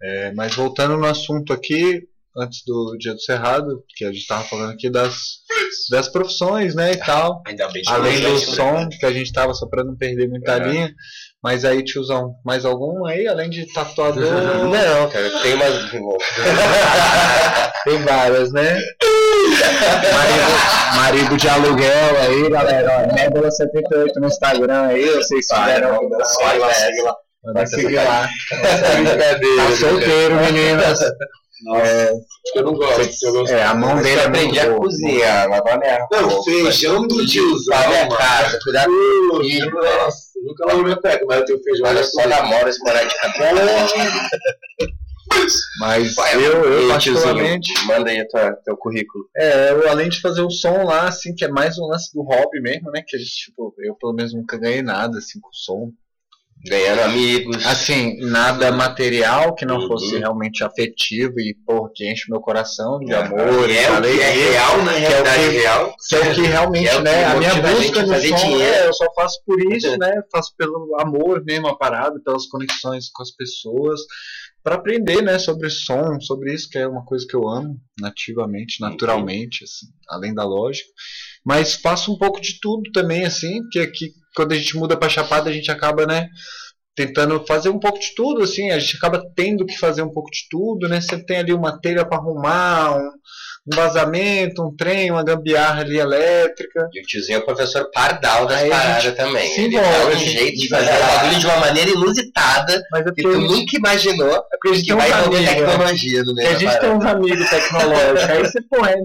[0.00, 2.02] É, mas voltando no assunto aqui,
[2.36, 5.38] antes do Dia do Cerrado, que a gente estava falando aqui das,
[5.90, 7.42] das profissões, né, e tal.
[7.88, 10.58] Além do som, que a gente estava só para não perder muita é.
[10.60, 10.94] linha.
[11.42, 14.24] Mas aí, tiozão, mais algum aí, além de tatuador?
[14.66, 15.72] Não, cara, tem mais.
[17.84, 18.76] tem várias, né?
[20.12, 23.06] marido, marido de aluguel aí, galera.
[23.14, 26.08] Médula 78 no Instagram aí, vocês tiveram.
[26.40, 27.14] Vai lá, segue lá.
[27.42, 28.28] Vai seguir lá.
[28.50, 30.98] Tá solteiro, meninas.
[31.64, 32.12] Nossa, é,
[32.54, 33.26] eu não gosto.
[33.26, 33.52] Eu gosto.
[33.52, 36.20] É, a mão dele é aprendi a cozinhar, lavar minha roupa.
[36.20, 37.76] Não, feijão do tiozão.
[37.76, 39.70] Lavar minha casa, cuidar do filho.
[39.70, 41.86] Nossa, nunca lavo minha pega, mas eu tenho feijão.
[41.88, 43.94] Olha só namoro esporadicamente.
[45.80, 47.72] Mas Vai, eu, eu particularmente.
[47.86, 49.28] Manda aí tua, teu currículo.
[49.36, 52.22] É, eu, além de fazer o som lá, assim, que é mais um lance do
[52.22, 53.02] hobby mesmo, né?
[53.06, 55.92] Que a gente, tipo, eu pelo menos nunca ganhei nada assim com som
[56.64, 57.64] ganhando amigos.
[57.66, 59.88] Assim, nada material que não uhum.
[59.88, 63.70] fosse realmente afetivo e pô, que enche meu coração de é, amor.
[63.70, 65.94] É, que é real, na realidade é que, real.
[66.08, 67.24] Que é o que realmente, é o né?
[67.24, 68.60] A minha busca no som.
[68.60, 70.22] É, eu só faço por isso, né?
[70.32, 74.00] Faço pelo amor mesmo a parada, pelas conexões com as pessoas
[74.62, 78.80] para aprender, né, sobre som, sobre isso que é uma coisa que eu amo nativamente,
[78.80, 80.90] naturalmente, assim, além da lógica.
[81.48, 85.08] Mas faço um pouco de tudo também, assim, porque aqui quando a gente muda para
[85.08, 86.28] Chapada a gente acaba, né,
[86.98, 90.28] tentando fazer um pouco de tudo, assim, a gente acaba tendo que fazer um pouco
[90.32, 91.00] de tudo, né?
[91.00, 93.10] Você tem ali uma telha para arrumar, um,
[93.72, 96.88] um vazamento, um trem, uma gambiarra ali elétrica.
[96.92, 99.48] E o tiozinho é o professor pardal das Aí paradas também.
[99.48, 103.12] Se Ele dá um jeito de fazer o bagulho de uma maneira inusitada Mas é
[103.12, 106.54] que tu nunca imaginou é porque a gente que vai envolver tecnologia no meio A
[106.54, 108.30] gente tem uns amigos tecnológicos.
[108.30, 108.96] Aí você, pô, é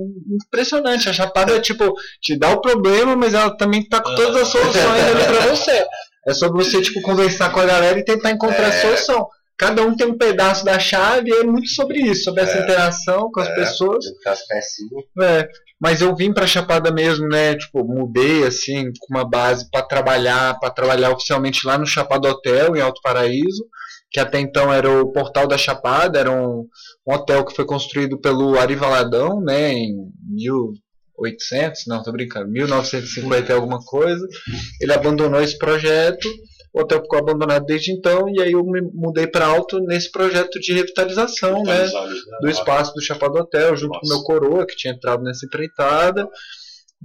[0.47, 1.09] impressionante.
[1.09, 5.03] A Chapada, tipo, te dá o problema, mas ela também tá com todas as soluções
[5.03, 5.85] ali pra você.
[6.27, 8.67] É sobre você, tipo, conversar com a galera e tentar encontrar é.
[8.67, 9.27] a solução
[9.57, 12.63] cada um tem um pedaço da chave e é muito sobre isso, sobre essa é,
[12.63, 14.05] interação com as é, pessoas.
[15.21, 15.47] É,
[15.79, 17.55] mas eu vim para Chapada mesmo, né?
[17.55, 22.75] Tipo, mudei assim com uma base para trabalhar, para trabalhar oficialmente lá no Chapada Hotel
[22.75, 23.65] em Alto Paraíso,
[24.11, 26.67] que até então era o Portal da Chapada, era um,
[27.07, 30.11] um hotel que foi construído pelo Ari Valadão, né, em
[31.19, 34.27] 1800, não, tô brincando, 1950 alguma coisa.
[34.81, 36.27] Ele abandonou esse projeto,
[36.73, 40.59] o hotel ficou abandonado desde então, e aí eu me mudei para alto nesse projeto
[40.59, 41.87] de revitalização, né,
[42.41, 44.01] do espaço do Chapada Hotel, junto Nossa.
[44.01, 46.27] com o meu coroa, que tinha entrado nessa empreitada.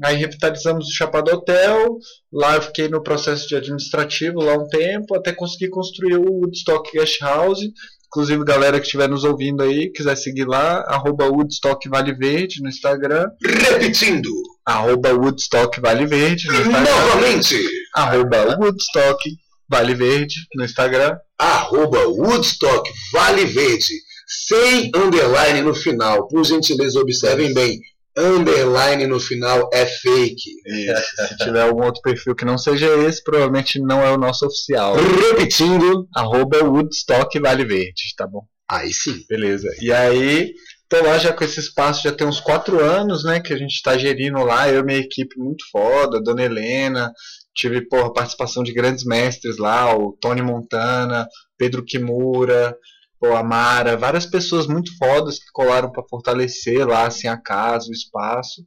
[0.03, 1.99] Aí revitalizamos o Chapado Hotel,
[2.33, 6.91] lá eu fiquei no processo de administrativo lá um tempo, até conseguir construir o Woodstock
[6.93, 7.61] Guest House.
[8.09, 12.69] Inclusive, galera que estiver nos ouvindo aí, quiser seguir lá, arroba Woodstock Vale Verde no
[12.69, 13.27] Instagram.
[13.43, 14.31] Repetindo!
[14.65, 16.85] Arroba Woodstock Vale Verde no Instagram.
[16.85, 17.61] Novamente!
[17.95, 19.23] Arroba Woodstock
[19.69, 21.19] Vale Verde no Instagram.
[21.39, 23.95] Arroba Woodstock Vale Verde.
[24.27, 26.29] Sem underline no final.
[26.29, 27.79] Por gentileza, observem bem
[28.19, 30.51] underline no final é fake.
[30.67, 31.29] Isso.
[31.29, 34.97] Se tiver algum outro perfil que não seja esse, provavelmente não é o nosso oficial.
[34.97, 36.07] Repetindo.
[36.15, 38.43] Arroba Woodstock Vale Verde, tá bom?
[38.71, 39.25] Aí sim.
[39.29, 39.69] Beleza.
[39.81, 40.53] E aí,
[40.89, 43.83] tô lá já com esse espaço, já tem uns quatro anos, né, que a gente
[43.83, 47.13] tá gerindo lá, eu e minha equipe muito foda, Dona Helena,
[47.55, 51.27] tive, porra, participação de grandes mestres lá, o Tony Montana,
[51.57, 52.77] Pedro Kimura,
[53.21, 57.89] pô, a Mara, várias pessoas muito fodas que colaram para fortalecer lá assim a casa,
[57.89, 58.65] o espaço.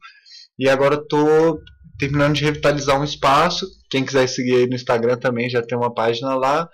[0.57, 1.59] E agora tô
[1.97, 3.65] terminando de revitalizar um espaço.
[3.89, 6.67] Quem quiser seguir aí no Instagram também já tem uma página lá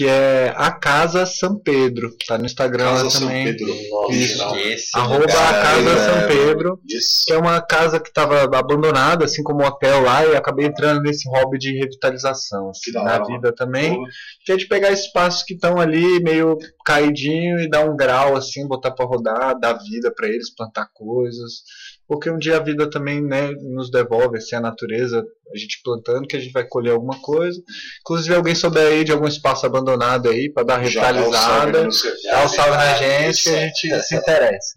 [0.00, 2.16] que é a Casa São Pedro.
[2.26, 3.44] Tá no Instagram casa também.
[3.44, 4.10] São Pedro.
[4.10, 4.56] Isso.
[4.56, 6.80] Esse Arroba a Casa é, São Pedro.
[6.88, 7.22] Isso.
[7.26, 11.02] Que é uma casa que estava abandonada, assim como o hotel lá, e acabei entrando
[11.02, 14.02] nesse hobby de revitalização assim, na vida também.
[14.42, 18.66] Que é de pegar espaços que estão ali meio caidinho e dar um grau assim,
[18.66, 21.62] botar para rodar, dar vida para eles, plantar coisas
[22.10, 25.24] porque um dia a vida também né, nos devolve assim, a natureza,
[25.54, 27.56] a gente plantando, que a gente vai colher alguma coisa.
[28.00, 32.76] Inclusive, alguém souber aí de algum espaço abandonado aí para dar revitalizada, dá o salve
[32.76, 34.74] na gente que a gente se interessa.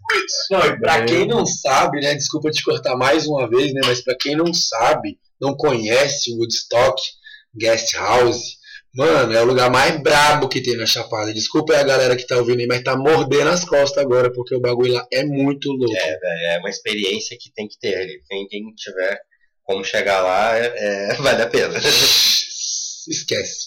[0.48, 4.00] Não, e pra quem não sabe, né, desculpa te cortar mais uma vez, né, mas
[4.00, 7.02] para quem não sabe, não conhece o Woodstock
[7.52, 8.58] Guest House,
[8.94, 11.34] Mano, é o lugar mais brabo que tem na Chapada.
[11.34, 14.54] Desculpa aí a galera que tá ouvindo aí, mas tá mordendo as costas agora, porque
[14.54, 15.96] o bagulho lá é muito louco.
[15.96, 18.22] É, velho, é uma experiência que tem que ter.
[18.28, 19.18] Quem, quem tiver
[19.64, 21.74] como chegar lá, é, é, vale a pena.
[23.06, 23.66] Esquece.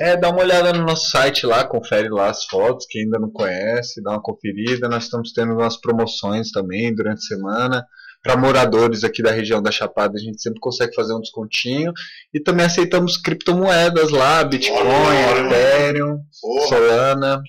[0.00, 3.30] É, dá uma olhada no nosso site lá, confere lá as fotos, quem ainda não
[3.30, 4.88] conhece, dá uma conferida.
[4.88, 7.86] Nós estamos tendo umas promoções também durante a semana
[8.22, 11.92] para moradores aqui da região da Chapada, a gente sempre consegue fazer um descontinho.
[12.32, 14.76] E também aceitamos criptomoedas lá, Bitcoin,
[15.46, 16.18] Ethereum,
[16.68, 17.42] Solana.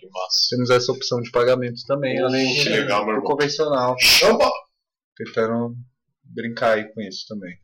[0.49, 3.95] Temos essa opção de pagamento também, além de, legal, do convencional.
[3.99, 4.49] Chama!
[5.15, 5.75] Tentando
[6.23, 7.55] brincar aí com isso também.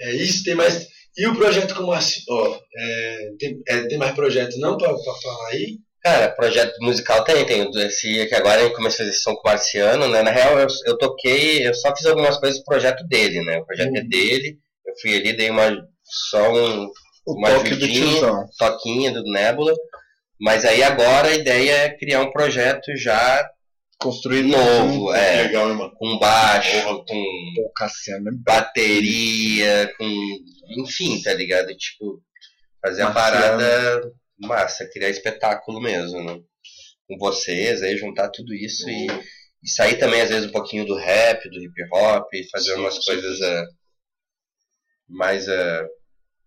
[0.00, 0.86] É isso, tem mais.
[1.16, 2.22] E o projeto como assim?
[2.28, 5.78] Ó, é, tem, é, tem mais projeto não para falar aí?
[6.04, 9.50] Cara, projeto musical tem, tem esse que agora eu comecei a fazer som com o
[9.50, 10.22] Marciano, né?
[10.22, 13.56] Na real, eu, eu toquei, eu só fiz algumas coisas pro projeto dele, né?
[13.56, 13.96] O projeto uhum.
[13.96, 16.90] é dele, eu fui ali, dei uma só um
[17.26, 19.72] o uma toque ajudinha, toquinha do Nebula.
[20.38, 23.48] Mas aí agora a ideia é criar um projeto já
[23.98, 25.90] construído novo, um, é, legal, irmão.
[25.96, 27.24] com baixo, Porra, com
[27.56, 30.04] Pô, Cassiano, bateria, com
[30.76, 31.68] enfim, tá ligado?
[31.68, 32.20] Tipo,
[32.84, 33.10] fazer Marciano.
[33.10, 36.40] a parada massa, criar espetáculo mesmo, né?
[37.08, 38.90] Com vocês, aí juntar tudo isso uhum.
[38.90, 39.06] e,
[39.64, 42.94] e, sair também, às vezes, um pouquinho do rap, do hip hop, fazer sim, umas
[42.94, 43.66] sim, coisas uh,
[45.08, 45.88] mais uh,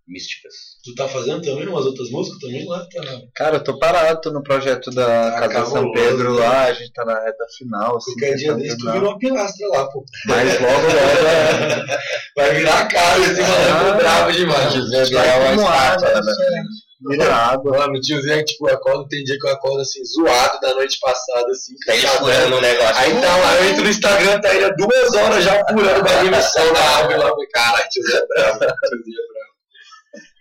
[0.07, 0.53] místicas.
[0.83, 2.79] Tu tá fazendo também umas outras músicas também lá?
[2.79, 3.21] Tá...
[3.35, 6.39] Cara, eu tô parado, tô no projeto da ah, Casa São Pedro né?
[6.39, 7.97] lá, a gente tá na reta final.
[7.97, 10.03] Assim, Qualquer dia desse tu virou uma pilastra lá, pô.
[10.25, 11.97] Mas logo, logo é...
[12.35, 14.73] Vai virar a cara, esse maluco ah, bravo demais.
[14.73, 16.63] Dizer, virar uma estátua, né?
[16.99, 17.77] Vira água.
[17.77, 21.47] Mano, o tiozinho, tipo, acorda, tem dia que eu acordo assim, zoado da noite passada,
[21.51, 21.73] assim.
[21.85, 22.95] Tá furando o negócio.
[22.95, 26.31] Aí tá lá, eu entro no Instagram, tá aí duas horas já furando o bagulho
[26.31, 27.31] no sol na árvore lá.
[27.53, 29.57] Caralho, tiozinho é bravo, tiozinho é bravo.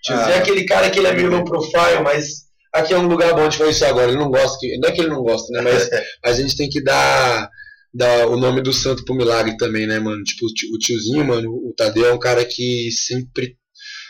[0.03, 2.99] Tiozinho é ah, é aquele cara que ele é meio low profile, mas aqui é
[2.99, 4.09] um lugar bom de fazer isso agora.
[4.09, 5.61] Ele não gosta, que, não é que ele não gosta, né?
[5.63, 5.91] Mas
[6.25, 7.51] a gente tem que dar,
[7.93, 10.23] dar o nome do santo pro milagre também, né, mano?
[10.25, 13.59] Tipo, o tiozinho, mano, o Tadeu é um cara que sempre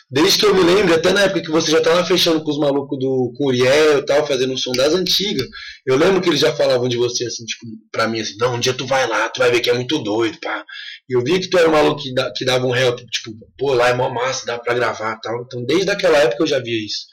[0.09, 2.59] Desde que eu me lembro, até na época que você já estava fechando com os
[2.59, 5.45] malucos do com o Uriel e tal, fazendo um som das antigas,
[5.85, 8.61] eu lembro que eles já falavam de você assim, tipo, pra mim assim, não, um
[8.61, 10.65] dia tu vai lá, tu vai ver que é muito doido, pá.
[11.09, 13.33] E eu vi que tu era um maluco que, da, que dava um help, tipo,
[13.59, 15.43] pô, lá é mó massa, dá pra gravar e tal.
[15.43, 17.07] Então desde aquela época eu já via isso.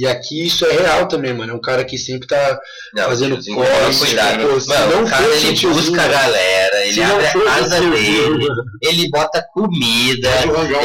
[0.00, 1.52] E aqui isso é real também, mano.
[1.52, 2.58] É um cara que sempre tá
[2.94, 3.98] não, fazendo corre.
[3.98, 4.40] Cuidado.
[4.40, 8.48] Pô, mano, não o cara ele busca a galera, ele abre a casa dele,
[8.82, 10.30] ele bota comida,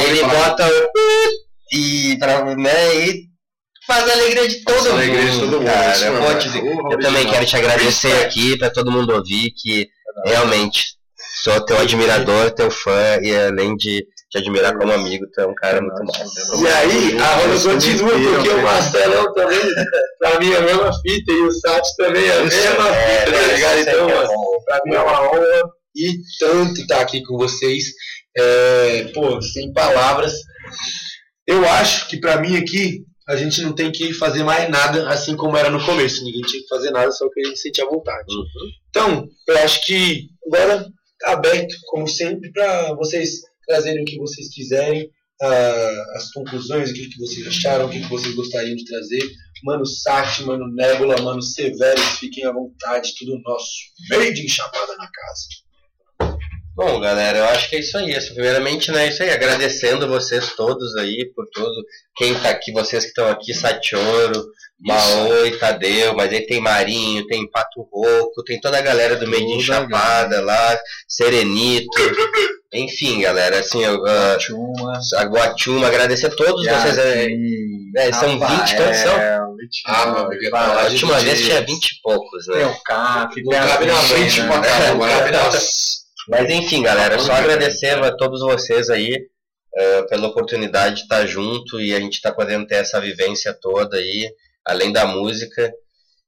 [0.06, 0.70] ele bota.
[1.72, 3.24] E, pra, né, e
[3.86, 4.94] faz a alegria de todo Faz mundo.
[4.96, 5.92] alegria de todo mundo, cara.
[5.92, 6.38] isso eu mesmo, vou é.
[6.38, 7.00] te dizer, Porra, eu original.
[7.12, 9.88] também quero te agradecer aqui pra todo mundo ouvir que
[10.24, 10.84] realmente
[11.42, 15.54] sou teu admirador, teu fã e além de te admirar como amigo, tu é um
[15.54, 16.56] cara muito massa.
[16.60, 19.60] E aí, a roda continua, porque o Marcelão também,
[20.18, 23.38] pra mim, é a mesma fita, e o Sati também é a mesma É, fita,
[23.38, 23.76] tá ligado?
[23.76, 24.64] sempre Então, é mano, bom.
[24.64, 25.62] pra mim é uma honra
[25.94, 27.84] e tanto estar aqui com vocês.
[28.36, 30.32] É, pô, sem palavras.
[31.46, 35.36] Eu acho que pra mim aqui, a gente não tem que fazer mais nada assim
[35.36, 36.24] como era no começo.
[36.24, 38.26] Ninguém tinha que fazer nada, só que a gente sentia vontade.
[38.90, 40.86] Então, eu acho que agora
[41.20, 45.10] tá aberto, como sempre, para vocês trazerem o que vocês quiserem,
[45.42, 49.22] ah, as conclusões, o que, que vocês acharam, o que, que vocês gostariam de trazer.
[49.64, 53.70] Mano Sati, Mano Nébula, Mano Severus, fiquem à vontade, tudo nosso.
[54.10, 55.46] Made em Chapada na casa.
[56.76, 58.14] Bom, galera, eu acho que é isso aí.
[58.34, 59.30] Primeiramente, né, é isso aí.
[59.30, 61.72] Agradecendo vocês todos aí por tudo.
[62.14, 64.44] Quem tá aqui, vocês que estão aqui, Satioro,
[64.78, 69.44] Maoi, Tadeu, mas aí tem Marinho, tem Pato Roco, tem toda a galera do Made
[69.44, 70.78] in Toda a Chapada lá,
[71.08, 71.98] Serenito.
[72.74, 75.00] Enfim, galera, assim, eu, ah, Tchuma.
[75.14, 76.98] a Guatiuma, agradecer a todos vocês.
[76.98, 77.28] é,
[77.96, 79.16] é, são 20, quantos são?
[79.86, 82.56] Ah, meu amigo, A a última vez tinha 20 e poucos, né?
[82.56, 84.46] Tem o CAF, tem a cabe na Vicky, frente né?
[84.46, 85.50] pra caramba, na
[86.28, 89.28] Mas enfim, galera, só agradecer a todos vocês aí
[89.76, 93.96] eh, pela oportunidade de estar junto e a gente tá podendo ter essa vivência toda
[93.96, 94.28] aí,
[94.64, 95.72] além da música.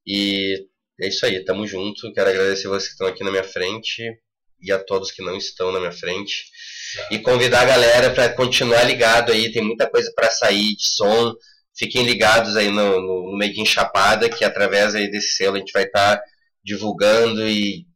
[0.05, 0.67] E
[1.01, 2.13] é isso aí, tamo junto.
[2.13, 4.03] Quero agradecer vocês que estão aqui na minha frente
[4.61, 6.45] e a todos que não estão na minha frente.
[7.11, 11.33] E convidar a galera para continuar ligado aí, tem muita coisa para sair de som.
[11.77, 15.71] Fiquem ligados aí no, no, no in Chapada, que através aí desse selo a gente
[15.71, 16.21] vai estar
[16.63, 17.88] divulgando e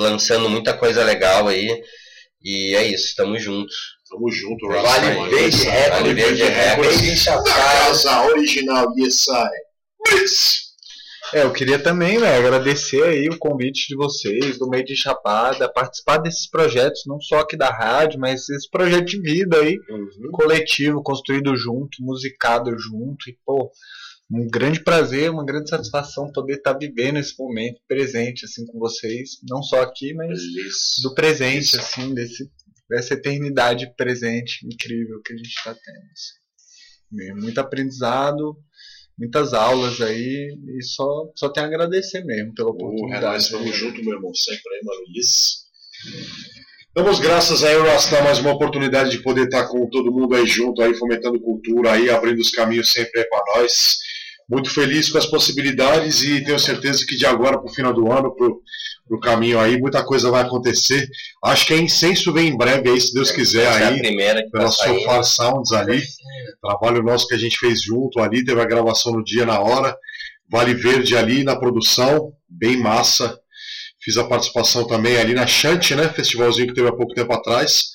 [0.00, 1.82] lançando muita coisa legal aí.
[2.42, 3.74] E é isso, tamo juntos.
[4.08, 5.30] Tamo junto, Vale.
[5.30, 5.90] Verde Record.
[5.90, 7.04] Vale Verde Made Record.
[7.04, 7.50] in Da Chapada.
[7.50, 10.14] casa original, yes, I.
[10.14, 10.60] Yes.
[11.32, 15.72] É, eu queria também né, agradecer aí o convite de vocês, do Meio de Chapada,
[15.72, 19.78] participar desses projetos, não só aqui da rádio, mas esse projeto de vida aí,
[20.32, 23.70] coletivo, construído junto, musicado junto, e pô,
[24.30, 29.38] um grande prazer, uma grande satisfação poder estar vivendo esse momento presente, assim, com vocês,
[29.48, 30.76] não só aqui, mas Beleza.
[31.02, 32.48] do presente, assim, desse,
[32.88, 36.12] dessa eternidade presente incrível que a gente está tendo.
[36.12, 37.40] assim.
[37.40, 38.56] Muito aprendizado,
[39.18, 43.24] muitas aulas aí, e só, só tenho a agradecer mesmo pela Porra, oportunidade.
[43.24, 44.80] nós estamos junto, meu irmão, sempre aí.
[45.16, 45.60] Yes.
[46.94, 50.82] Damos graças aí, Rasta, mais uma oportunidade de poder estar com todo mundo aí junto,
[50.82, 53.98] aí fomentando cultura, aí abrindo os caminhos sempre aí para nós.
[54.50, 58.10] Muito feliz com as possibilidades e tenho certeza que de agora para o final do
[58.10, 58.60] ano, pro,
[59.06, 61.08] pro caminho aí, muita coisa vai acontecer.
[61.44, 63.98] Acho que a Incenso vem em breve aí, se Deus quiser Essa é a aí.
[64.00, 64.70] primeira que pela tá.
[64.70, 66.02] Sofar Sounds ali.
[66.60, 69.96] Trabalho nosso que a gente fez junto ali, teve a gravação no dia, na hora.
[70.50, 73.38] Vale Verde ali na produção, bem massa.
[74.02, 76.08] Fiz a participação também ali na Chante, né?
[76.08, 77.90] Festivalzinho que teve há pouco tempo atrás.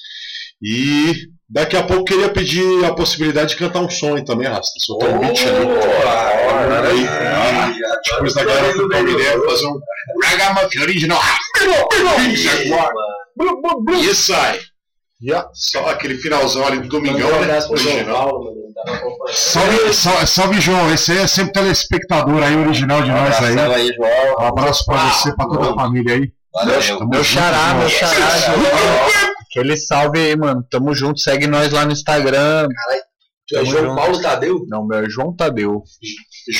[0.62, 1.14] E
[1.50, 4.74] daqui a pouco queria pedir a possibilidade de cantar um som aí também, Rasta.
[4.80, 5.68] Soltar um beat ali.
[6.88, 7.74] Aí, ah,
[8.12, 9.80] Depois da galera do Palmeiras fazer um
[10.24, 11.22] Ragamuffin original.
[14.02, 14.60] Isso aí.
[15.22, 15.50] Yeah.
[15.54, 17.58] Só aquele finalzão ali do Domingão, né?
[17.70, 18.44] Original.
[18.86, 19.34] Acompanhando.
[19.34, 20.94] Salve, salve, salve, João.
[20.94, 23.58] Esse aí é sempre telespectador aí, original de nós aí.
[23.58, 24.36] Aí, João.
[24.40, 26.32] Um abraço pra você, pra toda a família aí.
[26.54, 27.08] Valeu.
[27.08, 29.34] Meu xará, meu xará.
[29.56, 30.68] Aquele salve aí, mano.
[30.70, 32.68] Tamo junto, segue nós lá no Instagram.
[33.48, 33.96] Tu é João junto.
[33.96, 34.66] Paulo Tadeu?
[34.68, 35.82] Não, meu é João Tadeu.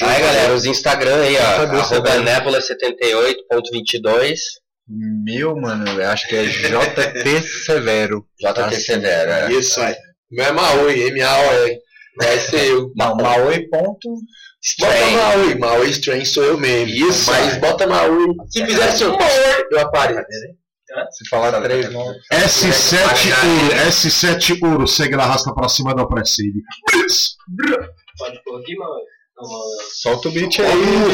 [0.02, 1.58] Aí, galera, os Instagram aí, ó.
[1.58, 2.24] Cadê o Arroba Instagram?
[2.24, 4.40] Nebula78.22.
[4.88, 8.26] Meu, mano, eu acho que é JT Severo.
[8.40, 9.32] JT Severo.
[9.32, 9.52] é.
[9.52, 9.96] Isso aí.
[10.32, 11.80] Meu é Maui, M-A-O-E.
[12.18, 12.94] Vai ser eu.
[12.96, 13.68] Não, Maoi.
[13.68, 14.10] Ponto.
[14.80, 15.12] Bota.
[15.12, 17.10] Maui, Maui Strange sou eu mesmo.
[17.10, 18.28] Isso Mas bota Maui.
[18.50, 19.18] Se fizer seu
[19.72, 20.24] eu apareço.
[21.12, 22.04] Se falar três, não.
[22.32, 24.88] S7 Ouro, S7 Ouro.
[24.88, 26.62] Segue lá, arrasta pra cima da Opressive.
[28.18, 28.94] Pode pôr aqui, mano.
[29.38, 29.64] Mano.
[29.94, 30.68] Solta o beat aí.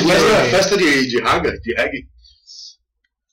[0.08, 2.08] Festa, festa de, de raga, de reggae.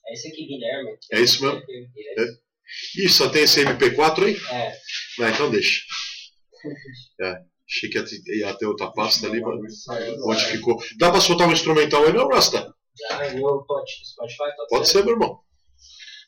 [0.07, 0.97] É esse aqui, Guilherme.
[1.11, 1.61] É isso mesmo?
[1.69, 2.39] Ele
[3.05, 4.37] Ih, só tem esse MP4 aí?
[4.51, 4.67] É.
[4.67, 4.77] é.
[5.19, 5.81] Não, então deixa.
[7.21, 7.35] É,
[7.67, 7.97] achei que
[8.37, 9.85] ia ter- outra pasta ali, mas
[10.25, 10.77] onde ficou.
[10.97, 12.73] Dá pra soltar um instrumental aí, não, Rasta?
[13.35, 13.65] No
[14.03, 15.39] Spotify, pode, Pode ser, meu irmão.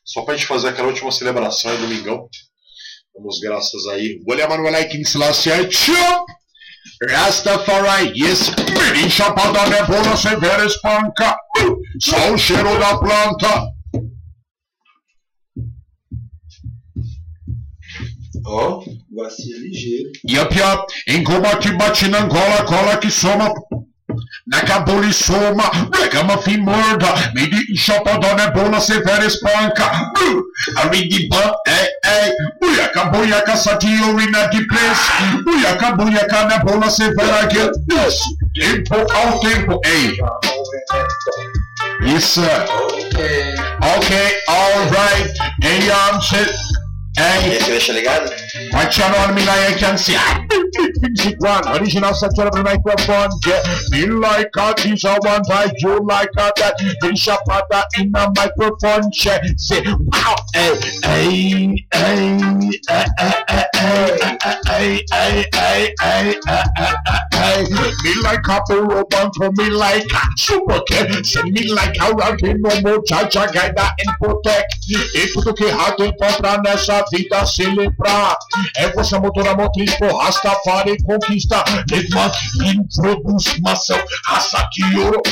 [0.04, 2.28] Só pra gente fazer aquela última celebração aí, domingão.
[3.14, 4.20] Damos graças aí.
[4.28, 4.74] Olha, Manuel!
[7.08, 8.50] Rastafari, yes.
[8.92, 11.36] Bem chapada, nebula, severa espanca.
[12.00, 13.72] Só o cheiro da planta.
[18.44, 18.84] Ó, oh,
[19.14, 20.10] vacina ligeiro.
[20.28, 20.92] Yup, yup.
[21.06, 23.52] Engoma que bate na Angola, cola que soma.
[24.50, 30.10] Nakabolisoma, Regamafimurda, Midi Shopadona Bona Severis Panka,
[30.76, 35.10] Arigiba, eh, eh, Uyakaboyaka Satio Rina di Place,
[35.46, 38.20] Uyakaboyakana Bona Severa Guild, yes,
[38.58, 40.16] Tempo ao Tempo, eh.
[42.04, 42.66] Yes, sir.
[43.96, 45.30] Okay, all right.
[45.60, 46.50] Hey, um, shit.
[47.16, 47.56] Hey.
[47.56, 47.70] isso.
[47.70, 48.30] Deixa ligado?
[48.72, 50.16] What's your name like I can see?
[51.38, 53.30] one original sector microphone.
[53.46, 56.74] Yeah, feel like a teacher one by you like a that.
[57.02, 57.42] Fish up
[57.98, 59.10] in a microphone.
[59.12, 60.36] Yeah, say wow.
[60.54, 64.08] Hey, hey, hey, hey, hey, hey, hey,
[64.66, 67.21] hey, hey, hey, hey, hey, hey, hey, hey, hey, hey,
[67.72, 71.24] me like a robot for me like a super cat.
[71.24, 74.74] Send me like a rocket, no more chacha, guida and protect.
[75.14, 78.36] E tudo que rato encontra nessa vida se lembrar.
[78.76, 81.64] É você motora motriz por Rastafari conquista.
[81.90, 82.30] Ligma
[82.64, 85.22] introduz maçã, raça de ouro.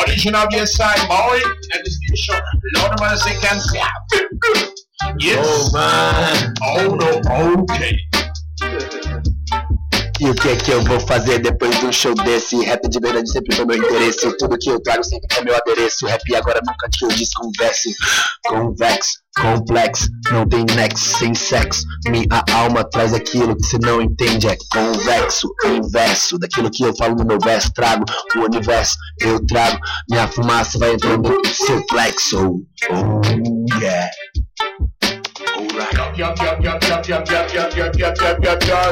[0.00, 1.40] Original yes I boy.
[1.72, 2.42] And this station,
[2.74, 3.60] Lord man say can.
[5.18, 5.38] Yes.
[5.46, 6.54] Oh, man.
[6.62, 7.98] Oh no, okay.
[10.20, 12.56] E o que é que eu vou fazer depois de um show desse?
[12.64, 14.36] Rap de verdade sempre foi meu interesse.
[14.38, 16.06] Tudo que eu trago sempre é meu adereço.
[16.06, 17.88] Rap agora nunca te eu desconverso.
[18.46, 21.82] Convex, complexo, não tem nexo sem sexo.
[22.06, 24.46] Minha alma traz aquilo que você não entende.
[24.46, 27.72] É convexo, inverso daquilo que eu falo no meu verso.
[27.74, 28.04] Trago
[28.36, 29.78] o universo, eu trago.
[30.08, 32.62] Minha fumaça vai entrando no seu plexo.
[32.90, 34.08] Oh, yeah.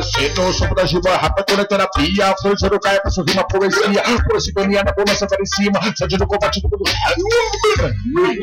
[0.02, 4.02] Sendo o som da juba, rapa coletando a pia Força do caia, passo rima, poesia.
[4.28, 6.84] Por sintonia na bomba, senta em cima Sente no combate do mundo.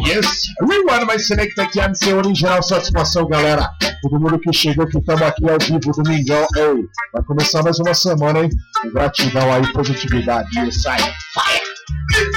[0.08, 2.64] Yes, rewind, mas selecta tá aqui a MC Original?
[2.64, 3.70] Satisfação, galera.
[4.02, 6.48] Todo mundo que chegou, que estamos aqui ao vivo, domingão.
[6.56, 8.50] Ei, vai começar mais uma semana, hein?
[8.94, 11.70] Gratidão aí, positividade, sai, fire.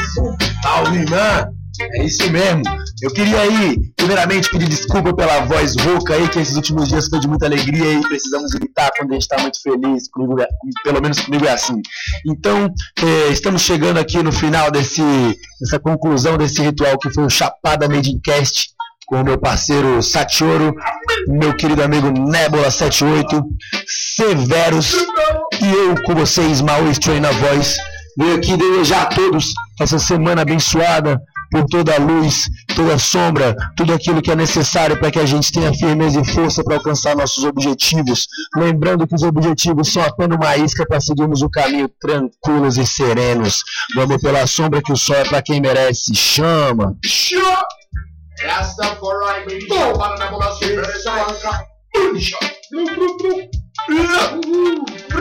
[0.00, 0.82] Isso, tá,
[1.80, 2.62] é isso mesmo.
[3.02, 7.18] Eu queria aí, primeiramente, pedir desculpa pela voz rouca aí, que esses últimos dias foi
[7.20, 10.08] de muita alegria e precisamos gritar quando a gente está muito feliz.
[10.10, 10.48] Comigo, é-
[10.84, 11.80] pelo menos comigo é assim.
[12.26, 12.72] Então,
[13.02, 15.02] eh, estamos chegando aqui no final desse,
[15.60, 18.70] dessa conclusão desse ritual que foi o Chapada Made in Cast
[19.06, 20.74] com o meu parceiro Satioro,
[21.28, 23.42] meu querido amigo Nebula78,
[23.86, 24.94] Severus
[25.60, 27.76] e eu com vocês, Maui Strain na voz.
[28.16, 31.20] Venho aqui desejar a todos essa semana abençoada
[31.52, 35.26] por toda a luz, toda a sombra, tudo aquilo que é necessário para que a
[35.26, 38.26] gente tenha firmeza e força para alcançar nossos objetivos.
[38.56, 43.62] Lembrando que os objetivos são apenas uma isca para seguirmos o caminho tranquilos e serenos.
[43.94, 46.14] Vamos pela sombra que o sol é para quem merece.
[46.14, 46.96] Chama!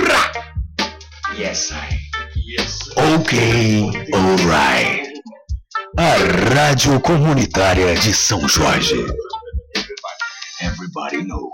[0.02, 0.44] Espanca.
[1.38, 2.02] Yes, I.
[2.98, 5.11] Ok, alright.
[5.98, 8.96] A Rádio Comunitária de São Jorge.
[10.62, 11.52] Everybody know.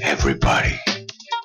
[0.00, 0.80] Everybody